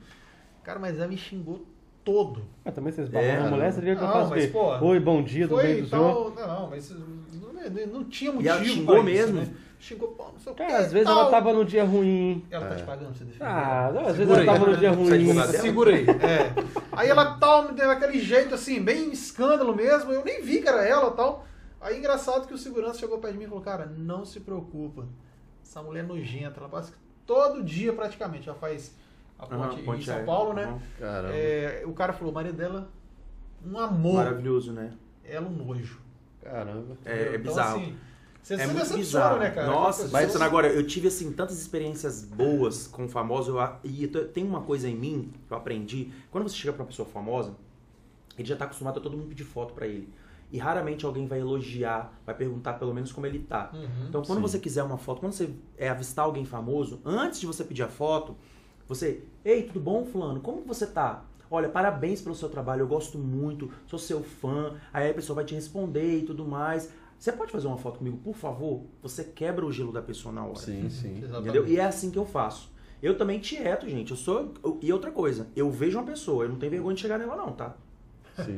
[0.62, 1.66] Cara, mas ela me xingou
[2.04, 2.42] todo.
[2.64, 5.00] Mas também vocês É, falam uma mulher, seria que eu não, faço mas, pô, Oi,
[5.00, 6.34] bom dia, tudo bem Foi do e senhor?
[6.36, 8.48] Não, mas não, não tinha E motivo.
[8.54, 9.42] ela xingou mesmo?
[9.42, 9.56] Isso, né?
[9.80, 10.64] Xingou, pô, não sei o quê.
[10.64, 11.20] Cara, às vezes tal.
[11.20, 12.44] ela tava no dia ruim.
[12.50, 12.76] Ela tá É.
[12.78, 13.44] te pagando pra você defender.
[13.44, 14.58] Ah, não, às vezes Segura ela aí.
[14.58, 15.34] tava no dia Você é ruim.
[15.34, 15.46] dela?
[15.46, 16.06] Segurei.
[16.18, 16.54] É.
[16.92, 20.10] Aí ela tal, me deu aquele jeito assim, bem escândalo mesmo.
[20.10, 21.46] Eu nem vi que era ela tal.
[21.80, 25.06] Aí engraçado que o segurança chegou perto de mim e falou: Cara, não se preocupa.
[25.62, 26.58] Essa mulher é nojenta.
[26.58, 26.92] Ela passa
[27.24, 28.48] todo dia praticamente.
[28.48, 28.92] Ela faz
[29.38, 30.26] a ponte, em ponte São aérea.
[30.26, 30.66] Paulo, né?
[30.66, 30.78] Uhum.
[30.98, 31.34] Caramba.
[31.34, 32.88] É, o cara falou: Maria dela,
[33.64, 34.14] um amor.
[34.16, 34.90] Maravilhoso, né?
[35.24, 36.00] Ela um nojo.
[36.42, 36.96] Caramba.
[37.04, 37.78] É, é Então, bizarro.
[37.80, 37.96] assim,
[38.42, 39.38] você é muito decepciona, bizarro.
[39.40, 39.66] né, cara?
[39.66, 40.08] Nossa,
[40.38, 43.06] pessoas- agora, eu tive assim tantas experiências boas com
[43.52, 46.10] eu a- e eu tô- tem uma coisa em mim que eu aprendi.
[46.30, 47.54] Quando você chega pra uma pessoa famosa,
[48.38, 50.08] ele já tá acostumado a todo mundo pedir foto pra ele.
[50.50, 53.70] E raramente alguém vai elogiar, vai perguntar pelo menos como ele tá.
[53.74, 54.06] Uhum.
[54.08, 54.42] Então, quando Sim.
[54.42, 57.88] você quiser uma foto, quando você é avistar alguém famoso, antes de você pedir a
[57.88, 58.34] foto,
[58.86, 60.40] você, ei, tudo bom, fulano?
[60.40, 61.22] Como que você tá?
[61.50, 64.74] Olha, parabéns pelo seu trabalho, eu gosto muito, sou seu fã.
[64.92, 66.90] Aí a pessoa vai te responder e tudo mais.
[67.18, 68.82] Você pode fazer uma foto comigo, por favor?
[69.02, 70.58] Você quebra o gelo da pessoa na hora.
[70.58, 71.18] Sim, sim.
[71.18, 71.48] Exatamente.
[71.48, 71.66] Entendeu?
[71.68, 72.70] E é assim que eu faço.
[73.02, 74.10] Eu também tieto, gente.
[74.12, 74.54] Eu sou.
[74.62, 77.36] eu- e outra coisa, eu vejo uma pessoa, eu não tenho vergonha de chegar nela,
[77.36, 77.74] não, tá?
[78.44, 78.56] sim.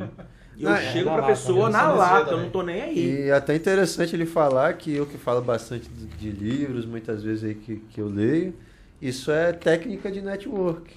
[0.58, 1.72] Eu é chego na pra pessoa né?
[1.72, 3.26] na lata, eu não tô nem aí.
[3.26, 7.44] E até interessante ele falar que eu que falo bastante de, de livros, muitas vezes
[7.44, 8.54] aí que, que eu leio,
[9.00, 10.94] isso é técnica de network.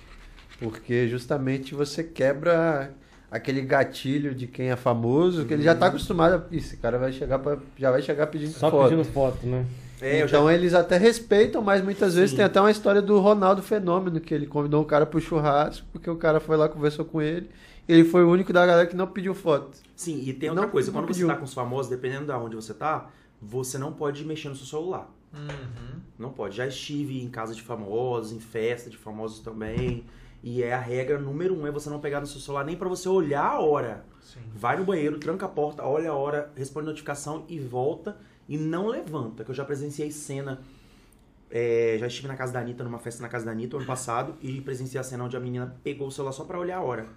[0.60, 2.92] Porque justamente você quebra
[3.34, 6.56] aquele gatilho de quem é famoso, que ele já tá acostumado a.
[6.56, 8.90] Esse cara vai chegar pra, já vai chegar pedindo Só foto.
[8.90, 9.66] pedindo foto, né?
[10.02, 12.38] É, eu já- então eles até respeitam, mas muitas vezes Sim.
[12.38, 16.10] tem até uma história do Ronaldo Fenômeno, que ele convidou um cara pro churrasco, porque
[16.10, 17.50] o cara foi lá, conversou com ele,
[17.88, 19.78] e ele foi o único da galera que não pediu foto.
[19.96, 21.28] Sim, e tem outra Não- coisa, quando você pediu.
[21.28, 23.10] tá com os famosos, dependendo de onde você tá,
[23.42, 25.10] você não pode mexer no seu celular.
[25.34, 26.00] Uhum.
[26.20, 26.56] Não pode.
[26.58, 30.04] Já estive em casa de famosos, em festa de famosos também.
[30.44, 32.90] E é a regra número um é você não pegar no seu celular nem pra
[32.90, 34.06] você olhar a hora.
[34.22, 34.42] Sim.
[34.54, 38.18] Vai no banheiro, tranca a porta, olha a hora, responde notificação e volta
[38.48, 39.46] e não levanta.
[39.46, 40.62] Que eu já presenciei cena.
[41.50, 44.36] é, já estive na casa da Anitta, numa festa na casa da Anitta ano passado,
[44.42, 47.08] e presenciei a cena onde a menina pegou o celular só pra olhar a hora.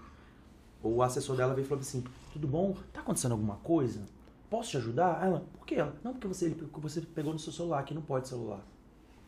[0.83, 2.77] O assessor dela veio e falou assim: Tudo bom?
[2.93, 4.03] Tá acontecendo alguma coisa?
[4.49, 5.25] Posso te ajudar?
[5.25, 5.77] Ela, por quê?
[5.77, 8.61] Ela, não, porque você, porque você pegou no seu celular, aqui não pode celular.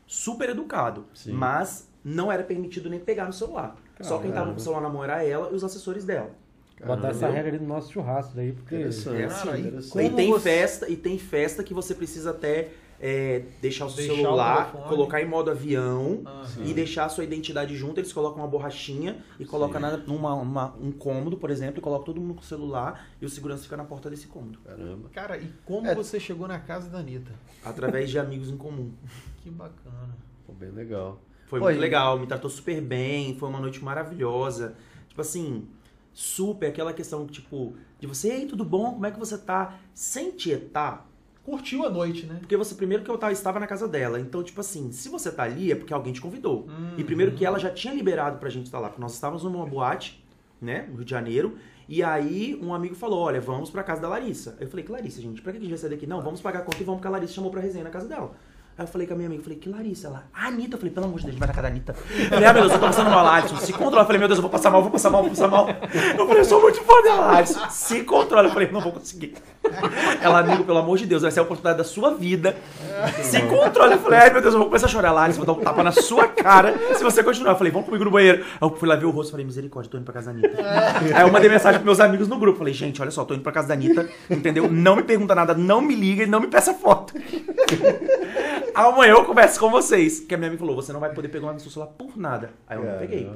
[0.07, 1.33] Super educado, Sim.
[1.33, 3.77] mas não era permitido nem pegar no celular.
[4.01, 6.31] Só quem tava com o celular na mão era ela e os assessores dela.
[6.87, 8.77] Botar essa regra ali no nosso churrasco daí, porque.
[8.77, 9.21] Interessante.
[9.21, 9.99] É assim.
[10.01, 12.69] E e tem você- festa, e tem festa que você precisa até
[13.01, 14.89] é, deixar o seu Deixar o celular, telefone.
[14.89, 16.65] colocar em modo avião Aham.
[16.65, 17.99] e deixar a sua identidade junto.
[18.01, 22.05] Eles colocam uma borrachinha e colocam na, numa uma- um cômodo, por exemplo, e colocam
[22.07, 24.59] todo mundo com o celular e o segurança fica na porta desse cômodo.
[24.65, 25.09] Caramba.
[25.13, 25.95] Cara, e como É.
[25.95, 27.31] você chegou na casa da Anitta?
[27.65, 28.93] Através de amigos em comum.
[29.43, 30.17] Que bacana.
[30.45, 31.21] Pô, bem legal.
[31.49, 31.73] Foi Oi.
[31.73, 34.77] muito legal, me tratou super bem, foi uma noite maravilhosa.
[35.09, 35.67] Tipo assim,
[36.13, 38.93] super aquela questão, tipo, de você, ei, tudo bom?
[38.93, 39.79] Como é que você tá?
[39.95, 41.09] Sem tietar,
[41.49, 42.37] Curtiu a noite, né?
[42.41, 44.21] Porque você, primeiro que eu tava, estava na casa dela.
[44.21, 46.67] Então, tipo assim, se você tá ali é porque alguém te convidou.
[46.69, 46.93] Uhum.
[46.99, 48.89] E primeiro que ela já tinha liberado pra gente estar lá.
[48.89, 50.23] Porque nós estávamos numa boate,
[50.61, 51.57] né, no Rio de Janeiro.
[51.89, 54.59] E aí um amigo falou, olha, vamos pra casa da Larissa.
[54.61, 55.41] Eu falei, que Larissa, gente?
[55.41, 56.07] Pra que a gente vai sair daqui?
[56.07, 58.07] Não, vamos pagar a conta e vamos porque a Larissa chamou pra resenha na casa
[58.07, 58.33] dela.
[58.79, 60.07] Aí eu falei com a minha amiga, falei, que Larissa?
[60.07, 60.77] Ela, a Anitta.
[60.77, 61.97] Eu falei, pelo amor de Deus, vai na casa da Anitta.
[62.31, 63.57] Ah, meu Deus, eu tô passando mal, Alisson.
[63.57, 64.03] Se controla.
[64.03, 65.69] Eu falei, meu Deus, eu vou passar mal, vou passar mal, vou passar mal.
[65.69, 67.69] Eu falei, eu sou muito fã dela, Alisson.
[67.71, 68.47] Se controla.
[68.47, 69.35] Eu falei, não vou conseguir.
[70.21, 72.57] Ela, amigo, pelo amor de Deus, vai ser a oportunidade da sua vida.
[73.23, 73.95] Se controle.
[73.95, 75.83] Eu falei, ai meu Deus, eu vou começar a chorar lá, vou dar um tapa
[75.83, 77.53] na sua cara se você continuar.
[77.53, 78.43] Eu falei, vamos comigo no banheiro.
[78.43, 80.63] Aí eu fui lá ver o rosto, falei, misericórdia, tô indo pra casa da Anitta.
[81.15, 82.59] Aí eu mandei mensagem pros meus amigos no grupo.
[82.59, 84.71] Falei, gente, olha só, tô indo pra casa da Anitta, entendeu?
[84.71, 87.15] Não me pergunta nada, não me liga e não me peça foto.
[88.75, 90.21] Amanhã eu converso com vocês.
[90.21, 92.51] Que a minha amiga falou, você não vai poder pegar no seu celular por nada.
[92.67, 93.31] Aí eu não peguei.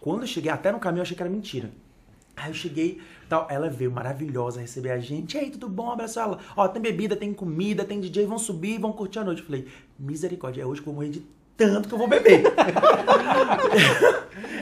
[0.00, 1.70] Quando eu cheguei, até no caminho eu achei que era mentira.
[2.36, 5.36] Aí eu cheguei, tal, ela veio maravilhosa receber a gente.
[5.36, 5.90] E aí, tudo bom?
[5.90, 6.38] Abraço ela.
[6.56, 9.40] Ó, tem bebida, tem comida, tem DJ, vão subir, vão curtir a noite.
[9.40, 9.66] Eu falei,
[9.98, 11.22] misericórdia, é hoje que eu vou morrer de
[11.56, 12.42] tanto que eu vou beber.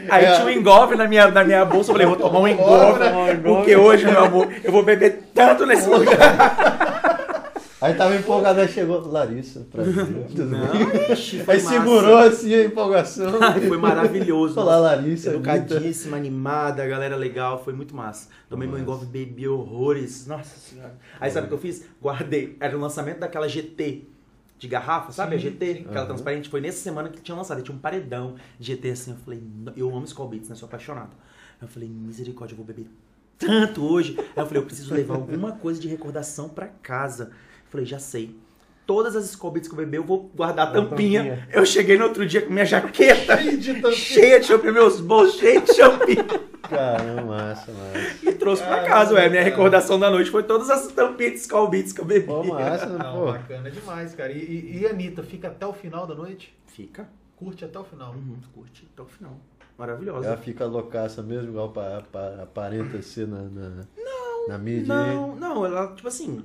[0.08, 3.00] aí tinha um engolfe na minha, na minha bolsa, eu falei, vou tomar um engolfe,
[3.42, 7.00] porque hoje, meu amor, eu vou beber tanto nesse lugar.
[7.84, 10.06] Aí tava empolgado, aí chegou Larissa, prazer.
[10.28, 10.46] Tudo?
[10.46, 11.68] Não, ixi, Aí massa.
[11.68, 13.30] segurou assim a empolgação.
[13.68, 14.58] Foi maravilhoso.
[14.58, 15.28] Olá, Larissa.
[15.28, 18.30] Educadíssima, animada, a galera legal, foi muito massa.
[18.48, 18.82] Tomei meu Massa.
[18.90, 20.26] engolfe, bebi horrores.
[20.26, 20.94] Nossa senhora.
[21.20, 21.84] Aí sabe o que eu fiz?
[22.02, 22.56] Guardei.
[22.58, 24.04] Era o lançamento daquela GT
[24.58, 25.34] de garrafa, sabe?
[25.34, 25.80] a Sim, GT, sim.
[25.82, 26.06] aquela Aham.
[26.06, 26.48] transparente.
[26.48, 27.60] Foi nessa semana que tinha lançado.
[27.62, 29.10] Tinha um paredão de GT assim.
[29.10, 30.54] Eu falei, "Não, eu amo Skull Beats, né?
[30.54, 31.10] Sou apaixonado.
[31.60, 32.86] Eu falei, misericórdia, eu vou beber
[33.38, 34.16] tanto hoje.
[34.18, 37.30] Aí eu falei, eu preciso levar alguma coisa de recordação pra casa.
[37.74, 38.36] Eu falei, já sei.
[38.86, 41.22] Todas as Beats que eu beber, eu vou guardar a tampinha.
[41.24, 41.48] tampinha.
[41.52, 43.92] Eu cheguei no outro dia com minha jaqueta Cheio de tampinha.
[43.92, 46.16] cheia de champanhe, meus bolsos cheios de champanhe.
[46.62, 48.28] Caramba, massa, massa.
[48.28, 49.28] E trouxe pra Caramba, casa, ué.
[49.28, 49.50] Minha cara.
[49.54, 52.26] recordação da noite foi todas as tampinhas de Skull Beats que eu bebi.
[52.26, 53.32] Pô, massa, Não, pô.
[53.32, 54.30] bacana demais, cara.
[54.32, 56.54] E, e, e a Anitta, fica até o final da noite?
[56.66, 57.08] Fica.
[57.36, 58.12] Curte até o final.
[58.12, 59.32] Uhum, curte até o final.
[59.78, 60.26] Maravilhosa.
[60.28, 63.70] Ela fica loucaça mesmo, igual pa- pa- aparenta ser na, na,
[64.48, 64.86] na mídia.
[64.94, 66.44] Não, não, ela, tipo assim,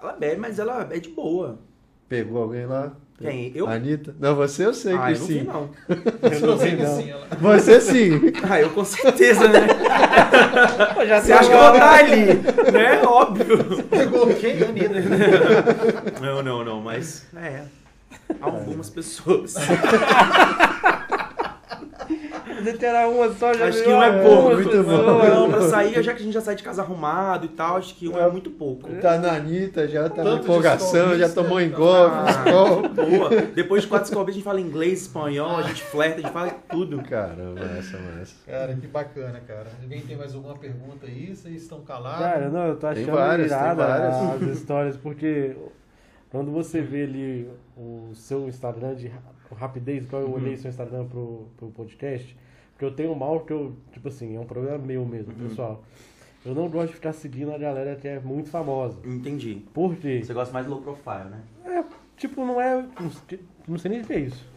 [0.00, 1.58] ela bebe, mas ela é de boa.
[2.08, 2.92] Pegou alguém lá?
[3.18, 3.52] Quem?
[3.54, 3.68] Eu?
[3.68, 4.14] Anitta?
[4.18, 5.42] Não, você eu sei ah, que eu não vi, sim.
[5.42, 5.70] não.
[6.32, 6.96] Eu não sei, não.
[6.96, 8.10] Sim, ela- Você sim.
[8.48, 9.66] Ah, eu com certeza, né?
[11.06, 12.24] Já Você acha que vou estar ali?
[12.72, 13.02] Né?
[13.04, 13.82] Óbvio.
[13.84, 14.62] Pegou quem?
[14.62, 14.94] A Anitta.
[16.22, 17.64] Não, não, não, mas é.
[18.40, 19.54] Algumas pessoas.
[22.62, 24.54] Você terá uma só, já Acho que um é pouco.
[24.54, 25.24] muito bom.
[25.28, 27.94] Não, pra sair, já que a gente já sai de casa arrumado e tal, acho
[27.94, 28.88] que um é muito pouco.
[29.00, 31.64] Tá na Anitta, já tá na Tanto de empolgação, já tomou né?
[31.66, 32.44] engolfe, Ah,
[32.94, 33.30] boa.
[33.54, 36.50] Depois de quatro Beats, a gente fala inglês, espanhol, a gente flerta, a gente fala
[36.70, 37.02] tudo.
[37.02, 38.34] Caramba, massa, massa.
[38.46, 39.66] Cara, que bacana, cara.
[39.82, 41.34] Alguém tem mais alguma pergunta aí?
[41.34, 42.20] Vocês estão calados?
[42.20, 44.42] Cara, não, eu tô Tem achando tem irada várias.
[44.42, 45.56] as histórias, porque
[46.30, 49.18] quando você vê ali o seu Instagram de ra-
[49.56, 52.36] rapidez, igual eu olhei seu Instagram pro, pro podcast,
[52.80, 55.82] porque eu tenho um mal que eu, tipo assim, é um problema meu mesmo, pessoal.
[56.46, 58.96] Eu não gosto de ficar seguindo a galera que é muito famosa.
[59.04, 59.62] Entendi.
[59.74, 60.22] Por quê?
[60.24, 61.40] Você gosta mais low profile, né?
[61.66, 61.84] É,
[62.16, 62.82] tipo, não é.
[62.98, 64.48] Não, sei- não sei nem o que é isso.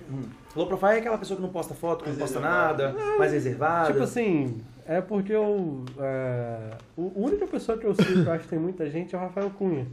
[0.56, 2.94] Low profile é aquela pessoa que não posta foto, que não Mais posta reservada.
[2.94, 3.92] nada, mais reservada.
[3.92, 5.84] Tipo assim, é porque eu.
[6.00, 9.18] É, a única pessoa que eu sigo que eu acho que tem muita gente é
[9.18, 9.86] o Rafael Cunha.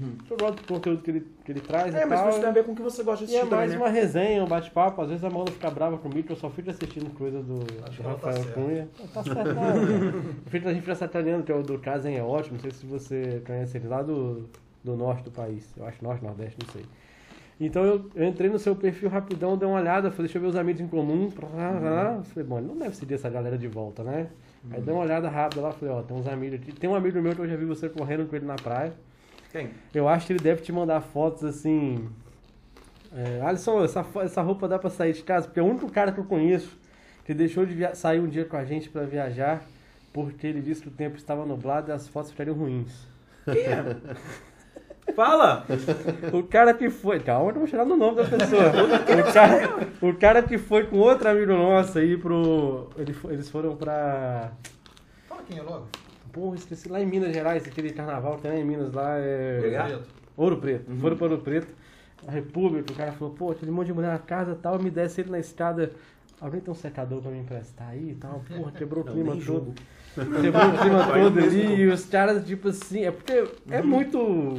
[0.00, 0.16] Uhum.
[0.30, 2.30] Eu gosto do conteúdo que ele, que ele traz É, e mas tal.
[2.30, 3.78] isso tem a ver com o que você gosta de E é assistir também, mais
[3.78, 3.84] né?
[3.84, 5.02] uma resenha, um bate-papo.
[5.02, 8.02] Às vezes a Amanda fica brava comigo, que eu só fico assistindo coisa do, do
[8.02, 8.52] tá Rafael certa.
[8.52, 8.88] Cunha.
[9.12, 9.74] Tá certo, cara.
[10.46, 12.54] O filho da gente fica sacaneando, que é o do Kazen é ótimo.
[12.54, 14.48] Não sei se você conhece ele lá do,
[14.82, 15.70] do norte do país.
[15.76, 16.84] Eu acho norte, nordeste, não sei.
[17.60, 20.48] Então eu, eu entrei no seu perfil rapidão, dei uma olhada, falei, deixa eu ver
[20.48, 21.24] os amigos em comum.
[21.24, 21.30] Uhum.
[21.30, 24.28] Falei, bom, ele não deve seguir essa galera de volta, né?
[24.70, 26.72] Aí dei uma olhada rápida lá, falei, ó, tem uns amigos aqui.
[26.72, 28.92] Tem um amigo meu que eu já vi você correndo com ele na praia.
[29.52, 29.70] Quem?
[29.94, 32.08] Eu acho que ele deve te mandar fotos assim.
[33.14, 35.46] É, Alisson, essa, essa roupa dá pra sair de casa?
[35.46, 36.76] Porque é o único cara que eu conheço
[37.24, 39.62] que deixou de via- sair um dia com a gente pra viajar
[40.12, 43.06] porque ele disse que o tempo estava nublado e as fotos ficariam ruins.
[43.44, 43.96] Quem é?
[45.14, 45.66] Fala!
[46.32, 47.20] O cara que foi.
[47.20, 48.62] Calma, eu não vou chegar no nome da pessoa.
[48.70, 52.88] o, cara, o cara que foi com outro amigo nosso aí pro.
[53.28, 54.52] Eles foram pra.
[55.28, 55.86] Fala quem é logo.
[56.32, 59.16] Porra, esqueci lá em Minas Gerais, aquele carnaval que tem lá em Minas lá.
[59.18, 59.58] É...
[59.60, 60.02] Preto.
[60.36, 60.90] Ouro Preto.
[60.96, 61.68] Foram para Ouro Preto,
[62.26, 64.90] a República, o cara falou, pô, aquele monte de mulher na casa e tal, me
[64.90, 65.92] desce ele na escada.
[66.40, 68.42] Alguém tem um secador pra me emprestar aí e tal?
[68.56, 69.74] Porra, quebrou o clima todo.
[70.14, 74.54] Quebrou o clima todo ali, e os caras, tipo assim, é porque é muito.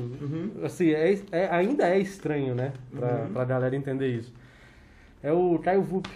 [0.64, 2.72] Assim, é, é- ainda é estranho, né?
[2.96, 4.34] Pra, pra galera entender isso.
[5.22, 6.08] É o Caio Vup.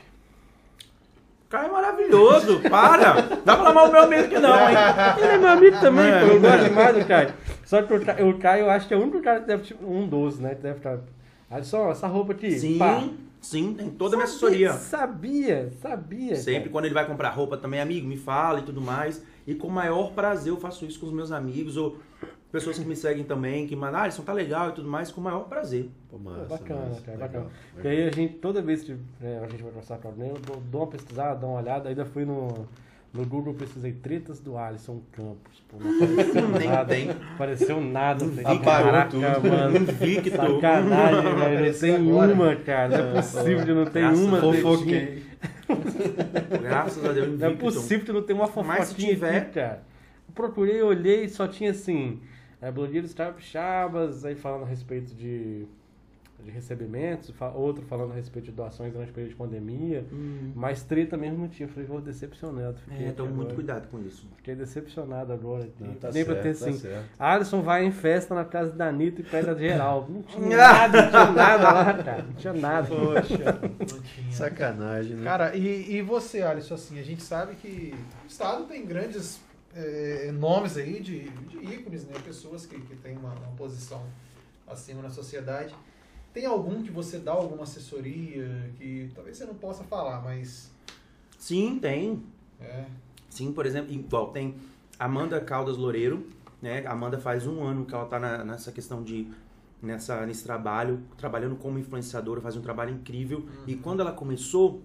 [1.49, 3.13] Cara, é maravilhoso, para!
[3.45, 4.75] Dá pra amar o meu amigo que não, hein?
[5.17, 6.19] Ele é meu amigo também, É.
[6.19, 7.33] pô, eu gosto demais do Caio.
[7.65, 9.63] Só que o Caio, o Caio eu acho que é o único cara que deve,
[9.63, 10.55] tipo, um 12, né?
[10.55, 10.99] Que deve estar.
[11.49, 12.51] Olha só, essa roupa aqui.
[12.59, 13.01] Sim, pá.
[13.39, 14.73] sim, tem toda a minha assessoria.
[14.73, 16.35] Sabia, sabia.
[16.35, 16.69] Sempre cara.
[16.71, 19.23] quando ele vai comprar roupa também, amigo, me fala e tudo mais.
[19.45, 21.97] E com o maior prazer eu faço isso com os meus amigos ou
[22.57, 25.21] pessoas que me seguem também, que mandam, ah, Alisson, tá legal e tudo mais, com
[25.21, 25.89] o maior prazer.
[26.09, 27.43] Pô, Pô, massa, bacana, massa, cara, legal, bacana.
[27.45, 27.51] legal.
[27.73, 30.37] Porque aí a gente, toda vez que é, a gente vai conversar com alguém, eu
[30.45, 32.67] dou, dou uma pesquisada, dou uma olhada, ainda fui no,
[33.13, 35.63] No Google eu pesquisei tretas do Alisson Campos.
[35.69, 36.85] Pô, não apareceu Nem nada.
[36.93, 37.09] tem.
[37.11, 38.25] Apareceu nada.
[38.25, 39.21] Apagou caraca, tudo.
[39.21, 39.79] mano.
[39.85, 40.55] Victor.
[40.55, 41.65] Sacanagem, velho.
[41.71, 42.33] Não tem agora.
[42.33, 42.97] uma, cara.
[42.97, 44.39] Não é possível de não ter Graças uma.
[44.41, 45.23] Fofoquei.
[46.61, 49.53] Graças a Deus, Não é possível que não tenha uma fofoquinha Mas se tiver- aqui,
[49.53, 49.83] cara.
[50.27, 52.19] Eu procurei, olhei só tinha assim...
[52.61, 55.65] É, blogueiros capixabas, aí falando a respeito de,
[56.43, 60.03] de recebimentos, fa- outro falando a respeito de doações durante o período de pandemia.
[60.11, 60.53] Hum.
[60.55, 61.67] Mas treta mesmo não tinha.
[61.67, 62.77] Eu falei, vou decepcionado.
[62.79, 63.55] Fiquei É, toma muito agora.
[63.55, 64.27] cuidado com isso.
[64.37, 65.69] Fiquei decepcionado agora.
[65.79, 66.79] Não, Nem tá Nem pra certo, ter tá assim.
[66.79, 67.05] certo.
[67.19, 70.07] Alisson vai em festa na casa da Anitta e pega geral.
[70.09, 72.23] Não tinha nada, não tinha nada lá, cara.
[72.23, 72.87] Não tinha nada.
[72.87, 74.31] Poxa, não tinha.
[74.31, 75.23] Sacanagem, né?
[75.23, 77.93] Cara, e, e você, Alisson, assim, a gente sabe que
[78.23, 79.39] o Estado tem grandes
[79.77, 82.15] eh, nomes aí de, de ícones, né?
[82.23, 84.03] Pessoas que, que têm uma, uma posição
[84.67, 85.75] acima na sociedade.
[86.33, 90.71] Tem algum que você dá alguma assessoria que talvez você não possa falar, mas
[91.37, 92.23] Sim, tem.
[92.59, 92.85] é,
[93.29, 94.55] Sim, por exemplo, igual tem
[94.99, 96.27] Amanda Caldas Loureiro,
[96.61, 96.85] né?
[96.87, 99.27] Amanda faz um ano que ela tá na- nessa questão de
[99.81, 103.47] nessa nesse trabalho, trabalhando como influenciadora, faz um trabalho incrível.
[103.67, 104.81] E quando ela começou,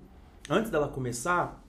[0.51, 1.63] antes dela começar,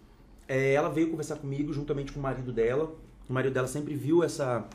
[0.48, 2.94] é, ela veio conversar comigo juntamente com o marido dela.
[3.30, 4.66] O marido dela sempre viu essa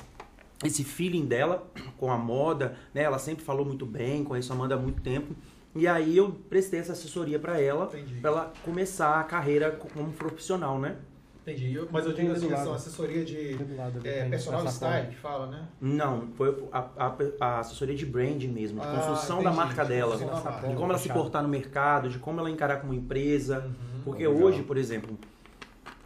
[0.65, 3.03] esse feeling dela com a moda, né?
[3.03, 5.35] Ela sempre falou muito bem, conheço a Amanda há muito tempo.
[5.75, 10.79] E aí eu prestei essa assessoria para ela, para ela começar a carreira como profissional,
[10.81, 10.97] né?
[11.43, 11.75] Entendi.
[11.75, 12.65] Eu- mas eu digo assim, Do lado.
[12.65, 15.69] são assessoria de Do lado é, personal style, que fala, né?
[15.81, 19.83] Não, foi a, a- a assessoria de branding mesmo, de Ah, construção entendi, da marca
[19.85, 20.17] de dela.
[20.17, 23.61] De como ela se portar no mercado, de como ela encarar como empresa.
[23.65, 24.03] Uhum.
[24.05, 24.43] Porque Legal.
[24.43, 25.17] hoje, por exemplo,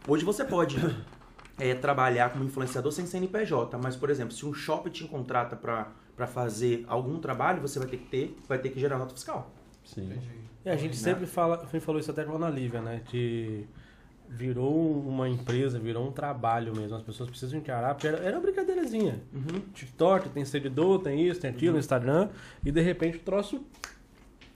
[0.07, 0.77] hoje você pode
[1.59, 6.27] é, trabalhar como influenciador sem CNPJ, mas, por exemplo, se um shopping te contrata para
[6.27, 9.51] fazer algum trabalho, você vai ter que ter, vai ter que gerar nota fiscal.
[9.83, 10.05] Sim.
[10.05, 10.43] Entendi.
[10.65, 13.01] E a gente sempre fala, falou isso até com a Ana Lívia, né?
[13.05, 13.67] Que
[14.29, 16.95] virou uma empresa, virou um trabalho mesmo.
[16.95, 19.21] As pessoas precisam encarar, porque era, era uma brincadeirazinha.
[19.33, 19.59] Uhum.
[19.73, 22.29] TikTok, tem seguidor, tem isso, tem aquilo, no Instagram,
[22.63, 23.63] e de repente o troço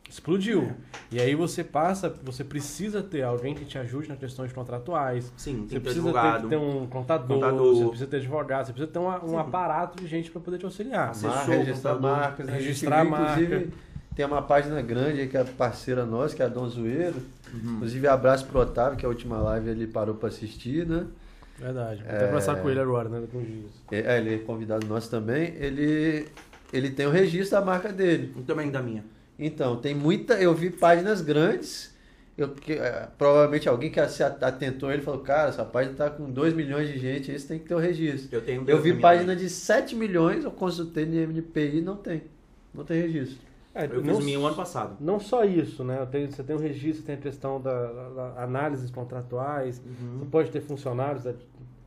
[0.09, 0.71] explodiu.
[1.11, 5.31] E aí você passa, você precisa ter alguém que te ajude nas questões contratuais.
[5.37, 6.43] Sim, Você ter precisa ter, advogado.
[6.43, 7.75] que ter um contador, Contador.
[7.75, 9.37] você precisa ter advogado, você precisa ter uma- um Sim.
[9.37, 11.09] aparato de gente para poder te auxiliar.
[11.11, 13.71] Assessor, Mar- registrar contador, marcas, registrar Inclusive, marca.
[14.15, 17.17] Tem uma página grande que é parceira nossa, que é a Dom Zoeiro.
[17.53, 17.75] Uhum.
[17.75, 21.05] Inclusive, abraço pro Otávio, que a última live ele parou pra assistir, né?
[21.59, 22.01] Verdade.
[22.01, 22.15] Vou É.
[22.15, 23.19] até conversar com ele agora, né?
[23.33, 23.71] Uns dias.
[23.91, 25.53] É, ele é convidado nosso também.
[25.59, 26.27] Ele,
[26.73, 28.33] ele tem o registro da marca dele.
[28.37, 29.03] E também da minha.
[29.39, 30.33] Então, tem muita.
[30.35, 31.95] Eu vi páginas grandes.
[32.37, 36.29] Eu, porque, é, provavelmente alguém que se atentou ele falou: Cara, essa página tá com
[36.29, 38.29] 2 milhões de gente, esse tem que ter o registro.
[38.35, 42.23] Eu tenho Eu vi página de 7 milhões, eu consultei no MNPI não tem.
[42.73, 43.37] Não tem registro.
[43.73, 44.97] É, Eu não fiz minha um ano passado.
[44.99, 46.03] Não só isso, né?
[46.11, 50.19] Tem- você tem o registro, tem a questão da, da- da análises contratuais, Uhum.
[50.19, 51.33] você pode ter funcionários né,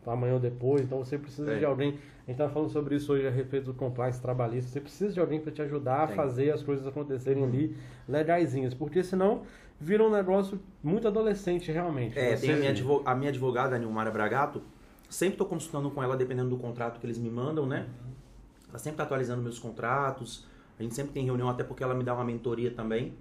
[0.06, 1.59] amanhã ou depois, então você precisa É.
[1.59, 1.97] de alguém.
[2.31, 4.70] A gente estava falando sobre isso hoje a respeito do compliance trabalhista.
[4.70, 6.15] Você precisa de alguém para te ajudar a Tem.
[6.15, 7.77] fazer as coisas acontecerem ali
[8.09, 9.43] legaisinhas, porque senão
[9.81, 12.16] vira um negócio muito adolescente realmente.
[12.16, 14.62] É, tem a minha, advo- a minha advogada, a Nilmara Bragato,
[15.09, 17.89] sempre estou consultando com ela dependendo do contrato que eles me mandam, né?
[18.69, 20.47] Ela sempre está atualizando meus contratos.
[20.78, 23.12] A gente sempre tem reunião, até porque ela me dá uma mentoria também.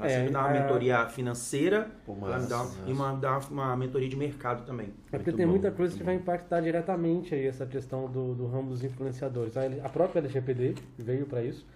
[0.00, 0.60] Ela É, sempre dá uma é.
[0.62, 4.88] mentoria financeira Pô, ela me dá, massa, e uma, dá uma mentoria de mercado também.
[5.12, 8.10] É porque Muito tem bom, muita coisa muito que vai impactar diretamente aí essa questão
[8.10, 9.56] do, do ramo dos influenciadores.
[9.56, 11.66] A, a própria LGPD veio para isso.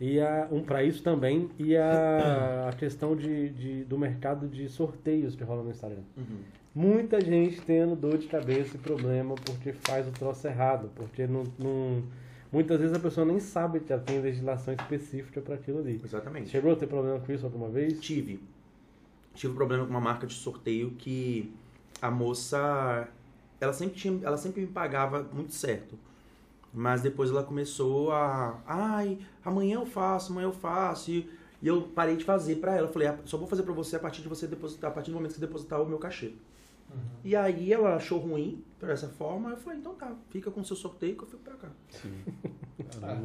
[0.00, 1.50] E a, um para isso também.
[1.58, 6.02] E a, a questão de, de- do mercado de sorteios que rola no Instagram.
[6.16, 6.38] Uhum.
[6.74, 10.90] Muita gente tendo dor de cabeça e problema porque faz o troço errado.
[10.94, 12.02] Porque não, não-
[12.52, 16.00] muitas vezes a pessoa nem sabe que ela tem legislação específica para aquilo ali.
[16.04, 16.50] Exatamente.
[16.50, 18.00] Chegou a ter problema com isso alguma vez?
[18.00, 18.40] Tive.
[19.34, 21.52] Tive um problema com uma marca de sorteio que
[22.00, 23.08] a moça.
[23.60, 25.98] Ela sempre, tinha, ela sempre me pagava muito certo.
[26.74, 28.60] Mas depois ela começou a.
[28.66, 31.10] Ai, amanhã eu faço, amanhã eu faço.
[31.10, 31.30] E,
[31.62, 32.88] e eu parei de fazer pra ela.
[32.88, 35.10] Eu falei, "Ah, só vou fazer pra você a partir de você depositar, a partir
[35.10, 36.32] do momento que você depositar o meu cachê.
[37.24, 39.50] E aí ela achou ruim por essa forma.
[39.50, 41.68] Eu falei, então tá, fica com o seu sorteio que eu fico pra cá.
[43.02, 43.20] Ah,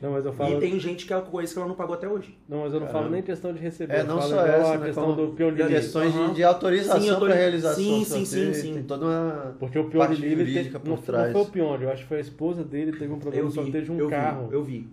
[0.00, 0.56] Não, mas eu falo.
[0.56, 2.36] E tem gente que ela conhece que ela não pagou até hoje.
[2.48, 3.14] Não, mas eu não falo Caramba.
[3.14, 3.94] nem questão de receber.
[3.94, 4.86] É, não falo só essa, a né?
[4.86, 6.32] questão do questões de, Aham.
[6.34, 8.74] de autorização Sim, para realização sim, sim, sim, sim.
[8.74, 9.56] Tem toda uma...
[9.58, 11.26] Porque o ele jurídica teve, por não, trás.
[11.26, 13.44] não foi o Piolili, eu acho que foi a esposa dele, teve um problema Eu
[13.46, 14.48] no vi, sorteio de um eu carro.
[14.48, 14.88] vi, eu vi.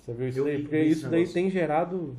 [0.00, 0.56] Você viu isso eu daí?
[0.56, 1.34] vi Porque isso daí negócio.
[1.34, 2.16] tem gerado...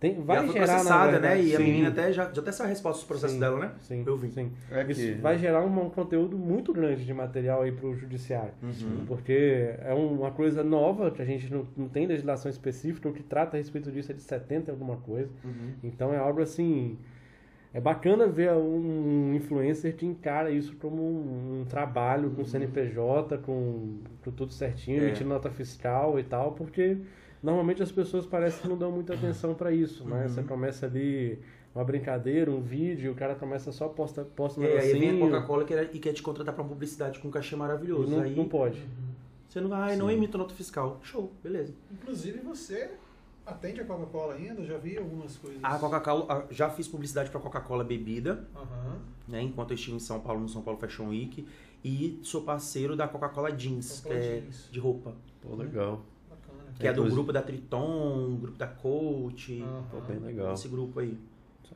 [0.00, 1.48] Tem, E vai ela foi gerar, na processada, verdade, né?
[1.48, 3.58] E a sim, menina até já, já até saiu a resposta dos processos sim, dela,
[3.58, 3.72] né?
[3.80, 4.30] Sim, Eu vi.
[4.30, 4.52] Sim.
[4.70, 8.52] É que, Isso vai gerar um, um conteúdo muito grande de material aí pro judiciário.
[8.62, 9.04] Uhum.
[9.06, 13.12] Porque é um- uma coisa nova, que a gente não, não tem legislação específica, o
[13.12, 15.30] que trata a respeito disso é de 70 e alguma coisa.
[15.44, 15.72] Uhum.
[15.82, 16.96] Então é algo assim.
[17.74, 23.98] é bacana ver um influencer que encara isso como um, um trabalho com CNPJ, com,
[24.24, 25.06] com tudo certinho, É.
[25.08, 26.96] emitindo nota fiscal e tal, porque
[27.42, 30.22] normalmente as pessoas parecem que não dão muita atenção para isso, né?
[30.22, 30.28] Uhum.
[30.28, 31.38] Você começa ali
[31.74, 35.26] uma brincadeira, um vídeo, o cara começa só posta, posta um É, aí vem a
[35.26, 38.10] Coca-Cola e quer te contratar pra uma publicidade com um cachê maravilhoso.
[38.10, 38.82] não, aí não pode.
[39.48, 40.98] você não vai, ah, não emito nota fiscal.
[41.02, 41.72] Show, beleza.
[41.92, 42.90] Inclusive você
[43.46, 44.64] atende a Coca-Cola ainda?
[44.64, 45.60] Já vi algumas coisas.
[45.62, 48.98] A Coca-Cola, já fiz publicidade pra Coca-Cola bebida, Aham.
[49.26, 49.42] né?
[49.42, 51.46] Enquanto eu estive em São Paulo, no São Paulo Fashion Week.
[51.84, 54.68] E sou parceiro da Coca-Cola Jeans, que é Jeans.
[54.70, 55.14] de roupa.
[55.40, 55.92] Pô, legal.
[55.92, 56.17] Bacana.
[56.78, 59.60] Que é do Inclusive- grupo da Triton, grupo da Coach.
[59.62, 59.82] Aham.
[59.90, 60.54] Pô, bem legal.
[60.54, 61.18] Esse grupo aí.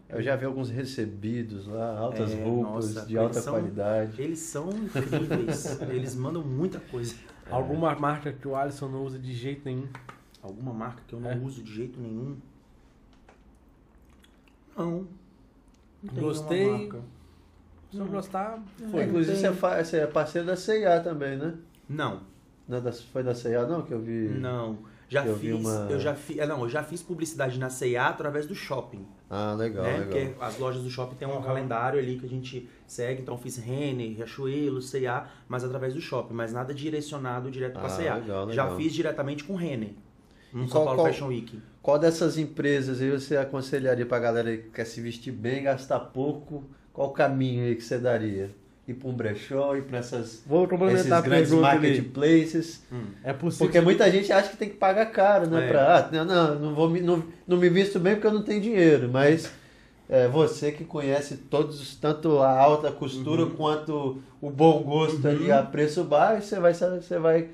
[0.08, 4.22] Eu já vi alguns recebidos lá, altas É, roupas, nossa, de alta eles são- qualidade.
[4.22, 5.80] Eles são incríveis.
[5.90, 7.14] Eles mandam muita coisa.
[7.50, 9.88] Alguma marca que o Alisson não usa de jeito nenhum.
[10.42, 11.36] Alguma marca que eu não É.
[11.36, 12.36] uso de jeito nenhum?
[14.76, 15.06] Não.
[16.02, 16.90] Não tem Gostei.
[17.90, 18.12] Se não Não.
[18.12, 19.04] gostar, foi.
[19.04, 19.52] inclusive você é,
[19.84, 21.54] você é parceiro da CIA também, né?
[21.88, 22.22] Não,
[22.66, 24.28] Não é foi da CIA não que eu vi?
[24.28, 24.78] não.
[25.12, 28.46] Já Eu fiz, uma- eu já fiz, não, eu já fiz publicidade na C&A através
[28.46, 29.98] do shopping, Ah, legal, né?
[29.98, 30.08] legal.
[30.08, 31.42] Porque as lojas do shopping tem um Aham.
[31.42, 36.00] calendário ali que a gente segue, então eu fiz Renner, Riachuelo, C&A, mas através do
[36.00, 38.14] shopping, mas nada direcionado direto com a Ah, C&A.
[38.14, 38.76] legal, Já legal.
[38.78, 39.90] fiz diretamente com Renner,
[40.50, 41.60] no E São qual- Paulo qual- Fashion Week.
[41.82, 46.64] Qual dessas empresas aí você aconselharia pra galera que quer se vestir bem, gastar pouco?
[46.90, 48.50] Qual o caminho aí que você daria?
[48.92, 52.82] Ir pra um brechó, ir pra essas, Vou esses complementar grandes marketplaces?
[52.92, 53.04] Hum.
[53.24, 53.66] É possível.
[53.66, 55.64] Porque muita gente acha que tem que pagar caro, né?
[55.64, 55.68] É.
[55.68, 58.60] Pra, ah, não, não, vou me, não, não me visto bem porque eu não tenho
[58.60, 59.08] dinheiro.
[59.10, 59.50] Mas
[60.08, 63.50] é, você que conhece todos, tanto a alta costura Uhum.
[63.50, 67.48] quanto o bom gosto ali a preço baixo, você vai, você vai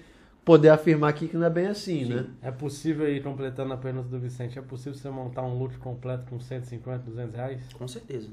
[0.45, 2.15] poder afirmar aqui que não é bem assim, Sim.
[2.15, 2.27] né?
[2.43, 6.25] É possível aí, completando a pergunta do Vicente, é possível você montar um look completo
[6.29, 7.61] com 150, 200 reais?
[7.75, 8.29] Com certeza.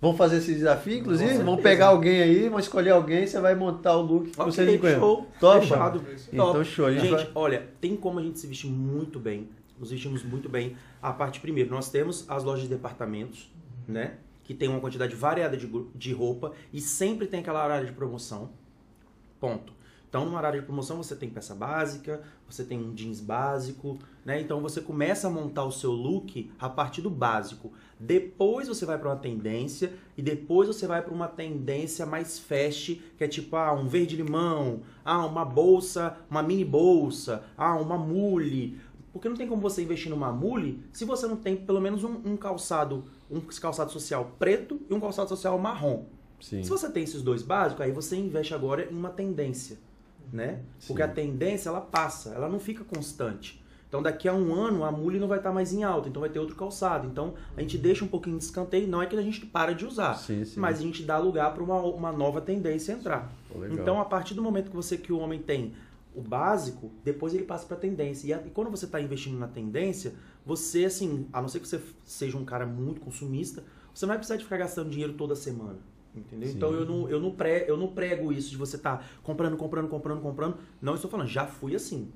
[0.00, 1.36] Vamos fazer esse desafio, inclusive?
[1.36, 1.56] Certeza.
[1.58, 4.98] pegar alguém aí, vamos escolher alguém, você vai montar o look por Ok, 150.
[4.98, 5.26] show.
[5.38, 5.60] Topa?
[5.60, 6.04] Fechado.
[6.32, 6.64] Então, Top.
[6.64, 6.90] show.
[6.90, 9.48] Gente vai- olha, tem como a gente se vestir muito bem.
[9.78, 10.74] Nos vestimos muito bem.
[11.02, 13.50] A parte, primeiro, nós temos as lojas de departamentos,
[13.86, 14.14] né?
[14.42, 18.50] Que tem uma quantidade variada de, de roupa e sempre tem aquela área de promoção.
[19.38, 19.72] Ponto.
[20.10, 24.40] Então, numa área de promoção, você tem peça básica, você tem um jeans básico, né?
[24.40, 27.72] Então, você começa a montar o seu look a partir do básico.
[27.98, 33.00] Depois você vai para uma tendência e depois você vai para uma tendência mais fast,
[33.16, 38.80] que é tipo, ah, um verde-limão, ah, uma bolsa, uma mini bolsa, ah, uma mule.
[39.12, 42.20] Porque não tem como você investir numa mule se você não tem pelo menos um,
[42.24, 46.06] um calçado, um calçado social preto e um calçado social marrom.
[46.40, 46.62] Sim.
[46.62, 49.78] Se você tem esses dois básicos, aí você investe agora em uma tendência,
[50.32, 50.60] né?
[50.86, 51.08] Porque Sim.
[51.08, 53.60] a tendência, ela passa, ela não fica constante.
[53.88, 56.30] Então, daqui a um ano, a mule não vai estar mais em alta, então vai
[56.30, 57.08] ter outro calçado.
[57.08, 59.84] Então, a gente deixa um pouquinho de escanteio, não é que a gente para de
[59.84, 60.60] usar, Sim, sim.
[60.60, 63.32] mas a gente dá lugar para uma, uma nova tendência entrar.
[63.52, 63.64] Pô.
[63.66, 65.74] Então, a partir do momento que você que o homem tem
[66.14, 68.28] o básico, depois ele passa para a tendência.
[68.28, 70.12] E, a- e quando você está investindo na tendência,
[70.46, 74.18] você, assim, a não ser que você seja um cara muito consumista, você não vai
[74.18, 75.78] precisar de ficar gastando dinheiro toda semana.
[76.14, 76.48] Entendeu?
[76.48, 76.56] Sim.
[76.56, 79.88] Então eu não, eu, não pre, eu não prego isso de você estar comprando, comprando,
[79.88, 80.56] comprando, comprando.
[80.80, 82.10] Não estou falando, já fui assim.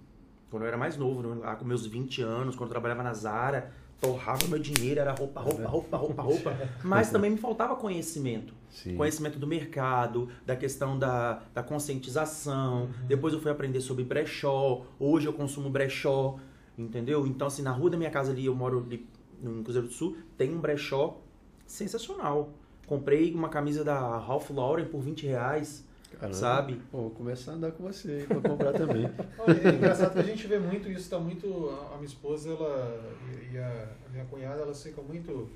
[0.50, 3.12] Quando eu era mais novo, né, lá com meus 20 anos, quando eu trabalhava na
[3.12, 6.56] Zara, torrava meu dinheiro, era roupa, roupa, roupa, roupa, roupa.
[6.82, 8.96] Mas também me faltava conhecimento Sim.
[8.96, 12.90] conhecimento do mercado, da questão da, da conscientização.
[13.06, 14.84] Depois eu fui aprender sobre brechó.
[14.98, 16.36] Hoje eu consumo brechó,
[16.76, 17.24] entendeu?
[17.24, 19.08] Então, assim, na rua da minha casa ali, eu moro ali
[19.40, 21.20] no Cruzeiro do Sul, tem um brechó
[21.64, 22.52] sensacional.
[22.86, 25.84] Comprei uma camisa da Ralph Lauren por 20 reais,
[26.18, 26.34] Caramba.
[26.38, 26.82] sabe?
[26.90, 29.10] Pô, vou começar a andar com você aí pra comprar também.
[29.38, 31.46] Olha, É engraçado que a gente vê muito isso, tá muito.
[31.92, 33.14] A minha esposa ela,
[33.52, 35.48] e a, a minha cunhada, elas ficam muito.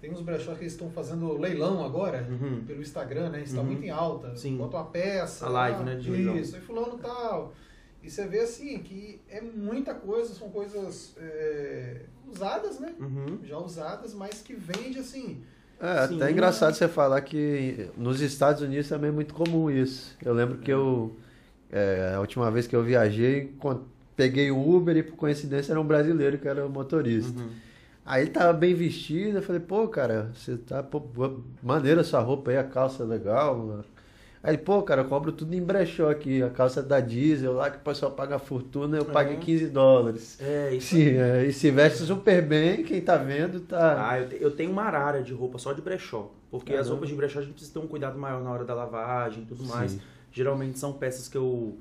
[0.00, 2.64] Tem uns brechós que eles estão fazendo leilão agora, Uhum.
[2.64, 3.42] pelo Instagram, né?
[3.42, 3.66] Está Uhum.
[3.66, 4.34] muito em alta.
[4.36, 4.56] Sim.
[4.56, 5.44] Bota uma peça.
[5.46, 6.36] A live, ah, né, de leilão.
[6.38, 7.52] Isso, aí fulano tal.
[8.02, 12.94] E você vê assim que é muita coisa, são coisas é, usadas, né?
[12.98, 13.40] Uhum.
[13.44, 15.42] Já usadas, mas que vende assim.
[15.80, 16.16] É, Sim.
[16.16, 20.14] até engraçado você falar que nos Estados Unidos também é muito comum isso.
[20.22, 21.16] Eu lembro que eu,
[21.72, 23.54] é, a última vez que eu viajei,
[24.14, 27.40] peguei o Uber e por coincidência era um brasileiro que era o motorista.
[27.40, 27.48] Uhum.
[28.04, 31.02] Aí ele tava bem vestido, eu falei, pô, cara, você tá pô,
[31.62, 33.82] maneira essa roupa aí, a calça é legal.
[34.42, 37.76] Aí pô, cara, eu cobro tudo em brechó aqui, a calça da diesel lá que
[37.76, 39.38] o pessoal paga fortuna, eu paguei É.
[39.38, 40.38] 15 dólares.
[40.40, 44.08] É, isso Sim, é, e se veste super bem, quem tá vendo tá.
[44.10, 46.30] Ah, eu, te- eu tenho uma arara de roupa só de brechó.
[46.50, 46.90] Porque as Caramba.
[46.92, 49.46] roupas de brechó a gente precisa ter um cuidado maior na hora da lavagem e
[49.46, 49.92] tudo mais.
[49.92, 50.00] Sim.
[50.32, 51.76] Geralmente são peças que eu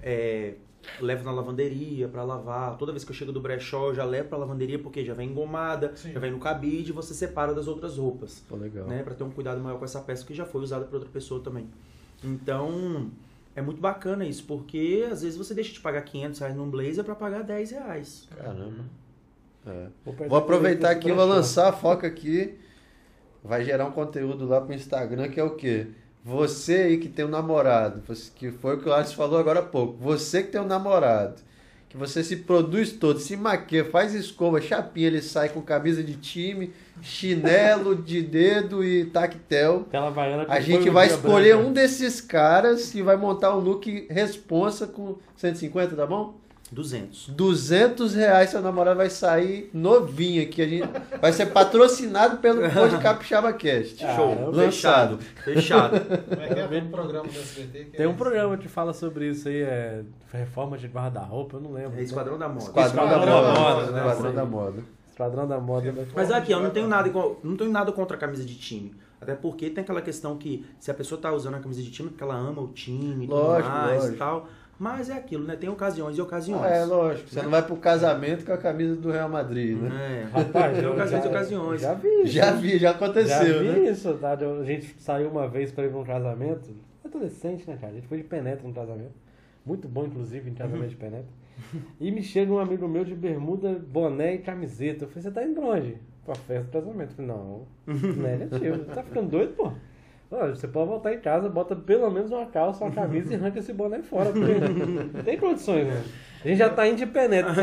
[0.00, 0.54] é,
[1.00, 2.76] levo na lavanderia pra lavar.
[2.78, 5.30] Toda vez que eu chego do brechó, eu já levo pra lavanderia porque já vem
[5.30, 6.12] engomada, Sim.
[6.12, 8.40] já vem no cabide e você separa das outras roupas.
[8.48, 8.86] Pô, legal.
[8.86, 11.10] Né, para ter um cuidado maior com essa peça que já foi usada por outra
[11.10, 11.66] pessoa também.
[12.24, 13.10] Então,
[13.54, 17.04] é muito bacana isso, porque às vezes você deixa de pagar 500 reais num blazer
[17.04, 18.28] pra pagar 10 reais.
[18.36, 18.84] Caramba.
[19.66, 19.86] É.
[20.28, 22.58] Vou aproveitar aqui, vou lançar a foca aqui.
[23.42, 25.88] Vai gerar um conteúdo lá pro Instagram que é o quê?
[26.24, 29.60] Você aí que tem um namorado, você- que foi o que o Alisson falou agora
[29.60, 29.98] há pouco.
[29.98, 31.42] Você que tem um namorado,
[31.94, 36.16] que você se produz todo, se maquia, faz escova, chapinha, ele sai com camisa de
[36.16, 39.86] time, chinelo de dedo e tactel.
[40.48, 41.68] A gente vai escolher branca.
[41.68, 46.34] um desses caras e vai montar um look responsa com 150, tá bom?
[46.74, 47.28] 200.
[47.30, 50.60] 200 reais seu namorado vai sair novinho aqui.
[50.62, 50.88] A gente
[51.20, 54.04] vai ser patrocinado pelo Pod Capixaba Cast.
[54.04, 54.32] Ah, Show.
[54.34, 55.18] eu- Fechado.
[55.44, 56.00] Fechado.
[56.00, 56.66] Como é que é?
[56.66, 59.62] Tem um programa do SBT que Tem é um programa que fala sobre isso aí,
[59.62, 60.02] é
[60.32, 61.98] reforma de guarda-roupa, eu não lembro.
[61.98, 62.64] É Esquadrão da Moda.
[62.64, 63.52] Esquadrão da Esquadrão Moda.
[63.54, 63.98] da Moda, né?
[64.08, 64.82] Esquadrão da Moda.
[65.10, 65.92] Esquadrão da Moda.
[65.92, 66.06] né?
[66.14, 68.94] Mas aqui, eu não tenho nada igual- não tenho nada contra a camisa de time.
[69.20, 72.10] Até porque tem aquela questão que se a pessoa tá usando a camisa de time,
[72.10, 74.14] porque ela ama o time e tudo Lógico, mais lógico.
[74.14, 74.48] e tal.
[74.78, 75.54] Mas é aquilo, né?
[75.56, 76.64] Tem ocasiões e ocasiões.
[76.64, 77.28] É, lógico.
[77.30, 80.22] Você não vai pro casamento com a camisa do Real Madrid, né?
[80.24, 80.24] É.
[80.36, 81.80] Rapaz, Tem ocasiões já- e ocasiões.
[81.80, 82.26] Já vi isso.
[82.32, 83.90] Já vi, já Já aconteceu, vi né?
[83.90, 84.32] isso, tá?
[84.32, 86.70] A gente saiu uma vez pra ir pra um casamento.
[87.04, 87.92] Adolescente, né, cara?
[87.92, 89.12] A gente foi de penetra no casamento.
[89.64, 91.26] Muito bom, inclusive, em casamento de penetra.
[92.00, 95.04] E me chega um amigo meu de bermuda, boné e camiseta.
[95.04, 95.96] Eu falei, você tá indo pra onde?
[96.24, 97.10] Pra festa do casamento.
[97.10, 97.62] Eu falei, não,
[98.16, 98.76] não é negativo.
[98.78, 99.72] Você tá ficando doido, pô?
[100.36, 103.58] Olha, você pode voltar em casa, bota pelo menos uma calça, uma camisa e arranca
[103.60, 104.30] esse boné fora.
[104.32, 104.54] Porque
[105.14, 106.02] não tem condições, né?
[106.44, 107.54] A gente já tá indo de penetra.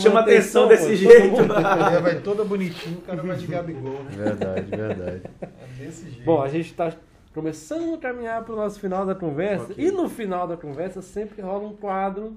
[0.00, 1.30] Chama atenção pô, desse todo jeito.
[1.40, 4.10] mundo- A vai toda bonitinha, o cara vai de Gabigol, né?
[4.10, 5.22] Verdade, verdade.
[5.40, 6.24] É desse jeito.
[6.24, 6.92] Bom, a gente está
[7.32, 9.72] começando a caminhar para o nosso final da conversa.
[9.72, 9.76] Ok.
[9.86, 12.36] E no final da conversa sempre rola um quadro,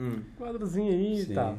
[0.00, 0.12] Hum.
[0.16, 1.58] um quadrozinho aí e tal.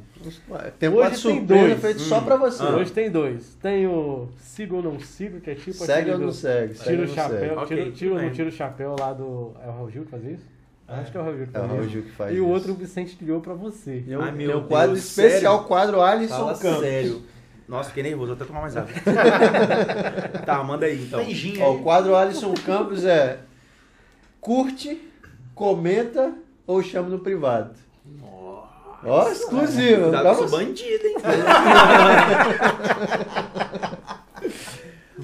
[0.79, 1.79] Tem Hoje tem dois.
[1.79, 2.23] feito só Hum.
[2.23, 2.63] pra você.
[2.63, 2.69] Ah.
[2.75, 3.55] Hoje tem dois.
[3.61, 6.73] Tem o sigo ou não sigo, que é tipo Segue aquele ou não do segue?
[6.73, 7.55] Tira o chapéu, segue?
[7.55, 9.51] Ok, tira, tira não tira o chapéu lá do...
[9.63, 10.45] É o Raul Gil que faz isso?
[10.87, 11.89] Acho que é o Raul Gil que É o faz Raul.
[11.89, 12.51] Gil que faz E o isso.
[12.53, 14.03] outro o Vicente criou pra você.
[14.19, 15.67] Ai, meu um quadro Deus, especial, sério?
[15.67, 16.79] quadro Alisson Fala Campos.
[16.81, 17.21] sério.
[17.67, 18.89] Nossa, fiquei nervoso, vou até tomar mais água.
[20.45, 21.23] tá, manda aí então.
[21.23, 23.39] Tem gin Ó, o quadro Alisson Campos é
[24.41, 24.99] curte,
[25.55, 26.33] comenta
[26.67, 27.71] ou chama no privado.
[29.03, 30.03] Ó, exclusivo.
[30.03, 30.57] Cuidado pra você.
[30.57, 31.15] bandido, hein?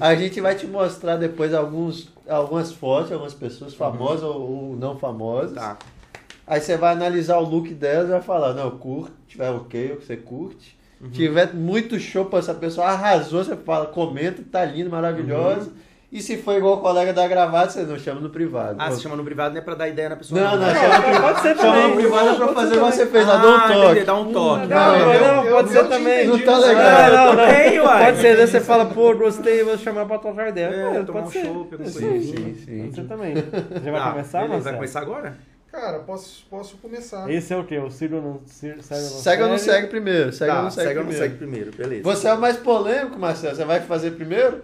[0.00, 4.96] A gente vai te mostrar depois alguns, algumas fotos, algumas pessoas famosas ou, ou não
[4.96, 5.54] famosas.
[5.54, 5.76] Tá.
[6.46, 9.96] Aí você vai analisar o look delas e vai falar, não, curte, tiver ok, o
[9.96, 10.78] que você curte.
[11.00, 11.10] Uhum.
[11.10, 15.70] Tiver muito show pra essa pessoa, arrasou, você fala, comenta, tá lindo, maravilhoso.
[15.70, 15.87] Uhum.
[16.10, 18.76] E se for igual o colega da gravata, você não chama no privado.
[18.80, 20.40] Ah, Pô, você chama no privado não é pra dar ideia na pessoa.
[20.40, 20.74] Não, não, né?
[20.74, 21.88] chama, Pode ser chama também.
[21.90, 23.72] no privado é pra Pode fazer igual Ah, você fez lá, dá um toque.
[23.90, 24.66] entendi, dá um toque.
[24.68, 26.26] Não, Não, não, não, eu- pode eu ser também.
[26.26, 26.84] entendi, Não tá legal.
[26.84, 27.46] Não, não, não.
[27.46, 28.04] Também, uai.
[28.06, 30.66] Pode ser, daí você fala, pô, gostei, vou chamar pra trocar ideia.
[30.66, 31.44] É, Pô, tomar pode um ser.
[31.46, 32.82] chopp, alguma Sim, sim, sim.
[32.84, 33.34] Pode ser também.
[33.36, 34.64] Já vai Tá, começar, beleza?
[34.64, 35.36] Vai começar agora?
[35.70, 37.30] Cara, posso, posso começar.
[37.30, 37.76] Esse é o quê?
[37.76, 40.32] O ou não segue ou não Segue ou não segue primeiro?
[40.32, 41.30] Segue ou tá, não segue segue ou não primeiro?
[41.30, 42.02] segue primeiro, beleza.
[42.04, 43.54] Você é o mais polêmico, Marcelo.
[43.54, 44.62] Você vai fazer primeiro?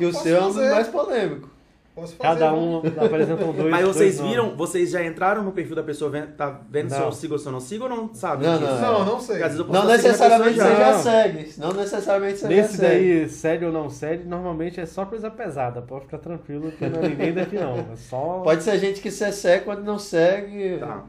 [0.00, 1.50] Que Eu o seu é um dos mais polêmicos.
[1.94, 2.22] Posso fazer.
[2.40, 2.56] Cada né?
[2.56, 3.70] um apresentam dois.
[3.70, 4.30] Mas dois vocês nomes.
[4.30, 7.06] viram, vocês já entraram no perfil da pessoa, vendo, tá vendo se Não.
[7.06, 8.80] eu sigo ou se eu não sigo ou não sabe Não, não.
[8.80, 9.42] Não, não sei.
[9.42, 11.02] Eu Não necessariamente você já Não.
[11.02, 11.54] segue.
[11.58, 13.18] Não necessariamente você já Nesse segue.
[13.20, 15.82] daí, segue ou não segue, normalmente é só coisa pesada.
[15.82, 17.78] Pode ficar tranquilo que não é ninguém daqui não.
[17.92, 18.40] É só.
[18.44, 20.78] Pode ser gente que você segue quando não segue.
[20.78, 21.02] Tá.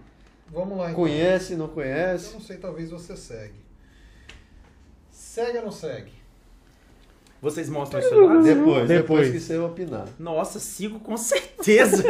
[0.49, 0.95] Vamos lá, então.
[0.95, 2.33] Conhece, não Eu conhece.
[2.33, 3.61] não sei, talvez você segue.
[5.11, 6.11] Segue ou não segue?
[7.41, 8.41] Vocês mostram o celular?
[8.43, 9.31] Depois, depois, Depois.
[9.31, 10.05] que você opinar.
[10.19, 12.03] Nossa, sigo com certeza.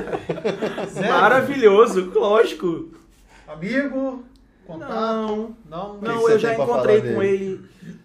[1.10, 2.90] Maravilhoso, lógico.
[3.48, 4.24] Amigo?
[4.66, 4.92] Contato?
[4.92, 6.00] Não, Não?
[6.00, 7.28] que não, você eu já encontrei com dele?
[7.28, 7.62] ele.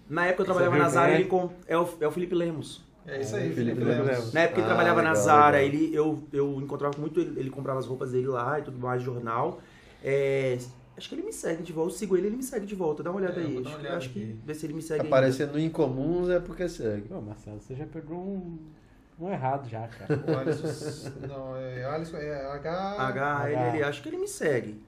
[0.09, 1.15] Na época eu trabalhava na Zara, é?
[1.17, 1.51] ele com...
[1.67, 2.85] é, o, é o Felipe Lemos.
[3.07, 4.07] É isso aí, Felipe Felipe Lemos.
[4.07, 4.33] Lemos.
[4.33, 5.75] Na época ele Ah, trabalhava na legal, Zara, legal.
[5.75, 9.03] ele, eu, eu encontrava muito ele, ele comprava as roupas dele lá e tudo mais,
[9.03, 9.61] jornal.
[10.03, 10.59] É,
[10.97, 13.03] acho que ele me segue de volta, eu sigo ele, ele me segue de volta,
[13.03, 13.57] dá uma olhada É, aí.
[13.59, 15.15] uma olhada acho que vê se ele me segue ainda.
[15.15, 17.09] Aparecendo no incomuns é porque segue.
[17.09, 18.59] Pô, Marcelo, você já pegou um,
[19.21, 20.25] um errado já, cara.
[20.27, 21.11] O Alisson.
[21.27, 22.17] Não, é Alisson.
[22.17, 22.97] É H.
[23.09, 24.81] H, ele, ele, acho que ele me segue.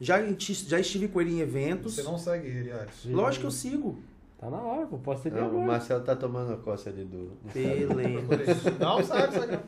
[0.00, 1.94] Já, já estive com ele em eventos.
[1.96, 3.10] Você não segue ele, Alisson.
[3.10, 3.98] Lógico que eu sigo.
[4.38, 4.96] Tá na hora, pô.
[4.98, 5.66] Posso seguir Não, o agora.
[5.66, 7.32] Marcelo tá tomando a coça ali do.
[7.52, 8.70] Beleza.
[8.78, 9.58] Não, segue, segue.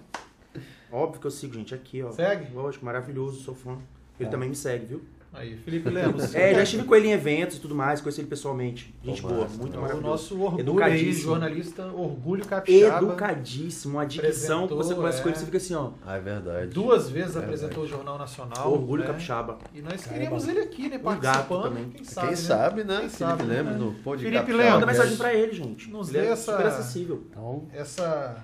[0.93, 2.11] Óbvio que eu sigo, gente, aqui, ó.
[2.12, 2.52] Segue?
[2.55, 3.78] Lógico, maravilhoso, sou fã.
[4.19, 4.32] Ele Tá.
[4.32, 5.02] também me segue, viu?
[5.32, 6.35] Aí, Felipe Lemos.
[6.35, 8.94] É, já estive com ele em eventos e tudo mais, conheci ele pessoalmente.
[9.02, 10.01] Gente boa, muito o maravilhoso.
[10.09, 11.31] nosso orgulho aí, Educadíssimo.
[11.31, 13.07] jornalista Orgulho Capixaba.
[13.07, 15.39] Educadíssimo, uma dicção que você Apresentou, conversa com ele, é.
[15.39, 15.90] você fica assim, ó.
[16.05, 16.66] Ah, é verdade.
[16.73, 17.44] Duas vezes Verdade.
[17.44, 18.73] apresentou o Jornal Nacional.
[18.73, 19.07] Orgulho né?
[19.07, 19.59] capixaba.
[19.73, 20.12] E nós Caramba.
[20.12, 20.97] queríamos ele aqui, né?
[20.97, 21.62] Um gato Participando.
[21.62, 21.89] também.
[21.90, 22.43] Quem sabe, Quem né?
[22.43, 22.86] sabe, né?
[23.01, 23.78] Quem Felipe sabe, Lemos né?
[23.78, 24.52] no Pode Felipe.
[24.52, 24.73] Lemos.
[24.74, 25.90] Manda mensagem pra ele, gente.
[25.90, 27.23] Nos ele dê é essa- super acessível.
[27.31, 28.36] Então, Essa.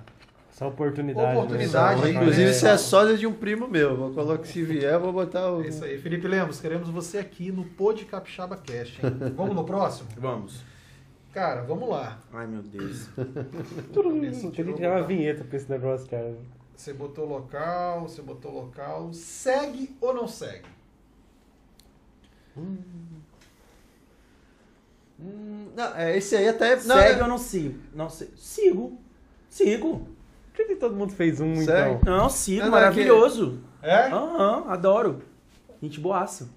[0.56, 1.26] Essa oportunidade.
[1.28, 1.36] né?
[1.36, 2.52] Oportunidade, Só- Inclusive, É.
[2.52, 3.94] você é sósia de um primo meu.
[3.94, 5.62] Vou colocar se vier, vou botar o.
[5.62, 5.98] É isso aí.
[5.98, 9.12] Felipe Lemos, queremos você aqui no Pod Capixaba Cast, hein?
[9.36, 10.08] Vamos no próximo?
[10.16, 10.62] Vamos.
[11.34, 12.18] Cara, vamos lá.
[12.32, 13.08] Ai, meu Deus.
[14.54, 16.34] Tem que criar uma o- vinheta pra esse negócio, cara.
[16.74, 19.12] Você botou local, você botou local.
[19.12, 20.64] Segue ou não segue?
[25.18, 26.76] Hum, não, é, esse aí até.
[26.76, 27.78] Não, Segue é- ou não sigo?
[27.94, 28.98] Não, sigo.
[29.50, 30.08] Sigo.
[30.56, 31.94] Por que todo mundo fez um, Segue.
[31.96, 32.00] então?
[32.02, 33.60] Não, sigo, é maravilhoso.
[33.82, 34.08] É?
[34.08, 35.22] Aham, adoro.
[35.82, 36.48] Gente boaça.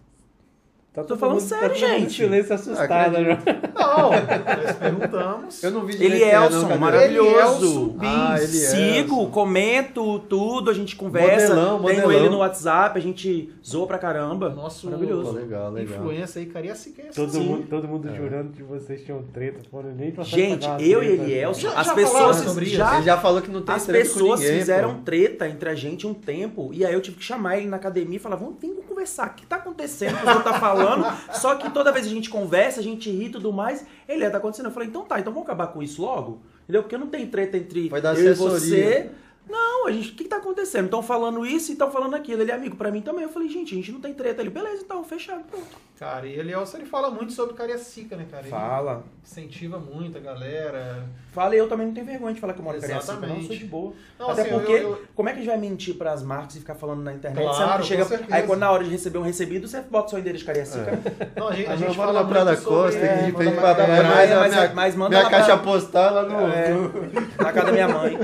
[1.02, 2.14] Tá Tô falando mundo- sério, tá mundo em gente.
[2.14, 3.46] silêncio assustado, Acredito.
[3.46, 3.62] né?
[3.76, 4.10] Não,
[4.64, 5.64] nós perguntamos.
[5.64, 6.80] Eu não vi direito Ele quem é, Elson, não, cadê?
[6.80, 7.30] maravilhoso.
[7.30, 8.44] Elielson Ah, Bis.
[8.74, 11.50] ele Sigo, comento tudo, a gente conversa.
[11.56, 12.12] Modelão, Tenho modelão.
[12.12, 14.50] ele no WhatsApp, a gente zoa pra caramba.
[14.50, 15.32] Nosso Maravilhoso.
[15.34, 15.98] Legal, legal.
[15.98, 17.16] influência aí, cariaciquense.
[17.16, 17.40] Todo Sim.
[17.44, 18.16] mundo, todo mundo É.
[18.16, 19.60] jurando que vocês tinham treta.
[19.70, 21.10] Foram nem pra Gente, eu e.
[21.10, 22.76] Elielson, Já- as já pessoas falaram sobre isso?
[22.76, 25.02] já Ele já falou que não tem As treta pessoas com ninguém, fizeram pô.
[25.04, 28.16] treta entre a gente um tempo, e aí eu tive que chamar ele na academia
[28.18, 31.06] e falar, vamos, vem conversar, o que tá acontecendo, o que o senhor tá falando?
[31.34, 34.30] Só que toda vez a gente conversa, a gente ri e tudo mais, ele é,
[34.30, 34.66] tá acontecendo.
[34.66, 36.42] Eu falei, então tá, então vamos acabar com isso logo?
[36.64, 36.84] Entendeu?
[36.84, 39.10] Porque não tem treta entre Vai dar eu e você.
[39.50, 40.86] Não, a gente, o que, que tá acontecendo?
[40.86, 42.42] Estão falando isso e estão falando aquilo.
[42.42, 43.24] Ele é amigo pra mim também.
[43.24, 44.42] Eu falei, gente, a gente não tem treta.
[44.42, 45.66] Ele, beleza, então, fechado, pronto.
[46.00, 48.44] Cara, e ele, ele fala muito sobre Cariacica, né, cara?
[48.44, 49.04] Ele Fala.
[49.22, 51.04] incentiva muito a galera.
[51.34, 53.42] Fala, e eu também não tenho vergonha de falar que eu moro em Cariacica, não,
[53.42, 53.94] sou de boa.
[54.18, 56.56] Não, Até assim, porque, eu- eu- como é que a gente vai mentir pras marcas
[56.56, 57.44] e ficar falando na internet?
[57.44, 60.40] Claro, chega, aí quando na hora de receber um recebido, você bota o seu endereço
[60.40, 61.00] de Cariacica.
[61.36, 63.38] Não, a gente, a A gente gente fala lá pra da Costa, é, de manda
[63.44, 66.14] frente pra pra praia, mas- mas, a mas- minha, mas manda minha caixa pra- postal
[66.14, 66.48] lá no...
[66.54, 66.70] É.
[66.70, 67.12] no-
[67.44, 68.18] Na casa da minha mãe.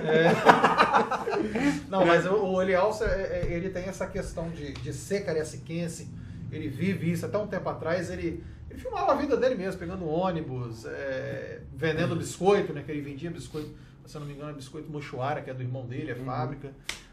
[1.90, 6.08] Não, mas o, o Elielso, é, é, ele tem essa questão de, de ser cariaciquense,
[6.52, 7.26] ele vive isso.
[7.26, 12.16] Até um tempo atrás, ele, ele filmava a vida dele mesmo, pegando ônibus, é, vendendo
[12.16, 12.84] biscoito, né?
[12.86, 13.70] Que ele vendia biscoito,
[14.06, 16.72] se eu não me engano, é biscoito Mochuara, que é do irmão dele, é fábrica.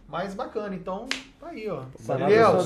[0.09, 1.09] Mas bacana, então
[1.41, 1.85] tá aí, ó.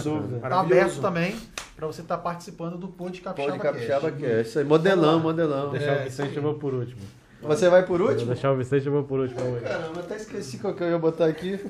[0.03, 0.41] Dúvida.
[0.41, 1.37] tá aberto também
[1.77, 4.17] pra você estar participando do Pod Capixaba Pode Capixaba Cast.
[4.19, 4.41] que é.
[4.41, 5.71] Isso aí, modelão, modelão.
[5.71, 7.03] Deixar É, o Vicente por último.
[7.43, 8.27] Você vai por Vou último?
[8.33, 9.41] deixar o Vicente eu vou por último.
[9.61, 11.61] Caramba, até esqueci qual que eu ia botar aqui.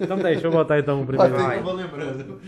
[0.00, 1.34] Então tá, deixa eu botar então o primeiro.
[1.36, 1.52] Vai.
[1.54, 2.40] que eu vou lembrando.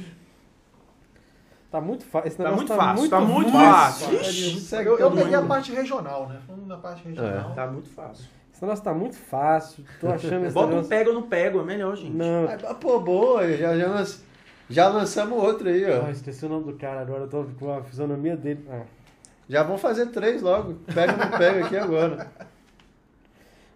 [1.71, 2.37] Tá muito fácil.
[2.37, 4.19] Tá muito fácil, tá muito fácil.
[4.19, 4.79] fácil.
[4.83, 6.39] Eu, eu peguei a parte regional, né?
[6.47, 7.53] Falando da parte regional.
[7.55, 8.27] Tá muito fácil.
[8.53, 9.85] Esse negócio tá muito fácil.
[9.99, 12.13] Tô achando esse Bota um pega ou não pego, é melhor, gente.
[12.15, 14.21] Não, Ah, pô, boa, já, já, lanç-
[14.69, 16.05] já lançamos outro aí, ó.
[16.07, 18.67] Ah, esqueci o nome do cara agora, eu tô com a fisionomia dele.
[18.71, 18.83] Ah.
[19.53, 20.77] Já vamos fazer três logo.
[20.95, 22.33] Pega ou não pega aqui agora.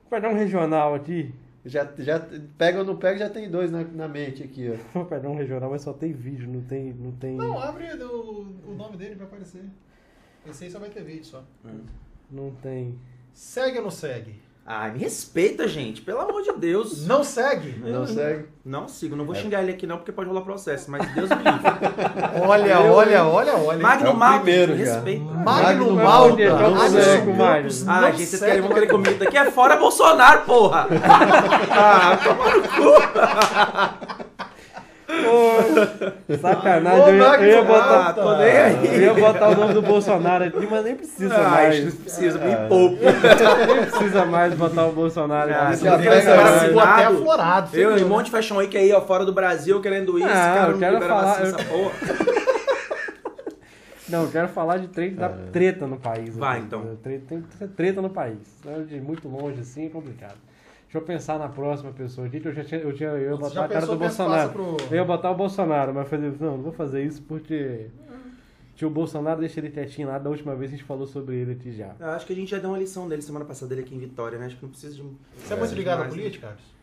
[0.00, 1.34] Vou pegar um regional aqui.
[1.66, 2.18] Já, já
[2.56, 4.76] pega ou não pega, já tem dois na, na mente aqui, ó.
[4.94, 6.94] Vou pegar um regional, mas só tem vídeo, não tem.
[6.94, 7.36] Não, tem...
[7.36, 9.64] Não, abre o, o nome dele vai aparecer.
[10.48, 11.44] Esse aí só vai ter vídeo só.
[12.30, 12.98] não tem.
[13.34, 14.40] Segue ou não segue?
[14.68, 16.00] Ai, me respeita, gente.
[16.00, 17.06] Pelo amor de Deus.
[17.06, 17.78] Não segue?
[17.78, 18.46] Não segue.
[18.64, 19.14] Não sigo.
[19.14, 20.90] Não vou xingar ele aqui não, porque pode rolar processo.
[20.90, 21.60] Mas Deus me livre.
[22.44, 23.78] Olha, olha, olha, olha.
[23.78, 25.24] Magno É Malta, primeiro respeita.
[25.24, 26.04] Magno Magno Malta.
[26.04, 27.70] Malta, não Alisson segue, Campos, Magno.
[27.86, 29.04] Ah, gente, vocês querem vão querer Magno.
[29.04, 30.88] comigo daqui é fora Bolsonaro, porra!
[31.70, 34.15] ah, toma no cu!
[36.40, 38.06] Sacanagem, Ô, eu ia, eu ia botar.
[38.08, 38.94] Ah, tô nem aí.
[38.94, 41.84] Eu ia botar o nome do Bolsonaro aqui, mas nem precisa Ah, mais.
[41.84, 42.98] não precisa, me poupe.
[43.66, 45.76] Nem precisa mais botar o Bolsonaro Ah, aqui.
[45.78, 46.04] se Agora
[46.42, 46.62] mais.
[46.62, 47.76] ficou até aflorado.
[47.76, 48.04] Eu, um né?
[48.04, 50.78] monte de fashion week aí, ó, fora do Brasil, querendo isso, Não, cara eu não
[50.78, 51.92] quero falar- eu- essa porra.
[54.08, 56.36] Não, eu quero falar de treta, da treta no país.
[56.36, 56.66] Vai, aqui.
[56.66, 56.96] então.
[57.02, 58.38] Treta- tem que ter treta no país.
[58.64, 60.36] Né, De muito longe assim é complicado.
[60.86, 63.36] Deixa eu pensar na próxima pessoa aqui, que eu já tinha, eu tinha, eu ia
[63.36, 64.50] botar a cara do Bolsonaro.
[64.50, 67.86] pro- Eu ia botar o Bolsonaro, mas eu falei, não, não vou fazer isso porque.
[68.76, 71.72] Tio Bolsonaro deixa ele quietinho lá, da última vez a gente falou sobre ele aqui
[71.72, 71.94] já.
[71.98, 73.98] Eu acho que a gente já deu uma lição dele semana passada dele aqui em
[73.98, 74.46] Vitória, né?
[74.46, 75.02] Acho que não precisa de.
[75.02, 76.75] Você é muito ligado à política, Carlos?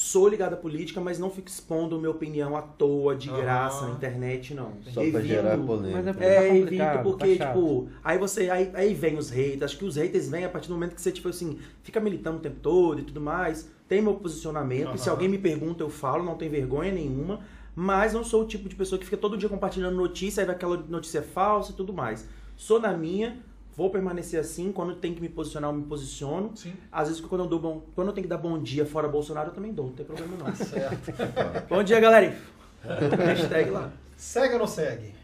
[0.00, 3.40] Sou ligado à política, mas não fico expondo minha opinião à toa, de Aham.
[3.40, 4.74] graça, na internet, não.
[4.94, 5.96] Só pra gerar polêmica.
[6.04, 8.48] Mas é É, Tá evito porque, tá tipo, aí você.
[8.48, 9.62] Aí, aí vem os haters.
[9.64, 12.36] Acho que os haters vêm a partir do momento que você, tipo assim, fica militando
[12.38, 13.68] o tempo todo e tudo mais.
[13.88, 14.94] Tem meu posicionamento.
[14.94, 17.40] E se alguém me pergunta, eu falo, não tem vergonha nenhuma.
[17.74, 20.54] Mas não sou o tipo de pessoa que fica todo dia compartilhando notícia, aí vai
[20.54, 22.24] aquela notícia falsa e tudo mais.
[22.56, 23.36] Sou na minha,
[23.78, 24.72] vou permanecer assim.
[24.72, 26.50] Quando tem que me posicionar, eu me posiciono.
[26.56, 26.74] Sim.
[26.90, 29.50] Às vezes, quando eu, dou bom, quando eu tenho que dar bom dia fora Bolsonaro,
[29.50, 30.52] eu também dou, não tem problema não.
[30.56, 31.12] Certo.
[31.70, 32.36] bom dia, galera.
[32.82, 33.92] Hashtag lá.
[34.16, 35.14] Segue ou não segue?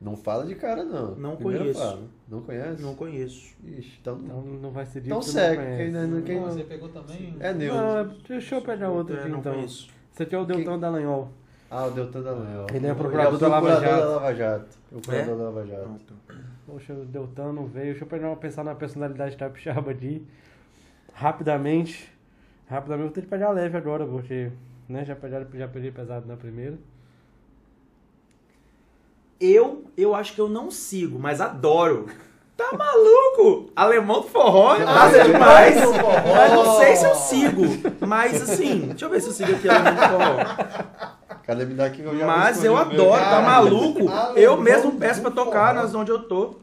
[0.00, 1.14] Não fala de cara, não.
[1.14, 1.78] Não Primeiro conheço.
[1.80, 2.02] fala.
[2.26, 2.82] Não conhece?
[2.82, 3.54] Não conheço.
[3.62, 5.06] Ixi, então, Então não vai ser dito.
[5.08, 5.76] então não segue.
[5.76, 7.36] Quem, não- quem, Você pegou também?
[7.38, 7.76] é neutro.
[7.82, 9.52] Não, é- deixa eu pegar outro É, aqui não então.
[9.52, 9.90] conheço.
[10.10, 11.28] Você tem o Deltan Dallagnol.
[11.70, 12.66] Ah, o Deltan Dallagnol.
[12.74, 14.00] Ele é o procurador da procurador Lava Jato.
[14.00, 14.78] da Lava Jato.
[14.90, 15.36] Procurador É?
[15.38, 15.88] da Lava Jato.
[15.88, 16.34] Ah, tá.
[16.66, 17.94] Poxa, o Deltan não veio.
[17.94, 20.26] Deixa eu pensar na personalidade capixaba aqui.
[21.14, 22.12] Rapidamente.
[22.68, 24.50] Rapidamente, vou ter que pegar leve agora, porque
[24.88, 26.76] né, já, pegaram, já peguei pesado na primeira.
[29.40, 32.06] Eu, eu acho que eu não sigo, mas adoro.
[32.56, 33.70] Tá maluco?
[33.74, 35.80] Alemão do forró é massa demais.
[35.80, 36.12] do forró.
[36.34, 37.62] Mas não sei se eu sigo.
[38.06, 41.10] Mas assim, deixa eu ver se eu sigo aqui Alemão do forró.
[41.50, 44.06] Cadê me dá aqui que eu já Mas eu adoro, tá maluco?
[44.08, 45.82] Alemão Eu mesmo peço pra tocar forró.
[45.82, 46.54] nas onde eu tô.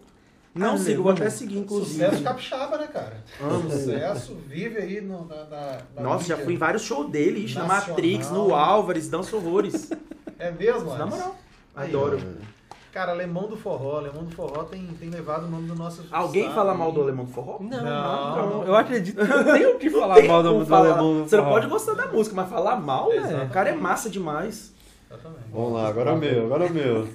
[0.56, 0.78] Não Alemão.
[0.86, 2.06] sigo, vou até seguir, inclusive.
[2.06, 3.18] Sucesso capixaba, né, cara?
[3.42, 3.70] Amo.
[3.70, 6.46] Sucesso, vive aí no, na, na, na Nossa, já mídia.
[6.46, 7.66] fui em vários shows dele, ixi, na.
[7.66, 9.92] Matrix, no Álvares, dança horrores.
[10.40, 11.36] É mesmo, Na moral.
[11.76, 12.20] Aí, Adoro.
[12.94, 13.98] Cara, Alemão do Forró.
[13.98, 16.78] Alemão do Forró tem, tem levado o nome do nosso Alguém estado fala aí.
[16.78, 17.58] mal do Alemão do Forró?
[17.60, 18.64] Não, não, não.
[18.64, 21.14] Eu acredito que eu tenho o que falar Tem mal do, do alemão.
[21.24, 21.56] do Você não forró.
[21.56, 23.44] pode gostar da música, mas falar mal, né?
[23.48, 24.74] O cara é massa demais.
[25.10, 25.42] Exatamente.
[25.52, 27.08] Vamos lá, agora é o meu, agora é o meu.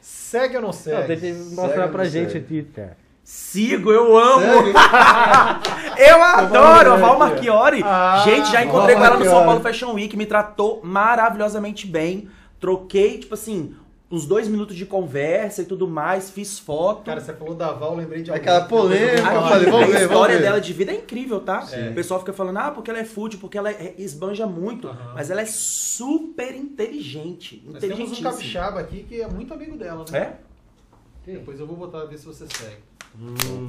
[0.00, 0.98] Segue ou não segue?
[1.00, 2.44] Não, tem que mostrar Segue pra gente segue?
[2.44, 2.96] aqui, cara.
[3.22, 4.44] Sigo, eu amo.
[5.96, 7.18] Eu adoro a Val.
[7.18, 7.82] Marchiori.
[7.82, 9.44] Ah, Gente, já Val encontrei com ela no São.
[9.46, 12.28] Paulo Fashion Week, me tratou maravilhosamente bem.
[12.60, 13.74] Troquei, tipo assim,
[14.14, 17.04] uns dois minutos de conversa e tudo mais, fiz foto.
[17.04, 18.76] Cara, você falou da Val, lembrei de Aquela alguém.
[18.78, 20.42] Eu vou polêmica, A, falei, vamos a ver, vamos história ver.
[20.42, 21.62] dela de vida é incrível, tá?
[21.62, 21.88] Sim.
[21.90, 24.88] O pessoal fica falando, ah, porque ela é fútil, porque ela é- esbanja muito.
[24.88, 25.12] Aham.
[25.14, 27.62] Mas ela é super inteligente.
[27.66, 30.18] Nós temos um capixaba aqui que é muito amigo dela, né?
[30.18, 31.32] É?
[31.32, 32.76] Depois eu vou botar ver se você segue.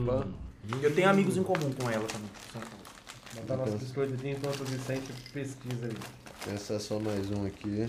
[0.04, 0.28] Opa.
[0.82, 2.30] Eu tenho amigos em comum com ela também.
[3.36, 5.90] Botar nosso biscoitinho enquanto o Vicente pesquisa.
[6.54, 7.88] Essa é só mais um aqui.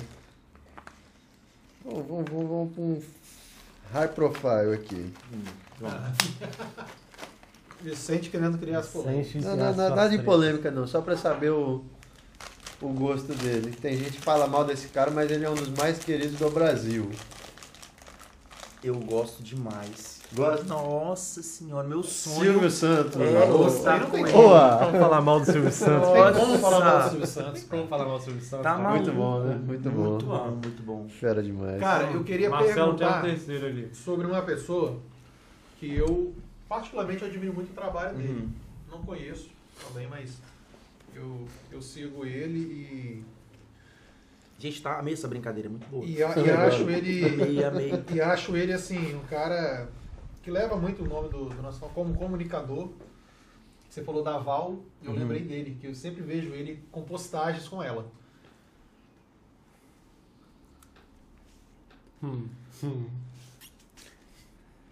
[1.86, 3.02] Vamos, vamos, vamos, vamos pra um
[3.92, 5.12] high profile aqui.
[7.80, 9.44] Vicente querendo criar as polêmicas.
[9.44, 11.84] Não, não, não, nada de polêmica não, só pra saber o,
[12.82, 13.70] o gosto dele.
[13.70, 16.50] Tem gente que fala mal desse cara, mas ele é um dos mais queridos do
[16.50, 17.08] Brasil.
[18.82, 20.15] Eu gosto demais.
[20.34, 20.64] Gosta?
[20.64, 22.52] Nossa senhora, meu sonho.
[22.52, 23.20] Silvio Santos.
[23.20, 24.32] É, gostar com ele.
[24.32, 24.76] Boa.
[24.78, 26.08] Vamos falar mal do Silvio Santos.
[26.38, 27.62] Como falar mal do Silvio Santos?
[27.64, 28.62] Como falar mal do Silvio Santos?
[28.64, 29.04] Tá maluco.
[29.04, 29.54] Muito bom, né?
[29.54, 30.02] Muito bom.
[30.10, 31.08] Muito bom, muito bom.
[31.08, 31.80] Fera demais.
[31.80, 33.90] Cara, eu queria Marcelo tem um perguntar terceiro ali.
[33.94, 34.98] sobre uma pessoa
[35.78, 36.34] que eu
[36.68, 38.28] particularmente admiro muito o trabalho dele.
[38.32, 38.48] Uhum.
[38.90, 39.48] Não conheço
[39.86, 40.38] também, mas
[41.14, 43.24] eu, eu sigo ele e,
[44.58, 46.02] Gente, tá, amei essa brincadeira, é muito boa.
[46.04, 48.04] e, a- e acho ele amei.
[48.10, 49.86] e acho ele assim um cara
[50.46, 52.90] que leva muito o nome do, do nosso como comunicador.
[53.90, 55.18] Você falou da Val, eu Uhum.
[55.18, 58.06] lembrei dele, que eu sempre vejo ele com postagens com ela.
[62.22, 62.46] Hum,
[62.84, 63.06] hum.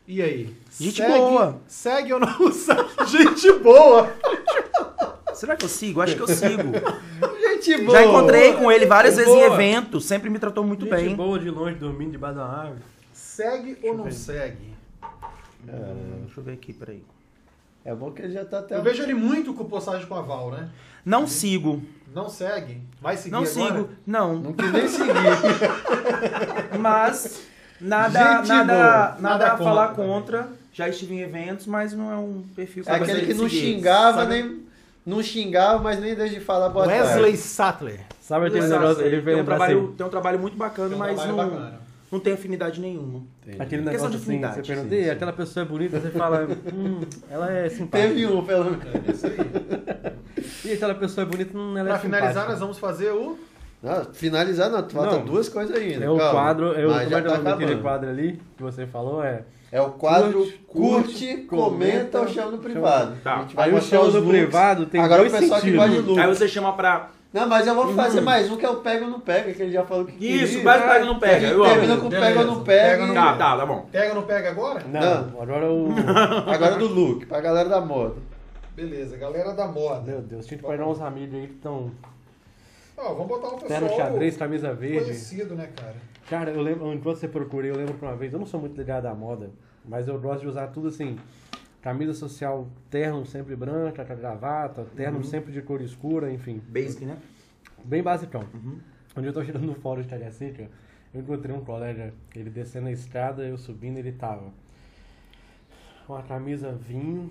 [0.09, 0.57] E aí?
[0.77, 1.61] Gente segue, boa.
[1.69, 2.89] Segue ou não segue?
[3.07, 4.13] Gente boa!
[5.35, 6.01] Será que eu sigo?
[6.03, 6.63] Acho que eu sigo.
[7.41, 7.97] Gente boa.
[7.97, 9.55] Já encontrei com ele várias vezes em Boa.
[9.55, 11.15] eventos, sempre me tratou muito Gente bem.
[11.15, 12.83] boa de longe, dormindo debaixo da árvore.
[13.13, 14.13] Segue ou não ver.
[14.13, 14.74] segue?
[15.69, 17.03] Hum, Deixa eu ver aqui, peraí.
[17.85, 18.77] É bom que ele já tá até...
[18.77, 20.71] Eu vejo ele muito com postagem com a Val, né?
[21.05, 21.83] Não sigo,
[22.15, 22.81] Não segue?
[23.01, 23.53] Vai seguir não agora?
[23.53, 24.37] sigo, não.
[24.37, 25.13] Não quis nem seguir.
[26.81, 27.43] Mas
[27.81, 28.83] nada, Gente nada, boa.
[28.85, 30.43] nada, Nada a falar contra.
[30.45, 30.49] contra.
[30.73, 33.61] Já estive em eventos, mas não é um perfil que É aquele que não seguir.
[33.75, 34.43] xingava, Sabe?
[34.43, 34.65] nem...
[35.07, 37.37] Não xingava, mas nem deixa de falar boa Wesley tarde.
[37.37, 38.01] Sattler.
[38.21, 39.03] Sabe Exato, negócio?
[39.05, 39.93] Ele tem, veio um lembrar trabalho, assim.
[39.97, 41.81] tem um trabalho muito bacana, Tem um mas trabalho não, bacana.
[42.15, 43.23] Não tem afinidade nenhuma.
[43.43, 43.61] Entendi.
[43.63, 45.11] Aquele Questão negócio de assim, afinidade, você pergunta, sim, "Ih, sim.
[45.11, 47.01] aquela pessoa é bonita, você fala, hum,
[47.31, 48.09] ela é simpática.
[48.09, 48.79] Teve um, pelo menos.
[48.85, 50.71] É isso aí.
[50.71, 52.51] E aquela pessoa é bonita, hum, ela Pra é finalizar, simpática.
[52.53, 53.39] nós vamos fazer o.
[53.83, 55.25] Não, finalizar não, falta Não.
[55.27, 56.05] duas coisas ainda.
[56.07, 56.33] É o calma.
[56.33, 57.83] quadro, é o, Mas como é é tá daquele acabando.
[57.83, 59.23] quadro ali que você falou?
[59.23, 59.43] É.
[59.71, 63.17] É o quadro Curte, curte, curte, comenta ou chama no privado.
[63.25, 63.39] Tá.
[63.39, 64.29] A gente vai Aí o do looks.
[64.29, 65.87] privado tem Agora dois o pessoal que sentidos.
[65.87, 66.19] gosta de look.
[66.21, 67.11] Aí você chama pra.
[67.35, 68.25] Não, mas eu vou fazer Uhum.
[68.25, 70.53] mais um que é o pega ou não pega, que ele já falou que Isso,
[70.59, 70.63] queria.
[70.65, 71.47] mas pega ou não pega.
[71.49, 73.01] Eu Termina com pega ou não Pega pega.
[73.03, 73.87] ou não e- Tá, tá, tá bom.
[73.91, 74.85] Pega ou não pega agora?
[74.87, 75.89] Não, agora o.
[76.49, 78.15] Agora do look, pra galera da moda.
[78.77, 80.03] Beleza, galera da moda.
[80.13, 81.91] Meu Deus, tinha que pegar uns amigos aí que estão
[82.97, 85.01] Ó, vamos botar um pessoal terno xadrez, camisa verde.
[85.07, 85.95] conhecido, né, cara?
[86.31, 88.77] Cara, eu lembro, enquanto você procura, eu lembro que uma vez, eu não sou muito
[88.77, 89.51] ligado à moda,
[89.85, 91.19] mas eu gosto de usar tudo assim,
[91.85, 95.25] camisa social, terno sempre branca, com a gravata, terno Uhum.
[95.25, 97.19] sempre de cor escura, enfim, Basic, né?
[97.85, 98.43] bem basicão.
[98.55, 98.79] Uhum.
[99.15, 100.71] Onde eu tô chegando no fórum de Cariacica,
[101.13, 104.51] eu encontrei um colega, ele descendo a estrada, eu subindo, ele tava
[106.07, 107.31] com uma camisa vinho,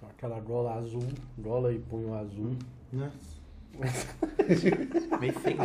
[0.00, 1.06] com aquela gola azul,
[1.38, 2.56] gola e punho azul.
[5.20, 5.58] Meio feio.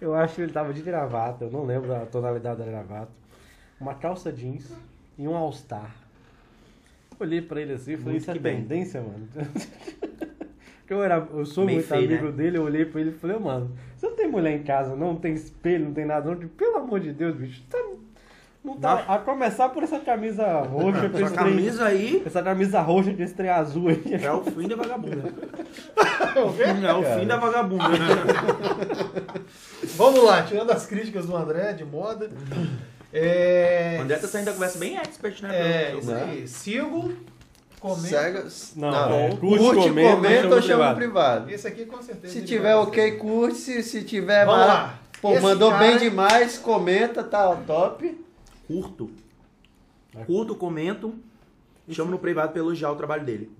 [0.00, 3.10] Eu acho que ele tava de gravata, eu não lembro a tonalidade da gravata.
[3.80, 4.72] uma calça jeans
[5.18, 6.01] e um All-Star.
[7.22, 8.56] Olhei pra ele assim e falei, Muito isso é que bem.
[8.56, 9.28] tendência, mano.
[10.90, 12.32] Eu, era, eu sou Bem muito feio, amigo né?
[12.32, 15.14] dele, eu olhei pra ele e falei, mano, você não tem mulher em casa, não,
[15.14, 16.36] não tem espelho, não tem nada, não.
[16.48, 17.78] Pelo amor de Deus, bicho, tá,
[18.62, 19.02] não tá.
[19.08, 23.48] A começar por essa camisa roxa com Essa camisa aí Essa camisa roxa esse trem
[23.48, 24.02] azul aí.
[24.22, 25.32] é o fim da vagabunda.
[26.36, 26.62] Eu vi?
[26.62, 27.84] É o fim da vagabunda.
[29.96, 32.28] Vamos lá, tirando as críticas do André de moda.
[33.12, 33.96] É...
[33.98, 35.50] O André tá saindo da conversa bem expert, né?
[35.52, 36.48] É, Pelo- isso aí.
[36.48, 37.12] Sigo,
[37.78, 38.00] comento.
[38.08, 38.48] Cega...
[38.76, 41.50] Não, é, curte, curte, comenta, comenta, ou chama no privado.
[41.50, 42.32] Esse aqui com certeza.
[42.32, 43.18] Se tiver ok, fazer.
[43.20, 43.56] curte.
[43.58, 44.98] Se, se tiver Vamos mara- lá.
[45.20, 48.18] Pô, Esse mandou cara- bem demais, comenta, tá top.
[48.66, 49.10] Curto.
[50.26, 51.14] Curto, comento.
[51.90, 53.50] Chamo no privado pra elogiar o trabalho dele.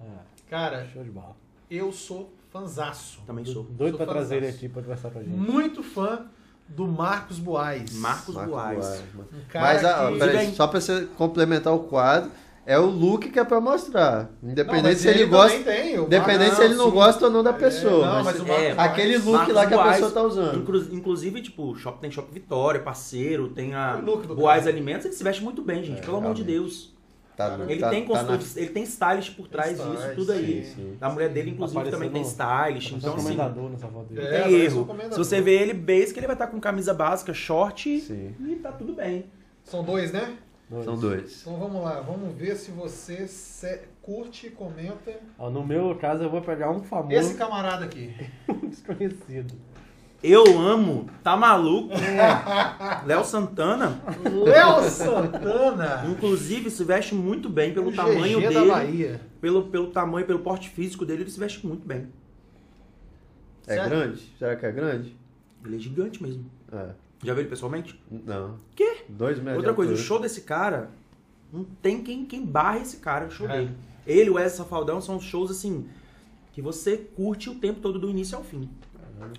[0.49, 1.37] Cara, Show de bola.
[1.71, 3.21] eu sou fanzaço.
[3.27, 3.63] Também sou.
[3.65, 5.35] Doido Sou pra trazer ele aqui pra conversar com a gente.
[5.35, 6.27] Muito fã
[6.75, 7.93] do Marcos Boaz.
[7.95, 8.79] Marcos Marco Boaz.
[8.79, 9.29] Boaz, mano.
[9.33, 10.19] Um cara Mas, ah, que...
[10.19, 12.31] peraí, só pra você complementar o quadro,
[12.65, 14.31] é o look que é pra mostrar.
[14.43, 15.59] Independente Não, se ele, também gosta.
[15.65, 16.91] tem, Independente Marcos- se ele não sim.
[16.93, 17.93] gosta ou não da pessoa.
[18.07, 19.93] É, não, mas mas o Marcos é, Boaz- aquele look Marcos lá que a Boaz,
[19.97, 20.59] pessoa tá usando.
[20.61, 24.75] Inclu- inclusive, tipo, shop, tem Shop Vitória, parceiro, tem a O look do Boaz cara.
[24.75, 25.99] Alimentos, ele se veste muito bem, gente.
[25.99, 26.61] É, pelo amor de realmente.
[26.69, 26.93] Deus.
[27.37, 30.65] Tá, Ele tá- tem tá na- ele tem stylist por trás Stylist, disso, tudo aí.
[30.67, 30.97] sim, sim.
[31.01, 32.87] A mulher dele, inclusive, Apareceu também tem no- stylist.
[32.93, 33.15] Então, Então,
[33.55, 34.27] assim, nessa foto dele.
[34.27, 34.89] É, tem erro.
[35.11, 38.35] Se você vê ele basic, ele vai estar com camisa básica, short Sim.
[38.39, 39.25] e tá tudo bem.
[39.65, 40.37] São dois, né?
[40.69, 40.85] Dois.
[40.85, 41.41] São dois.
[41.43, 45.13] Então vamos lá, vamos ver se você se- curte e comenta.
[45.39, 48.15] Ó, no meu caso, eu vou pegar um famoso Esse camarada aqui.
[48.69, 49.55] desconhecido.
[50.23, 51.93] Eu amo, tá maluco?
[53.07, 54.01] Léo Santana,
[54.45, 56.05] Léo Santana.
[56.09, 58.71] inclusive, se veste muito bem pelo o tamanho GG da dele.
[58.71, 59.21] Bahia.
[59.41, 62.07] Pelo, pelo tamanho, pelo porte físico dele, ele se veste muito bem.
[63.67, 63.89] É Certo.
[63.89, 64.23] grande?
[64.39, 65.17] Será que é grande?
[65.65, 66.45] Ele é gigante mesmo.
[66.73, 66.91] É.
[67.25, 68.01] Já viu ele pessoalmente?
[68.11, 68.59] Não.
[68.77, 68.99] Quê?
[69.09, 69.57] Dois metros.
[69.57, 70.91] Outra coisa, o show desse cara,
[71.53, 73.59] não tem quem, quem barra esse cara no show É.
[73.59, 73.71] dele.
[74.07, 75.87] Ele e o Wesley Safaldão são shows assim,
[76.53, 78.69] que você curte o tempo todo do início ao fim.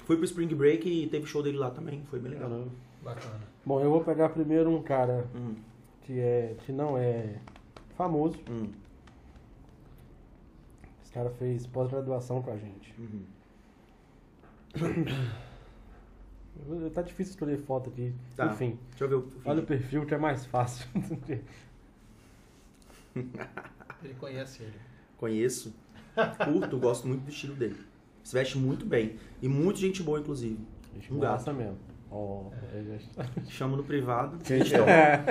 [0.05, 2.49] Fui pro Spring Break e teve show dele lá também, foi bem legal.
[2.49, 2.71] Caramba.
[3.03, 3.39] Bacana.
[3.65, 5.55] Bom, eu vou pegar primeiro um cara Hum,
[6.03, 7.37] que, é, que não é
[7.97, 8.39] famoso.
[8.49, 8.69] hum,
[11.03, 12.93] Esse cara fez pós-graduação com a gente.
[12.97, 13.23] uhum.
[16.93, 18.13] Tá difícil escolher foto aqui.
[18.35, 18.45] Tá.
[18.45, 20.87] Enfim, Deixa eu ver o o olha o perfil que é mais fácil.
[23.15, 24.73] Ele conhece ele.
[25.17, 25.73] Conheço,
[26.45, 27.75] curto, gosto muito do estilo dele.
[28.23, 29.15] Se veste muito bem.
[29.41, 30.57] E muito gente boa, inclusive.
[30.93, 31.53] Deixa Um gato.
[31.53, 31.77] mesmo.
[32.11, 34.37] Ó, é, já- Chamo no privado.
[34.43, 35.23] Quem que é?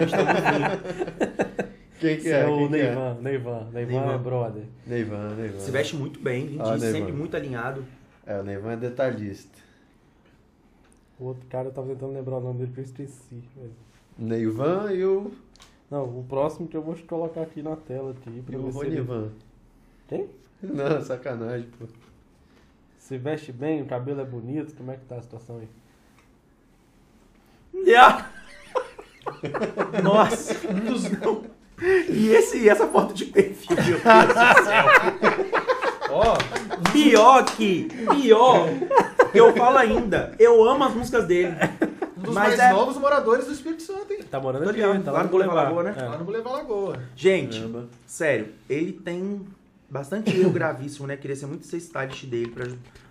[2.00, 2.40] Quem que é?
[2.40, 2.68] é o é?
[2.68, 3.68] Neivan, Neivan.
[3.72, 4.18] Neivan é Neivan.
[4.22, 4.64] brother.
[4.86, 5.58] Neivan, Neivan.
[5.60, 7.84] Se veste muito bem, lindíssimo, Ah, sempre muito alinhado.
[8.26, 9.58] É, o Neivan é detalhista.
[11.18, 13.44] O outro cara eu tava tentando lembrar o nome dele que eu esqueci.
[13.56, 13.70] mas-
[14.18, 15.30] Neivan e o,
[15.90, 18.62] Não, o próximo que eu vou te colocar aqui na tela aqui e pra o
[18.64, 19.28] ver se ele Ronivan.
[20.08, 20.26] Quem?
[20.62, 21.86] Não, sacanagem, pô.
[23.02, 25.68] Se veste bem, o cabelo é bonito, como é que tá a situação aí?
[27.98, 28.26] Ah!
[30.02, 30.54] Nossa!
[31.24, 31.42] Não.
[32.08, 34.84] E esse, e essa foto de perfil, meu Deus do céu.
[36.12, 36.36] Ó,
[36.92, 37.88] Pior que,
[38.20, 38.68] pior,
[39.34, 41.56] eu falo ainda, eu amo as músicas dele.
[42.18, 44.20] um dos Mas mais é- novos moradores do Espírito Santo, hein?
[44.30, 45.94] Tá morando aqui, tá lá no Boulevard Lagoa, né?
[45.96, 46.02] É.
[46.02, 47.00] Lá no Boulevard Lagoa.
[47.16, 47.88] Gente, Caramba.
[48.06, 49.40] sério, ele tem
[49.92, 51.16] bastante erro gravíssimo, né?
[51.16, 52.66] Queria ser muito ser stylist dele pra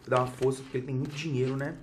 [0.08, 1.76] dar uma força, porque ele tem muito dinheiro, né?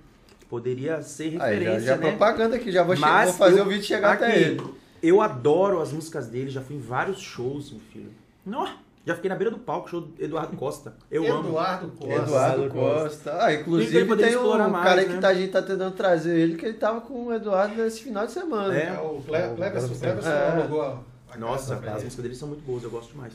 [0.49, 2.09] Poderia ser Aí, já, referência, já né?
[2.09, 4.63] propaganda aqui, já vou, che- Mas vou fazer eu- o vídeo chegar até aqui, ele.
[5.01, 8.11] Eu adoro as músicas dele, já fui em vários shows, meu filho.
[8.45, 8.67] Nó,
[9.05, 10.93] já fiquei na beira do palco, show do Eduardo Costa.
[11.09, 11.47] Eu amo.
[11.49, 12.15] Eduardo Costa.
[12.23, 13.37] Eduardo Costa.
[13.45, 15.13] Ah, inclusive tem um explorar mais, cara né?
[15.15, 18.01] que tá, a gente tá tentando trazer ele, que ele tava com o Eduardo nesse
[18.01, 18.75] final de semana.
[18.77, 18.87] É.
[18.87, 19.93] É o Cle- Cleverson.
[19.93, 19.97] É.
[19.99, 20.51] Cleverson É.
[20.51, 20.99] alugou a-
[21.31, 23.33] a Nossa, as músicas dele são muito boas, eu gosto demais.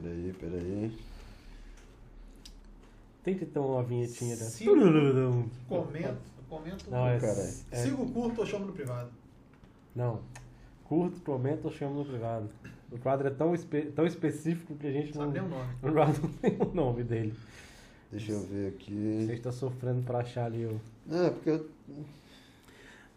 [0.00, 0.98] Peraí, peraí.
[3.22, 4.50] Tem que ter uma vinhetinha dessa.
[4.50, 4.66] Sim.
[4.74, 6.16] Não, Comento,
[6.48, 6.84] comento.
[6.94, 7.40] é, Caralho.
[7.70, 9.10] é- Sigo curto ou chamo no privado?
[9.94, 10.20] Não.
[10.84, 12.48] Curto, comenta ou chama no privado.
[12.90, 15.68] O quadro é tão, espe- tão específico que a gente não, Sabe nem o nome.
[15.82, 15.92] não
[16.42, 17.34] nem o nome dele.
[18.10, 19.28] Deixa eu ver Você aqui.
[19.32, 20.80] está sofrendo pra achar ali o.
[21.06, 21.68] Não, é porque eu.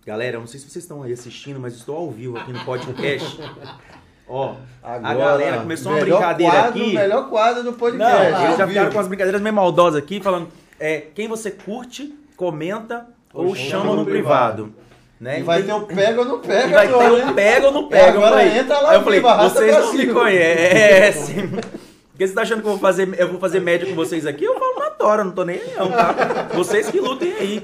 [0.06, 2.64] Galera, eu não sei se vocês estão aí assistindo, mas estou ao vivo aqui no
[2.66, 3.38] podcast.
[4.28, 6.94] Ó, Agora, a galera começou uma brincadeira quadro, aqui.
[6.94, 8.24] melhor quadro do Não, podcast.
[8.24, 10.48] eles ao já vieram com as brincadeiras meio maldosas aqui, falando
[10.80, 14.74] é, quem você curte, comenta ou, Ou chama no privado.
[15.20, 15.40] Né?
[15.40, 18.10] E vai ter o pega ou não pega vai ter o pega ou não pega.
[18.10, 21.50] agora falei, entra lá eu falei, vocês não me conhecem.
[22.12, 24.44] Porque você tá achando que eu vou fazer, eu vou fazer média com vocês aqui?
[24.44, 24.74] Eu falo
[25.04, 26.48] adoro, não tô nem aí não, tá?
[26.54, 27.62] Vocês que lutem aí.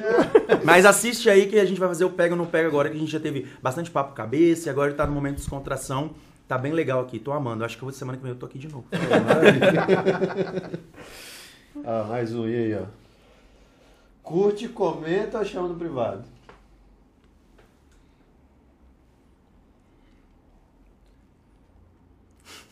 [0.63, 2.97] Mas assiste aí que a gente vai fazer o Pega ou Não Pega agora, que
[2.97, 6.11] a gente já teve bastante papo cabeça e agora tá no momento de descontração.
[6.49, 7.63] Tá bem legal aqui, tô amando.
[7.63, 8.85] Acho que eu vou semana que vem eu tô aqui de novo.
[11.85, 12.85] Ah, mais um, e aí, ó.
[14.21, 16.23] Curte, comenta ou chama no privado?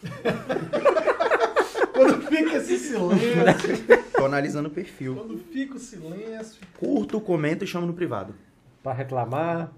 [1.93, 5.15] Quando fica esse silêncio, Tô analisando o perfil.
[5.15, 6.61] quando fica o silêncio.
[6.77, 8.35] Curto, comento e chamo no privado.
[8.83, 9.71] Pra reclamar.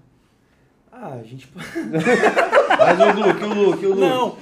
[0.92, 1.48] Ah, a gente.
[1.54, 4.00] Mais o Luke, o Luke, o Luke.
[4.00, 4.36] Não,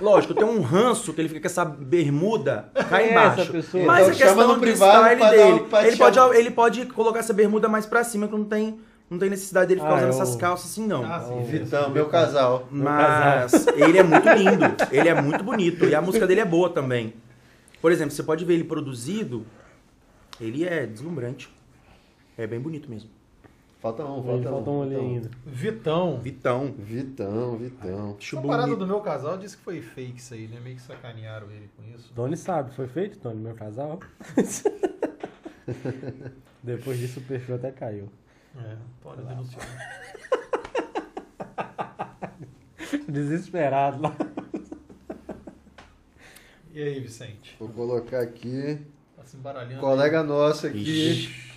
[0.00, 3.40] lógico, tem um ranço que ele fica com essa bermuda cá é embaixo.
[3.42, 3.84] essa pessoa?
[3.86, 5.42] Mas Então é questão chama no de privado style dele.
[5.52, 8.78] um- ele, pode, ele pode colocar essa bermuda mais pra cima, que não tem,
[9.08, 11.04] não tem necessidade dele ficar Ah, usando é o- essas calças assim, não.
[11.04, 11.42] Ah, sim.
[11.44, 12.68] Vitão, meu casal.
[12.70, 16.68] Mas ele é muito lindo, ele é muito bonito e a música dele é boa
[16.70, 17.14] também.
[17.80, 19.44] Por exemplo, você pode ver ele produzido,
[20.40, 21.48] ele é deslumbrante.
[22.36, 23.08] É bem bonito mesmo.
[23.84, 24.52] Falta um, Ele falta um.
[24.54, 25.30] faltou um ali falta ainda.
[25.44, 26.18] Vitão.
[26.18, 26.72] Vitão.
[26.72, 28.16] Vitão, Vitão.
[28.38, 30.58] A parada do meu casal disse que foi fake isso aí, né?
[30.58, 32.10] Meio que sacanearam ele com isso.
[32.14, 34.00] Tony sabe, foi feito, Tony, meu casal.
[36.64, 38.08] Depois disso o perfil até caiu.
[38.56, 39.66] É, pode denunciar.
[43.06, 44.16] Desesperado lá.
[46.72, 47.54] E aí, Vicente?
[47.58, 48.80] Vou colocar aqui.
[49.14, 49.82] Tá se embaralhando.
[49.82, 50.78] Colega nosso aqui.
[50.78, 51.53] Ixi.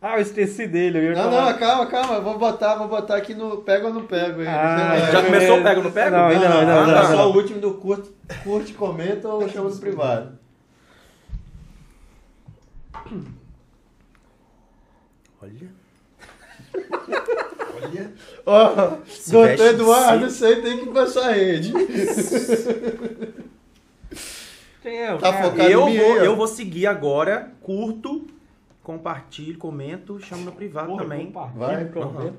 [0.00, 0.98] Ah, eu esqueci dele.
[0.98, 2.20] Eu ia Não, falar- não, calma, calma.
[2.20, 4.40] Vou botar, vou botar aqui no pego ou não pego.
[4.42, 4.46] hein?
[4.48, 4.96] Ah.
[5.10, 6.10] Já começou o pega ou não pega?
[6.16, 6.80] Não, ainda não, ainda não.
[6.84, 7.08] Ainda tá.
[7.08, 7.16] não.
[7.16, 8.08] Só o último do curte,
[8.44, 10.38] curte, comenta ou chama no privado.
[15.42, 15.68] Olha.
[17.82, 18.12] Olha.
[18.44, 21.72] Ó, Se doutor Eduardo, você tem que pra sua rede.
[24.82, 25.44] Quem é o Tá cara?
[25.50, 25.68] focado.
[25.70, 28.26] Eu em mim vou, eu vou seguir agora, curto,
[28.88, 31.30] compartilho, comento, chamo no privado Porra, também.
[31.30, 31.84] Vai.
[31.90, 32.32] comenta.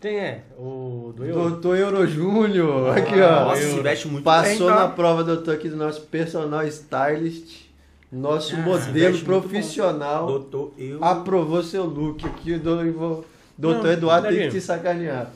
[0.00, 0.44] Quem é?
[0.56, 1.34] O do eu?
[1.34, 3.44] Doutor Euro Júnior, aqui ó.
[3.44, 4.82] Nossa, eu- se veste muito Passou bem, tá?
[4.86, 7.66] na prova, doutor, aqui do nosso personal stylist.
[8.10, 10.26] Nosso Ah, modelo profissional.
[10.26, 11.04] Doutor, eu...
[11.04, 12.56] Aprovou seu look aqui.
[12.58, 13.26] Do, vou-
[13.58, 15.30] doutor Não, Eduardo tem que te sacanear.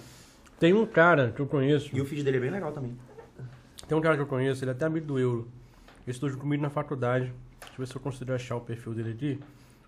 [0.58, 1.90] Tem um cara que eu conheço.
[1.94, 2.96] E o feed dele é bem legal também.
[3.86, 5.46] Tem um cara que eu conheço, ele é até amigo do Euro.
[6.06, 7.26] Ele estudou comigo na faculdade.
[7.60, 9.38] Deixa eu ver se eu consigo achar o perfil dele aqui.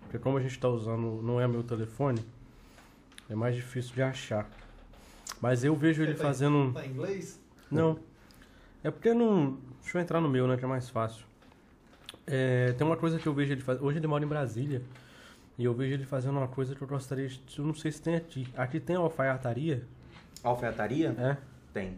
[0.07, 2.19] Porque como a gente tá usando, não é meu telefone,
[3.29, 4.49] é mais difícil de achar.
[5.41, 6.73] Mas eu vejo ele Tá em- fazendo.
[6.73, 7.39] Tá em inglês?
[7.69, 7.99] Não.
[8.83, 9.57] É porque não.
[9.81, 10.55] Deixa eu entrar no meu, né?
[10.57, 11.25] Que é mais fácil.
[12.25, 13.83] É, tem uma coisa que eu vejo ele fazer.
[13.83, 14.81] Hoje ele mora em Brasília.
[15.57, 17.41] E eu vejo ele fazendo uma coisa que eu gostaria de.
[17.57, 18.47] Eu não sei se tem aqui.
[18.55, 19.83] Aqui tem alfaiataria?
[20.43, 21.15] Alfaiataria?
[21.17, 21.37] É.
[21.73, 21.97] Tem.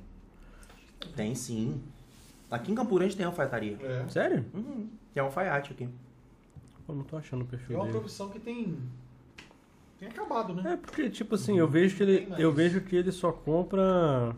[1.15, 1.81] Tem sim.
[2.49, 3.77] Aqui em Campurante tem alfaiataria.
[3.81, 4.07] É.
[4.10, 4.45] Sério?
[4.53, 4.90] Uhum.
[5.14, 5.88] Tem alfaiate aqui.
[6.90, 7.98] Eu não tô achando o É perfil uma dele.
[7.99, 8.78] profissão que tem.
[9.99, 10.74] Tem acabado, né?
[10.74, 12.28] É porque, tipo assim, eu vejo que ele.
[12.28, 12.41] Mais.
[12.41, 14.36] Eu vejo que ele só compra.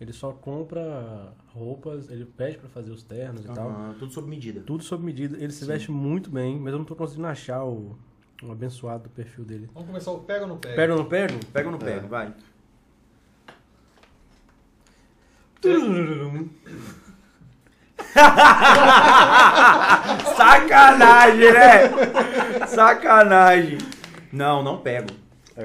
[0.00, 3.68] Ele só compra roupas, ele pede pra fazer os ternos e tal.
[3.68, 4.60] Aham, Tudo sob medida.
[4.60, 5.36] Tudo sob medida.
[5.36, 5.66] Ele se Sim.
[5.66, 7.98] veste muito bem, mas eu não tô conseguindo achar o,
[8.42, 9.68] o abençoado do perfil dele.
[9.74, 10.76] Vamos começar o pega ou não pega?
[10.76, 11.34] Pega ou não pega?
[11.52, 12.06] Pega ou não pega?
[12.06, 12.32] Vai.
[20.36, 22.66] Sacanagem, né?
[22.66, 23.78] Sacanagem.
[24.32, 25.08] Não, não pego.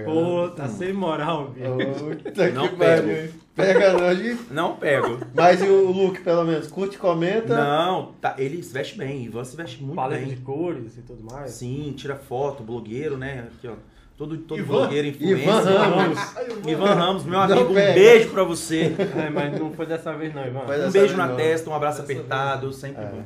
[0.06, 2.15] Pô, tá sem moral, bicho.
[2.24, 3.07] Puta Não que pego.
[3.07, 3.32] pariu.
[3.56, 4.52] Pega não, gente.
[4.52, 5.20] Não pego.
[5.36, 6.68] Mas e o look, pelo menos?
[6.68, 7.56] Curte, comenta.
[7.56, 9.26] Não, tá, ele se veste bem.
[9.26, 10.34] Ivan se veste muito Paleta bem.
[10.34, 11.52] de cores e tudo mais.
[11.52, 13.45] Sim, tira foto, blogueiro, né?
[13.56, 13.74] Aqui, ó.
[14.18, 14.68] Todo, todo Ivan?
[14.68, 15.44] blogueiro, influencer.
[15.48, 16.19] Ivan Ramos.
[16.68, 18.94] Ivan Ramos, meu amigo, um beijo pra você.
[19.18, 20.65] É, mas não foi dessa vez não, Ivan.
[20.65, 21.35] Foi Um beijo vez na não.
[21.35, 23.07] testa, um abraço Dessa apertado, sempre É.
[23.07, 23.26] bom.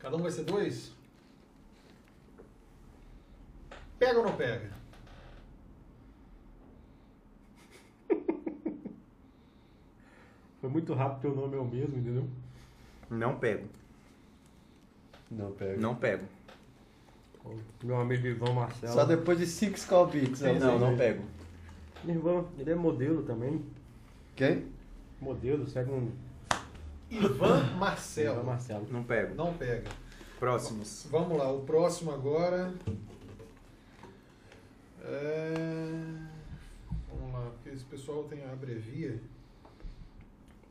[0.00, 0.92] Cada um vai ser dois?
[4.00, 4.70] Pega ou não pega?
[10.60, 12.28] Foi muito rápido, teu nome é o mesmo, entendeu?
[13.10, 13.68] Não pego,
[15.30, 15.80] Não pega.
[15.80, 16.24] não pego.
[17.82, 18.92] Meu amigo Ivan Marcelo.
[18.92, 20.38] Só depois de Six Call Beats.
[20.38, 20.58] Sim, né?
[20.58, 21.24] Não, não pego.
[22.04, 23.64] Ivan, ele é modelo também.
[24.34, 24.66] Quem?
[25.20, 26.10] Modelo, segue um
[27.10, 28.44] Ivan Ivan Marcelo.
[28.44, 28.86] Marcelo.
[28.90, 29.34] Não pego.
[29.34, 29.90] Não pega.
[30.38, 31.06] Próximos.
[31.10, 32.72] Vamos lá, o próximo agora.
[35.04, 35.84] É...
[37.08, 39.20] Vamos lá, porque esse pessoal tem abrevia.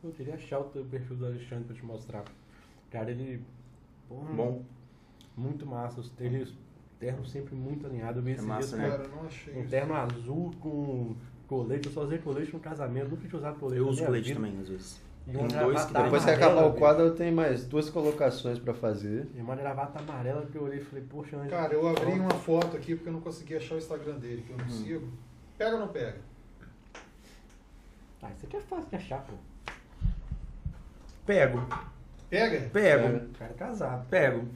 [0.02, 2.24] Eu queria achar o teu perfil do Alexandre pra te mostrar.
[2.90, 3.44] Cara, ele.
[4.08, 4.64] Porra, Bom,
[5.36, 6.00] Muito massa.
[6.00, 6.52] Os ternos,
[7.02, 8.20] terno sempre muito alinhado.
[8.20, 8.90] Eu vi É esse massa, dia né?
[8.96, 9.58] Cara, eu não achei.
[9.58, 11.16] um terno azul com
[11.48, 11.86] colete.
[11.88, 13.08] Eu só usei colete no casamento.
[13.08, 13.80] Nunca tinha usado colete.
[13.80, 14.40] eu uso colete vida.
[14.40, 15.00] também, às vezes.
[15.26, 16.78] E uma dois que Depois que acabar o bicho.
[16.78, 19.28] quadro, eu tenho mais duas colocações pra fazer.
[19.34, 21.50] E uma gravata amarela que eu olhei e falei, poxa, Anjo.
[21.50, 24.50] Cara, eu abri uma foto aqui porque eu não consegui achar o Instagram dele, que
[24.52, 24.70] eu não Uhum.
[24.70, 25.08] sigo.
[25.58, 26.16] Pega ou não pega?
[28.22, 29.34] Ah, isso aqui é fácil de achar, pô.
[31.26, 31.58] Pego,
[32.30, 32.60] Pega?
[32.70, 33.24] pego, Pega.
[33.26, 34.08] O cara é casado.
[34.08, 34.46] pego.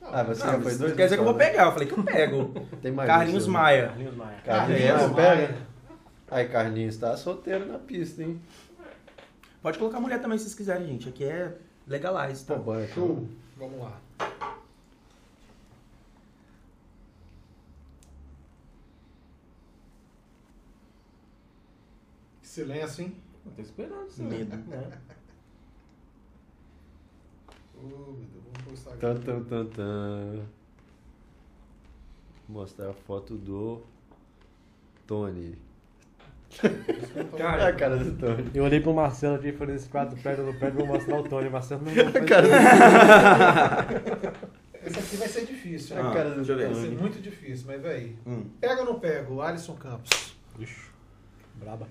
[0.00, 0.94] Ah, você Não, já foi isso dois?
[0.94, 1.64] quer dizer que eu vou pegar.
[1.66, 2.54] Eu falei que eu pego.
[2.80, 3.88] Tem mais Carlinhos um, Maia.
[3.88, 4.40] Carlinhos Maia.
[4.44, 5.36] Carlinhos, Carlinhos pega.
[5.52, 5.68] Maia.
[6.30, 8.40] Aí, Carlinhos, tá solteiro na pista, hein?
[9.62, 11.08] Pode colocar mulher também se vocês quiserem, gente.
[11.08, 11.54] Aqui é
[11.86, 12.54] legalize, tá?
[12.54, 12.94] Pô, bom, então.
[12.94, 13.28] Show.
[13.56, 13.98] Vamos lá.
[22.42, 23.16] Silêncio, hein?
[23.44, 24.22] Eu tô esperando isso.
[24.22, 24.56] Medo.
[24.56, 24.90] né?
[27.76, 28.16] Ô,
[28.68, 29.14] pro Instagram.
[29.14, 30.40] Tan, tan, tan, tan.
[32.48, 33.82] Mostrar a foto do
[35.06, 35.56] Tony.
[37.36, 38.50] Cara, a cara do Tony.
[38.54, 40.94] Eu olhei pro Marcelo aqui e falei, esse quadro pega ou não pega, eu vou
[40.96, 41.50] mostrar o Tony.
[41.50, 42.48] Marcelo não, A cara
[44.84, 46.02] Esse aqui vai ser difícil, né?
[46.02, 46.44] Ah, cara do.
[46.44, 48.16] Vai ser muito difícil, mas véi.
[48.26, 48.44] Hum.
[48.60, 50.34] Pega ou não pega o Alisson Campos?
[50.58, 50.88] Ixi,
[51.56, 51.86] braba.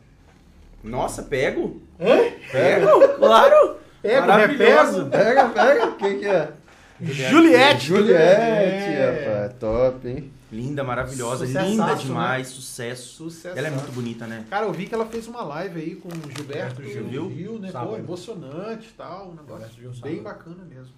[0.84, 1.82] Nossa, pego?
[2.00, 2.32] Hã?
[2.52, 3.08] Pego?
[3.18, 3.78] Claro!
[4.02, 5.04] Pega, Maravilhoso.
[5.04, 5.10] repego.
[5.10, 5.92] Pega, pega.
[5.98, 6.54] Quem que é?
[7.02, 7.86] Juliette!
[7.86, 9.44] Juliette, É.
[9.46, 9.60] rapaz.
[9.60, 10.32] Top, hein?
[10.52, 11.96] Linda, maravilhosa, Sucessaço, linda né?
[11.96, 13.16] demais, sucesso.
[13.18, 13.58] Sucesso.
[13.58, 14.46] Ela é muito bonita, né?
[14.50, 17.60] Cara, eu vi que ela fez uma live aí com o Gilberto Gil, Gil, viu?
[17.60, 17.70] né?
[17.72, 17.92] Sábado.
[17.92, 19.30] Pô, emocionante e tal.
[19.30, 20.94] Um negócio Gil, bem bacana mesmo.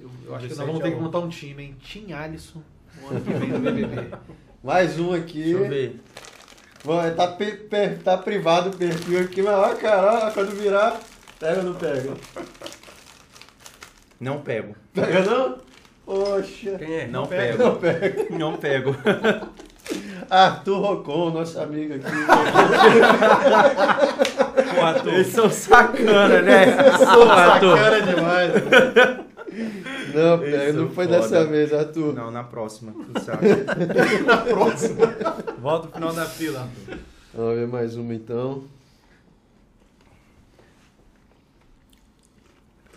[0.00, 1.02] Eu, eu acho que 17 nós vamos ter que um.
[1.02, 1.76] montar um time, hein?
[1.82, 2.62] Tim Alisson,
[3.00, 4.16] no ano que vem do BBB.
[4.64, 5.42] Mais um aqui.
[5.44, 6.00] Deixa eu ver.
[6.84, 11.00] Bom, tá, pe- pe- tá privado o perfil aqui, mas ó, cara, ó, quando virar,
[11.38, 12.14] pega ou não pega?
[14.20, 14.74] Não pego.
[14.94, 15.58] Pega não?
[16.04, 16.78] Poxa.
[16.78, 17.06] Quem é?
[17.06, 17.52] Não pega.
[17.52, 17.64] pego.
[17.64, 18.26] Não pega.
[18.38, 18.96] Não pego.
[20.30, 22.04] Arthur Rocon, nosso amigo aqui.
[24.74, 25.12] Pô, Arthur.
[25.12, 26.64] Eles são sacana, né?
[26.78, 27.76] Arthur.
[27.78, 28.52] Sacana demais.
[30.14, 31.20] Não, pega, não foi foda.
[31.20, 32.14] dessa vez, Arthur.
[32.14, 32.92] Não, na próxima.
[32.92, 33.46] Tu sabe.
[34.26, 35.14] Na próxima.
[35.60, 36.98] Volta pro final da fila, Arthur.
[37.34, 38.64] Vamos ver mais uma então.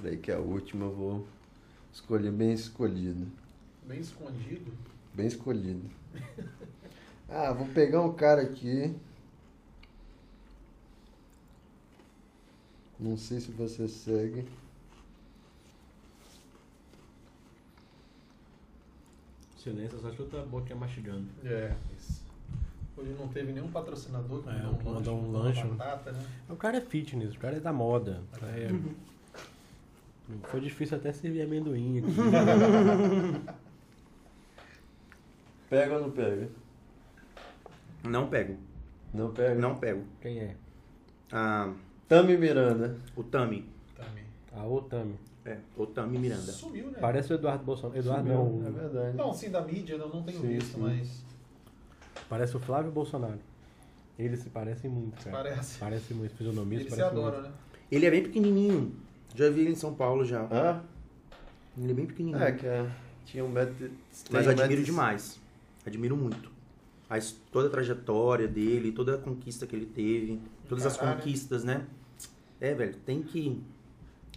[0.01, 1.27] Peraí que a última eu vou
[1.91, 3.27] escolher bem escolhido.
[3.85, 4.71] Bem escondido.
[5.13, 5.89] Bem escolhido.
[7.31, 8.91] Ah, vou pegar um cara aqui.
[12.99, 14.47] Não sei se você segue.
[19.57, 21.27] Silêncio, só chuta a boca mastigando.
[21.43, 21.75] É.
[21.97, 22.23] isso.
[22.97, 25.63] Hoje não teve nenhum patrocinador que É, mandou um uma lanche.
[25.63, 26.25] batata, né?
[26.49, 28.21] O cara é fitness, o cara é da moda.
[28.41, 28.69] É,
[30.43, 32.09] Foi difícil até servir amendoim aqui.
[35.69, 36.49] Pega ou não pega?
[38.03, 38.57] Não pego.
[39.13, 39.55] Não pega?
[39.55, 40.03] Não pego.
[40.21, 40.55] Quem é?
[41.31, 41.71] Ah,
[42.07, 42.95] Tami Miranda.
[43.15, 43.67] o Tami.
[44.51, 45.15] A Otami.
[45.45, 46.51] É, o Tami Miranda.
[46.51, 46.97] Sumiu, né?
[46.99, 47.99] Parece o Eduardo Bolsonaro.
[47.99, 48.65] Eduardo Sumiu, não.
[48.65, 49.17] É o- verdade.
[49.17, 50.81] Não, sim, da mídia eu não tenho Sim, visto, sim.
[50.81, 51.23] mas
[52.27, 53.37] Parece o Flávio Bolsonaro.
[54.17, 55.37] Eles se parecem muito, cara.
[55.37, 55.77] parece.
[55.77, 57.49] Parece muito, fisionomia Eles se adoram, muito.
[57.49, 57.53] né?
[57.91, 58.91] Ele é bem pequenininho.
[59.35, 60.47] Já vi ele em São Paulo já.
[60.51, 60.81] Ah?
[61.77, 62.43] Ele é bem pequenininho.
[62.43, 62.89] É, que é,
[63.25, 63.91] tinha um metro...
[64.31, 65.39] Mas um admiro demais.
[65.85, 66.51] Admiro muito.
[67.09, 67.17] A
[67.51, 71.17] toda a trajetória dele, toda a conquista que ele teve, todas as Caralho.
[71.17, 71.85] conquistas, né?
[72.61, 73.61] É, velho, tem que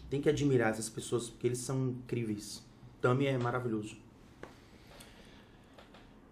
[0.08, 2.62] tem que admirar essas pessoas porque eles são incríveis.
[3.00, 3.96] Tami é maravilhoso.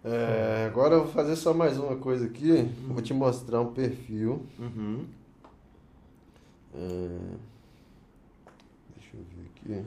[0.03, 2.63] É, agora eu vou fazer só mais uma coisa aqui.
[2.87, 4.45] Vou te mostrar um perfil.
[4.57, 5.05] Uhum.
[6.73, 7.39] É, eu
[9.63, 9.83] aqui.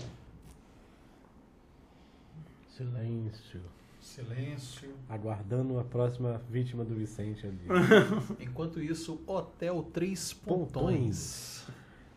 [2.76, 3.60] Silêncio.
[4.01, 4.94] Silêncio.
[5.09, 7.66] Aguardando a próxima vítima do Vicente ali.
[8.40, 10.72] Enquanto isso, Hotel Três Pontões.
[10.72, 11.66] Pontões.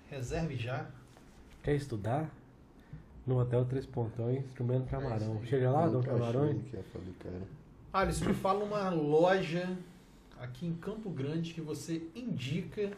[0.09, 0.87] Reserve já.
[1.63, 2.29] Quer estudar?
[3.25, 5.33] No Hotel Três Pontões, comendo camarão.
[5.35, 5.47] isso aí.
[5.47, 6.43] Chega lá, camarão.
[6.43, 7.41] achando que é.
[7.93, 9.77] Alisson, me fala uma loja
[10.39, 12.91] aqui em Campo Grande que você indica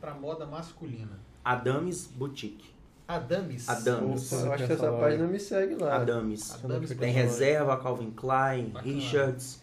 [0.00, 1.18] para moda masculina.
[1.44, 2.73] Adames Boutique.
[3.06, 3.68] Adames.
[3.68, 4.30] Adames.
[4.30, 5.96] Pô, eu acho que essa página me segue lá.
[5.96, 6.54] Adames.
[6.64, 8.94] Adames Tem reserva Calvin Klein, Bacana.
[8.94, 9.60] Richards,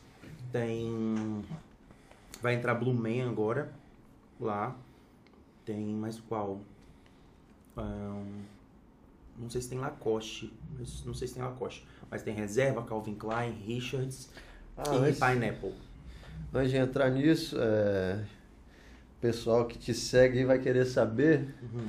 [0.52, 1.44] tem
[2.42, 3.72] vai entrar Blue Man agora
[4.40, 4.76] lá.
[5.66, 6.62] Tem mais qual?
[7.78, 8.42] Ahn,
[9.40, 13.16] não sei se tem Lacoste, mas não sei se tem Lacoste, mas tem reserva Calvin
[13.16, 14.30] Klein, Richards
[14.78, 15.74] Ah, e mas Pineapple.
[16.54, 18.24] antes de entrar nisso, é,
[19.18, 21.88] o pessoal que te segue aí vai querer saber Uhum.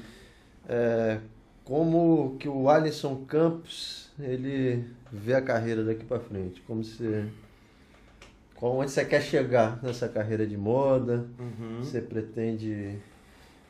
[0.69, 1.21] é,
[1.65, 6.61] como que o Alisson Campos ele vê a carreira daqui pra frente.
[6.63, 7.27] Como você,
[8.55, 11.27] qual, onde você quer chegar nessa carreira de moda?
[11.39, 11.79] Uhum.
[11.81, 12.99] Você pretende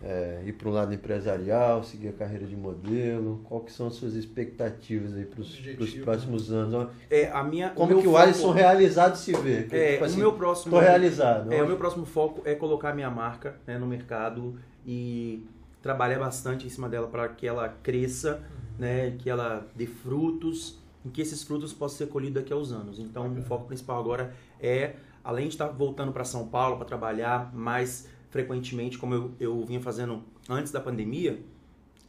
[0.02, 3.40] é, ir para um lado empresarial, seguir a carreira de modelo?
[3.44, 6.89] Qual que são as suas expectativas aí para os Objetivo, próximos anos?
[7.09, 9.64] É, a minha, Como que o Alisson realizado se vê?
[9.64, 10.73] Que, É, tipo assim, o meu próximo.
[10.73, 11.52] Tô realizado.
[11.52, 15.47] É, o meu próximo foco é colocar minha marca né, no mercado e
[15.83, 18.43] trabalhar bastante em cima dela para que ela cresça,
[18.79, 22.73] né, que ela dê frutos e que esses frutos possam ser colhidos daqui a uns
[22.73, 22.99] anos.
[22.99, 27.53] Então, o foco principal agora é, além de estar voltando para São Paulo para trabalhar
[27.55, 31.39] mais frequentemente, como eu, eu vinha fazendo antes da pandemia,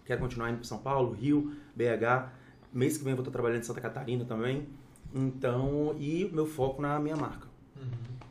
[0.06, 2.30] quero continuar indo para São Paulo, Rio, BH.
[2.72, 4.68] Mês que vem eu vou estar trabalhando em Santa Catarina também.
[5.14, 7.48] Então, e meu foco na minha marca.
[7.76, 8.23] Uhum.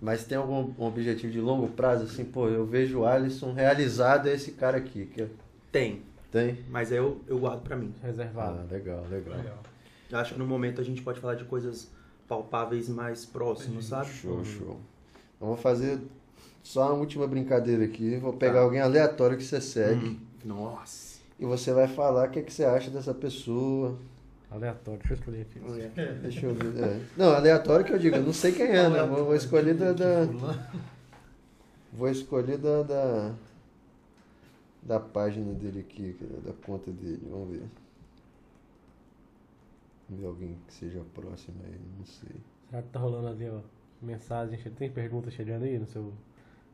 [0.00, 2.04] Mas tem algum objetivo de longo prazo?
[2.04, 5.04] Assim, pô, eu vejo o Alisson realizado é esse cara aqui.
[5.06, 5.26] Que
[5.70, 6.02] Tem,
[6.32, 6.58] tem?
[6.70, 7.92] mas eu, eu guardo pra mim.
[8.02, 8.60] Reservado.
[8.60, 9.36] Ah, legal, legal.
[9.36, 9.58] Legal.
[10.10, 11.90] Eu acho que no momento a gente pode falar de coisas
[12.26, 14.08] palpáveis mais próximas, sabe?
[14.10, 14.80] Show, show.
[15.40, 15.98] Eu vou fazer
[16.62, 18.16] só uma última brincadeira aqui.
[18.16, 21.20] Vou pegar alguém aleatório que você segue Hum, Nossa.
[21.38, 23.98] e você vai falar o que, que você acha dessa pessoa.
[24.50, 25.60] Aleatório, deixa eu escolher aqui.
[26.22, 26.82] Deixa eu ver.
[26.82, 27.00] é.
[27.16, 29.02] Não, aleatório que eu digo, eu não sei quem é, né?
[29.04, 29.92] Vou, vou escolher da.
[29.92, 30.26] da-
[31.92, 33.34] vou escolher da, da.
[34.82, 37.22] da página dele aqui, da conta dele.
[37.30, 37.62] Vamos ver.
[40.08, 42.34] Vamos ver alguém que seja próximo aí, não sei.
[42.70, 43.60] Será que tá rolando ali, ó,
[44.02, 44.58] mensagem?
[44.58, 46.12] Tem perguntas chegando aí no seu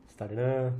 [0.07, 0.73] Instagram,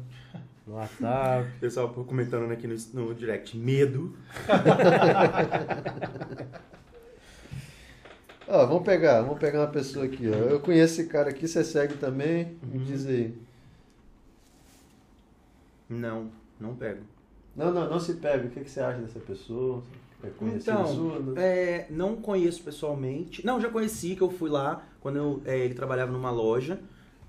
[0.66, 1.48] no WhatsApp?
[1.62, 3.56] Pessoal comentando aqui no, no direct.
[3.56, 4.18] Medo.
[8.48, 10.34] Ó, vamos pegar, vamos pegar uma pessoa aqui, ó.
[10.36, 12.58] Eu conheço esse cara aqui, você segue também.
[12.64, 12.84] Me Uhum.
[12.86, 13.34] diz aí.
[15.90, 16.28] Não,
[16.60, 17.02] não pego.
[17.56, 18.46] Não, não, não se pega.
[18.48, 19.82] O que, que você acha dessa pessoa?
[20.24, 21.20] É conhecida Então, sua?
[21.20, 21.34] né?
[21.38, 23.46] É, não conheço pessoalmente.
[23.46, 26.80] Não, já conheci, que eu fui lá quando eu, é, ele trabalhava numa loja,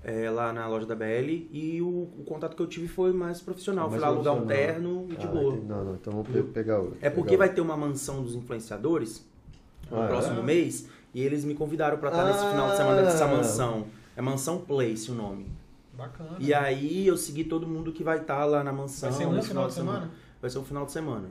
[0.03, 3.41] é, lá na loja da BL, e o, o contato que eu tive foi mais
[3.41, 3.89] profissional.
[3.89, 5.55] Mais fui lá alugar um terno e de Ah, boa.
[5.55, 6.97] Não, não, então vamos pe- pegar outro.
[7.01, 7.47] É porque Legal.
[7.47, 9.25] vai ter uma mansão dos influenciadores
[9.91, 10.07] no Ah, é?
[10.07, 13.27] próximo mês, e eles me convidaram pra estar nesse final de semana dessa Ah.
[13.27, 13.85] mansão.
[14.15, 15.47] É Mansão Place o nome.
[15.97, 16.35] Bacana.
[16.39, 19.09] E aí eu segui todo mundo que vai estar lá na mansão.
[19.09, 20.11] Vai ser um nesse final de semana?
[20.41, 21.29] Vai ser um final de semana.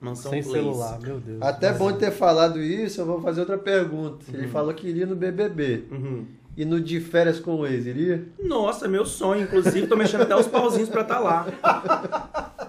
[0.00, 0.58] Mansão Sem Place.
[0.58, 1.42] celular, meu Deus.
[1.42, 4.24] Até Mas- bom ter falado isso, eu vou fazer outra pergunta.
[4.32, 4.52] Ele Uhum.
[4.52, 5.84] falou que iria no BBB.
[5.90, 6.24] Uhum.
[6.56, 8.26] E no de férias com o ex, iria?
[8.42, 9.42] Nossa, meu sonho.
[9.42, 11.46] Inclusive, tô mexendo até os pauzinhos pra estar lá.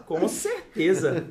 [0.05, 1.25] Com certeza.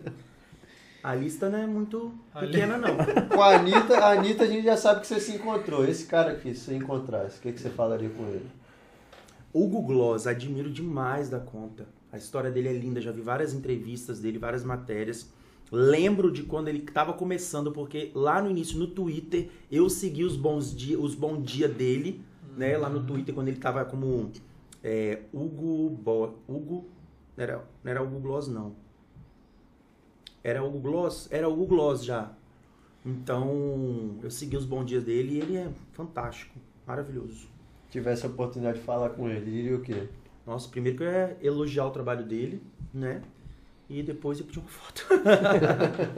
[1.03, 2.97] A lista não é muito pequena, não.
[3.35, 5.85] Com a Anitta, a Anitta a gente já sabe que você se encontrou.
[5.85, 8.51] Esse cara aqui, se você encontrasse, o que, que você falaria com ele?
[9.53, 11.87] Hugo Gloss, admiro demais da conta.
[12.13, 15.33] A história dele é linda, já vi várias entrevistas dele, várias matérias.
[15.73, 20.37] Lembro de quando ele estava começando, porque lá no início, no Twitter, eu segui os
[20.37, 22.23] bons dia, os bom dia dele,
[22.57, 22.77] né?
[22.77, 24.31] Lá no Twitter, quando ele tava como
[24.83, 26.89] é, Hugo Bo, Hugo.
[27.37, 28.75] Não era, não era Hugo Gloss, não.
[30.43, 31.29] Era Hugo Gloss?
[31.31, 32.31] Era Hugo Gloss já.
[33.05, 36.55] Então, eu segui os bons dias dele e ele é fantástico,
[36.87, 37.49] maravilhoso.
[37.91, 40.09] Tivesse a oportunidade de falar com ele, diria o quê?
[40.47, 42.63] Nossa, primeiro que eu ia elogiar o trabalho dele,
[42.93, 43.21] né?
[43.89, 45.05] E depois eu pedir uma foto.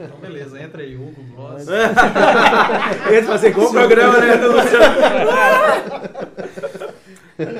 [0.03, 1.65] Então, beleza, entra aí, Hugo, Gloss.
[3.11, 4.95] Esse vai ser igual o programa, né, Luciano?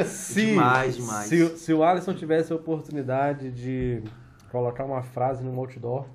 [0.06, 1.28] Se, Demais, demais.
[1.28, 4.04] Se, o- se o Alisson tivesse a oportunidade de
[4.52, 6.06] colocar uma frase no outdoor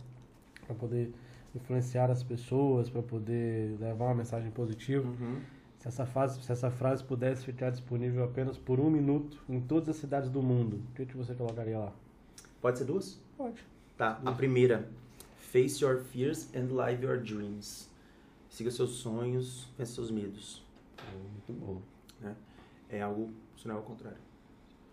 [0.69, 1.13] para poder
[1.55, 5.41] influenciar as pessoas, para poder levar uma mensagem positiva, Uhum.
[5.79, 9.89] se essa, frase, se essa frase pudesse ficar disponível apenas por um minuto em todas
[9.89, 11.93] as cidades do mundo, o que, que você colocaria lá?
[12.61, 13.19] Pode ser duas?
[13.37, 13.65] Pode.
[13.97, 14.89] Tá, a primeira.
[15.39, 17.89] Face your fears and live your dreams.
[18.51, 20.63] Siga seus sonhos, vence seus medos.
[21.49, 21.81] Muito bom.
[22.91, 24.19] É algo, isso não é ao contrário.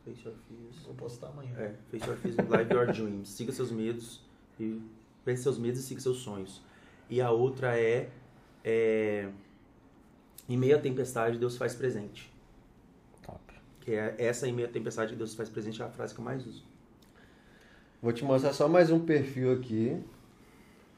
[0.06, 0.86] Face your fears.
[0.86, 1.52] Vou postar amanhã.
[1.58, 3.30] É, face your fears and live your dreams.
[3.30, 4.22] Siga seus medos
[4.60, 4.82] e
[5.26, 6.62] vence seus medos e siga seus sonhos.
[7.10, 8.10] E a outra é,
[8.64, 9.28] é
[10.48, 12.32] em meio à tempestade Deus faz presente.
[13.26, 13.40] Top.
[13.82, 16.20] Que é essa em meio à tempestade que Deus faz presente é a frase que
[16.20, 16.64] eu mais uso.
[18.02, 20.00] Vou te mostrar só mais um perfil aqui.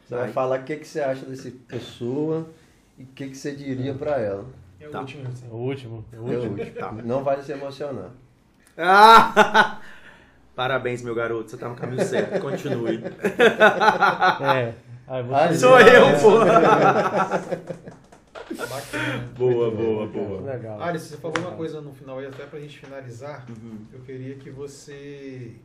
[0.05, 0.33] Você vai, Vai.
[0.33, 2.49] falar o que, que você acha dessa pessoa
[2.97, 4.45] e o que, que você diria pra ela.
[4.79, 4.99] É o Tá.
[5.01, 5.23] último.
[5.25, 6.05] É o último.
[6.11, 6.51] É o É o último.
[6.59, 6.75] último.
[6.79, 6.91] Tá.
[6.91, 8.11] Não vale se emocionar.
[8.77, 9.81] Ah!
[10.57, 11.51] Parabéns, meu garoto.
[11.51, 12.41] Você tá no caminho certo.
[12.41, 12.99] Continue.
[14.41, 14.73] É.
[15.07, 15.97] Ai, Sou é.
[15.99, 16.39] eu, pô.
[18.55, 19.27] Bacana.
[19.37, 20.41] Boa, Muito boa, bem, boa.
[20.41, 20.81] Legal.
[20.81, 23.45] Alisson, você falou uma coisa no final aí, até pra gente finalizar.
[23.49, 23.85] Uhum.
[23.93, 25.55] Eu queria que você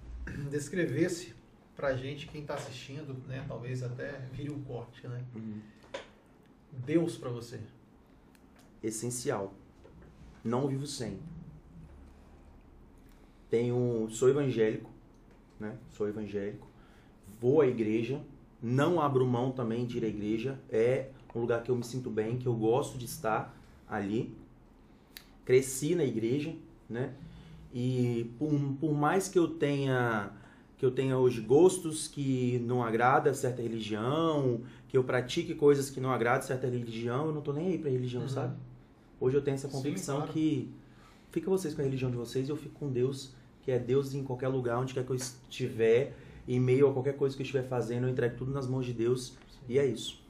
[0.50, 1.34] descrevesse
[1.74, 3.44] pra gente, quem tá assistindo, né?
[3.48, 5.22] Talvez até vire um corte, né?
[5.34, 5.58] Uhum.
[6.70, 7.58] Deus pra você.
[8.82, 9.54] Essencial.
[10.44, 11.18] Não vivo sem.
[13.52, 14.88] Tenho, sou evangélico,
[15.60, 15.76] né?
[15.90, 16.66] Sou evangélico.
[17.38, 18.18] Vou à igreja,
[18.62, 20.58] não abro mão também de ir à igreja.
[20.70, 23.54] É um lugar que eu me sinto bem, que eu gosto de estar
[23.86, 24.34] ali.
[25.44, 26.54] Cresci na igreja,
[26.88, 27.12] né?
[27.74, 28.50] E por,
[28.80, 30.30] por mais que eu tenha
[30.78, 36.00] que eu tenha hoje gostos que não agrada certa religião, que eu pratique coisas que
[36.00, 38.28] não agradam certa religião, eu não tô nem aí pra religião, Uhum.
[38.30, 38.56] sabe?
[39.20, 40.32] Hoje eu tenho essa Sim, convicção claro.
[40.32, 40.72] que
[41.30, 43.32] fica vocês com a religião de vocês e eu fico com Deus,
[43.64, 46.14] que é Deus em qualquer lugar, onde quer que eu estiver,
[46.46, 48.92] em meio a qualquer coisa que eu estiver fazendo, eu entrego tudo nas mãos de
[48.92, 49.36] Deus
[49.68, 50.20] e é isso.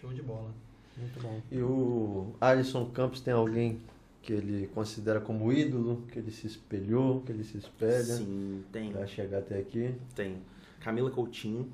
[0.00, 0.52] Show de bola.
[0.96, 1.40] Muito bom.
[1.50, 3.80] E o Alisson Campos tem alguém
[4.22, 8.92] que ele considera como ídolo, que ele se espelhou, que ele se espelha Sim, tem.
[8.92, 9.94] para chegar até aqui?
[10.14, 10.36] Tem
[10.80, 11.70] Camila Coutinho,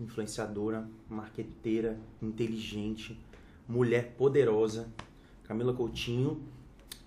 [0.00, 3.18] influenciadora, marqueteira, inteligente,
[3.68, 4.88] mulher poderosa.
[5.44, 6.40] Camila Coutinho.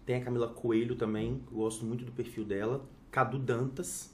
[0.06, 2.84] Tem a Camila Coelho também, eu gosto muito do perfil dela.
[3.12, 4.12] Cadu Dantas,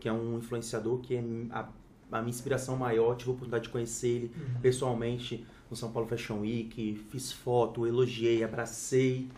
[0.00, 1.68] que é um influenciador que é a,
[2.12, 3.16] a minha inspiração maior.
[3.16, 6.94] Tive a oportunidade de conhecer ele pessoalmente no São Paulo Fashion Week.
[7.10, 9.28] Fiz foto, elogiei, abracei.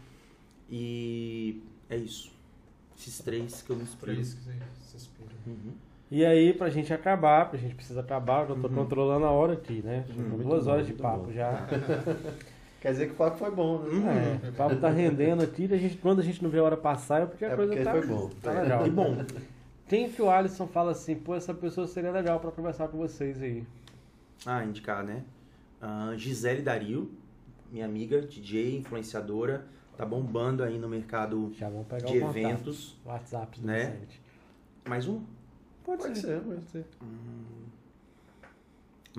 [0.71, 2.33] E é isso.
[2.99, 4.13] Esses três que eu me inspiro.
[4.13, 4.53] isso que você
[4.83, 5.31] se inspira.
[5.47, 5.73] Uhum.
[6.11, 8.75] E aí, pra gente acabar, pra gente precisa acabar, eu tô Uhum.
[8.75, 10.05] controlando a hora aqui, né?
[10.17, 11.33] Uhum, duas bom, horas de muito papo bom.
[11.33, 11.67] já.
[12.81, 14.41] Quer dizer que o papo foi bom, né?
[14.45, 16.77] É, o papo tá rendendo aqui, a gente, quando a gente não vê a hora
[16.77, 18.31] passar é porque a É coisa porque tá, foi bom.
[18.41, 18.85] tá legal.
[18.85, 19.17] Que bom.
[19.89, 23.43] Quem que o Alisson fala assim, pô, essa pessoa seria legal pra conversar com vocês
[23.43, 23.65] aí?
[24.47, 25.25] Ah, indicar, né?
[25.81, 27.11] Ah, Gisele Dario,
[27.73, 32.97] minha amiga, DJ, influenciadora, tá bombando aí no mercado Já vamos pegar de eventos.
[33.05, 33.87] WhatsApp do né?
[33.87, 34.21] Vicente.
[34.89, 35.21] Mais um?
[35.85, 36.27] Pode, Pode ser.
[36.27, 36.85] ser, pode ser.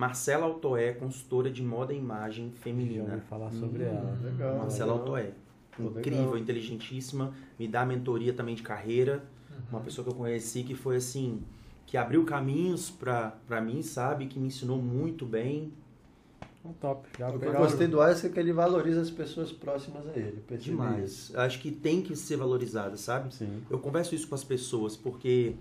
[0.04, 3.20] Marcela Altoé, consultora de moda e imagem Já feminina.
[3.30, 4.18] falar sobre Hum, ela.
[4.24, 4.58] legal.
[4.60, 5.00] Marcela legal.
[5.08, 5.32] Altoé.
[5.78, 6.38] Incrível, legal.
[6.38, 9.26] inteligentíssima, me dá mentoria também de carreira.
[9.70, 11.42] Uma pessoa que eu conheci que foi assim,
[11.86, 14.28] que abriu caminhos pra, pra mim, sabe?
[14.28, 15.74] Que me ensinou muito bem.
[16.64, 17.06] Um top.
[17.18, 20.18] Já O que eu gostei do Alisson é que ele valoriza as pessoas próximas a
[20.18, 20.42] ele.
[20.60, 21.12] Demais.
[21.12, 21.38] isso.
[21.38, 23.34] Acho que tem que ser valorizada, sabe?
[23.36, 23.62] Sim.
[23.70, 25.56] Eu converso isso com as pessoas porque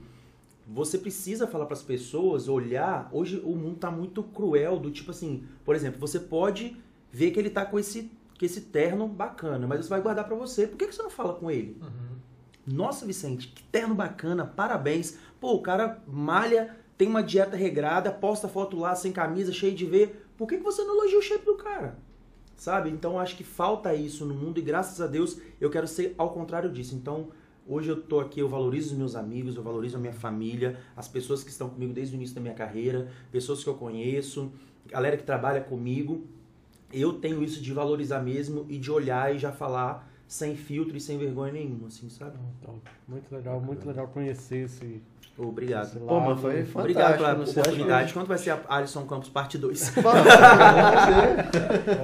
[0.68, 3.08] você precisa falar para as pessoas, olhar.
[3.10, 6.76] Hoje o mundo tá muito cruel do tipo assim, por exemplo, você pode
[7.10, 10.36] ver que ele tá com esse com esse terno bacana, mas você vai guardar para
[10.36, 10.68] você.
[10.68, 11.76] Por que, que você não fala com ele?
[11.82, 12.18] Uhum.
[12.64, 15.18] Nossa, Vicente, que terno bacana, parabéns.
[15.40, 19.84] Pô, o cara malha, tem uma dieta regrada, posta foto lá sem camisa, cheio de
[19.84, 20.28] ver.
[20.36, 21.98] Por que, que você não elogia o shape do cara?
[22.54, 22.90] Sabe?
[22.90, 26.30] Então acho que falta isso no mundo e graças a Deus eu quero ser ao
[26.30, 26.94] contrário disso.
[26.94, 27.30] Então
[27.68, 31.06] hoje eu tô aqui, eu valorizo os meus amigos, eu valorizo a minha família, as
[31.06, 34.50] pessoas que estão comigo desde o início da minha carreira, pessoas que eu conheço,
[34.86, 36.26] galera que trabalha comigo.
[36.90, 41.00] Eu tenho isso de valorizar mesmo e de olhar e já falar sem filtro e
[41.00, 42.38] sem vergonha nenhuma, assim, sabe?
[43.06, 45.02] Muito legal, muito legal conhecer esse,
[45.38, 46.00] Obrigado.
[46.00, 46.80] Pô, mas foi fantástico.
[46.80, 48.12] Obrigado pela oportunidade.
[48.12, 49.92] Quando vai ser a Alisson Campos parte 2?
[50.02, 51.36] Vamos fazer.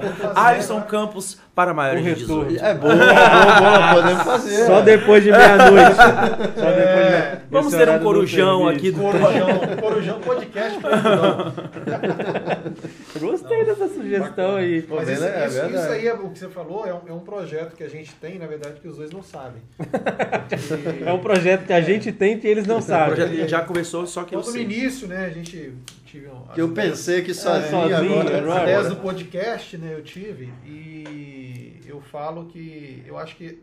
[0.01, 0.81] Vamos fazer, Alisson?
[0.83, 2.45] Campos para maiores de retorno.
[2.45, 2.65] 18.
[2.65, 4.65] É bom, é bom, bom, podemos fazer.
[4.65, 5.95] Só depois de meia-noite.
[6.55, 9.47] Só depois de É, Vamos ter um corujão aqui do Corujão,
[9.81, 10.79] Corujão Podcast.
[13.19, 14.81] Gostei dessa sugestão aí.
[14.81, 15.73] Pô, Mas isso, isso- é verdade.
[15.75, 18.13] isso aí, é, o que você falou, é um, é um projeto que a gente
[18.15, 19.61] tem, na verdade, que os dois não sabem.
[21.05, 23.15] É um projeto que a gente tem que eles não O sabem.
[23.15, 24.63] projeto gente já conversou, só que eu Quando no sei.
[24.63, 25.73] início, né, a gente
[26.05, 26.27] tive...
[26.27, 28.37] um- Que eu as- pensei que sozinho, sozinho, agora.
[28.37, 28.55] agora.
[28.55, 33.59] As ideias do podcast, né, eu tive, e eu falo que eu acho que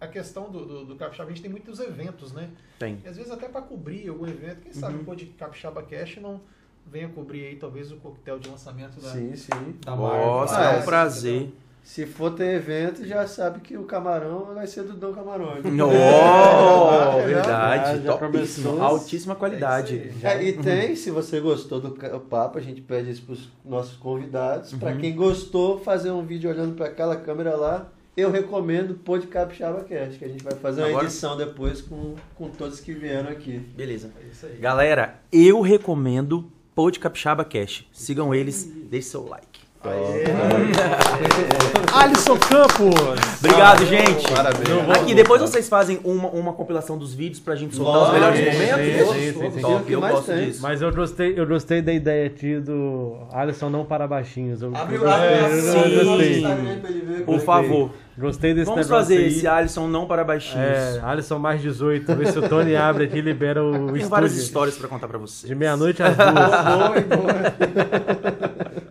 [0.00, 2.48] a questão do, do, do Capixaba, a gente tem muitos eventos, né?
[2.78, 2.98] Tem.
[3.04, 5.00] E às vezes até para cobrir algum evento, quem sabe Uhum.
[5.02, 6.40] o Pod Capixaba Cash não
[6.86, 9.50] venha cobrir aí talvez o coquetel de lançamento da, Sim, sim.
[9.84, 10.76] da Nossa, marca.
[10.76, 11.52] é um prazer.
[11.82, 15.64] Se for ter evento, já sabe que o camarão vai ser do Dom Camarões.
[15.64, 18.02] Oh, É, verdade.
[18.04, 18.68] já Topíssimo.
[18.72, 18.82] começou.
[18.82, 19.94] Altíssima É qualidade.
[19.94, 20.14] aí.
[20.22, 23.96] É, e tem, se você gostou do papo, a gente pede isso para os nossos
[23.96, 24.74] convidados.
[24.74, 24.98] Para Uhum.
[24.98, 27.88] quem gostou, fazer um vídeo olhando para aquela câmera lá,
[28.20, 31.80] eu recomendo o Pod Capixaba Cast, que a gente vai fazer uma Agora- edição depois
[31.80, 33.58] com, com todos que vieram aqui.
[33.76, 34.10] Beleza.
[34.20, 34.56] É isso aí.
[34.56, 37.86] Galera, eu recomendo Pod Capixaba Cash.
[37.92, 39.47] Sigam eles, deixe seu like.
[41.94, 43.38] Alisson Campos!
[43.38, 44.28] Obrigado, gente.
[44.32, 44.68] Parabéns.
[44.68, 48.00] Não vou- Aqui, depois vocês fazem uma, uma compilação dos vídeos pra gente soltar os
[48.08, 48.74] Lógico, melhores sim, momentos.
[49.14, 49.60] sim, sim, sim.
[49.60, 50.46] Top, eu mais gosto tem?
[50.46, 50.62] disso.
[50.62, 54.62] Mas eu gostei, eu gostei da ideia aqui do Alisson não para baixinhos.
[54.62, 56.04] Eu, Abre eu o É, eu sim.
[56.04, 56.36] gostei.
[56.38, 59.28] Instagram pra ele ver Por é favor, Gostei desse vamos negócio fazer aí.
[59.28, 60.66] esse Alisson não para baixinhos.
[60.66, 62.16] É, Alisson mais 18.
[62.16, 64.08] Vê se o Tony abre aqui e libera o Tem estúdio.
[64.08, 65.48] várias histórias pra contar pra vocês.
[65.48, 66.34] De meia-noite às duas.
[66.34, 68.78] Boa, boa.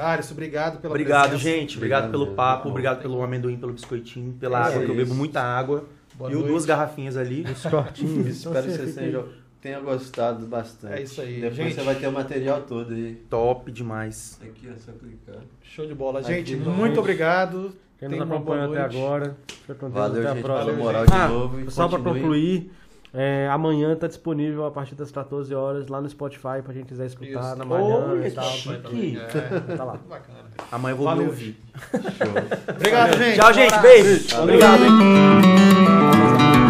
[0.00, 1.44] Alisson, obrigado pela Obrigado, presença.
[1.50, 1.76] gente.
[1.76, 2.36] Obrigado, Obrigado pelo mesmo.
[2.36, 2.70] papo, Bom.
[2.70, 5.84] obrigado pelo amendoim, pelo biscoitinho, pela É água, que eu bebo muita água.
[6.14, 6.50] Boa e o noite.
[6.50, 7.44] duas garrafinhas ali.
[7.50, 8.26] Os cortinhos.
[8.44, 9.06] Espero que você fica aí.
[9.06, 9.24] seja
[9.60, 10.92] tenha gostado bastante.
[10.94, 11.74] É isso aí, Depois gente.
[11.74, 13.14] você vai ter o material todo aí.
[13.30, 14.38] Top demais.
[14.42, 15.42] Aqui é só clicar.
[15.62, 16.20] Show de bola.
[16.20, 17.72] Aqui Gente, no- muito obrigado.
[17.98, 18.96] Quem nos acompanhou até noite.
[18.96, 19.36] agora.
[19.90, 20.72] Valeu, até a gente, próxima.
[20.72, 21.14] pela moral gente.
[21.14, 21.60] de Ah, novo.
[21.60, 22.20] e Só pra continue.
[22.20, 22.72] concluir,
[23.14, 27.06] é, amanhã tá disponível a partir das 14 horas lá no Spotify pra gente quiser
[27.06, 27.56] escutar Isso.
[27.56, 28.44] na manhã Olha e tal.
[28.44, 29.18] chique.
[29.18, 29.96] É, Tá lá.
[30.08, 30.38] bacana.
[30.72, 31.22] Amanhã eu vou Valeu.
[31.24, 31.56] me ouvir.
[31.92, 31.94] Show.
[32.74, 33.36] Obrigado, gente.
[33.38, 33.78] Tchau, gente.
[33.78, 34.28] Beijo.
[34.36, 34.42] Valeu.
[34.44, 36.63] Obrigado, hein?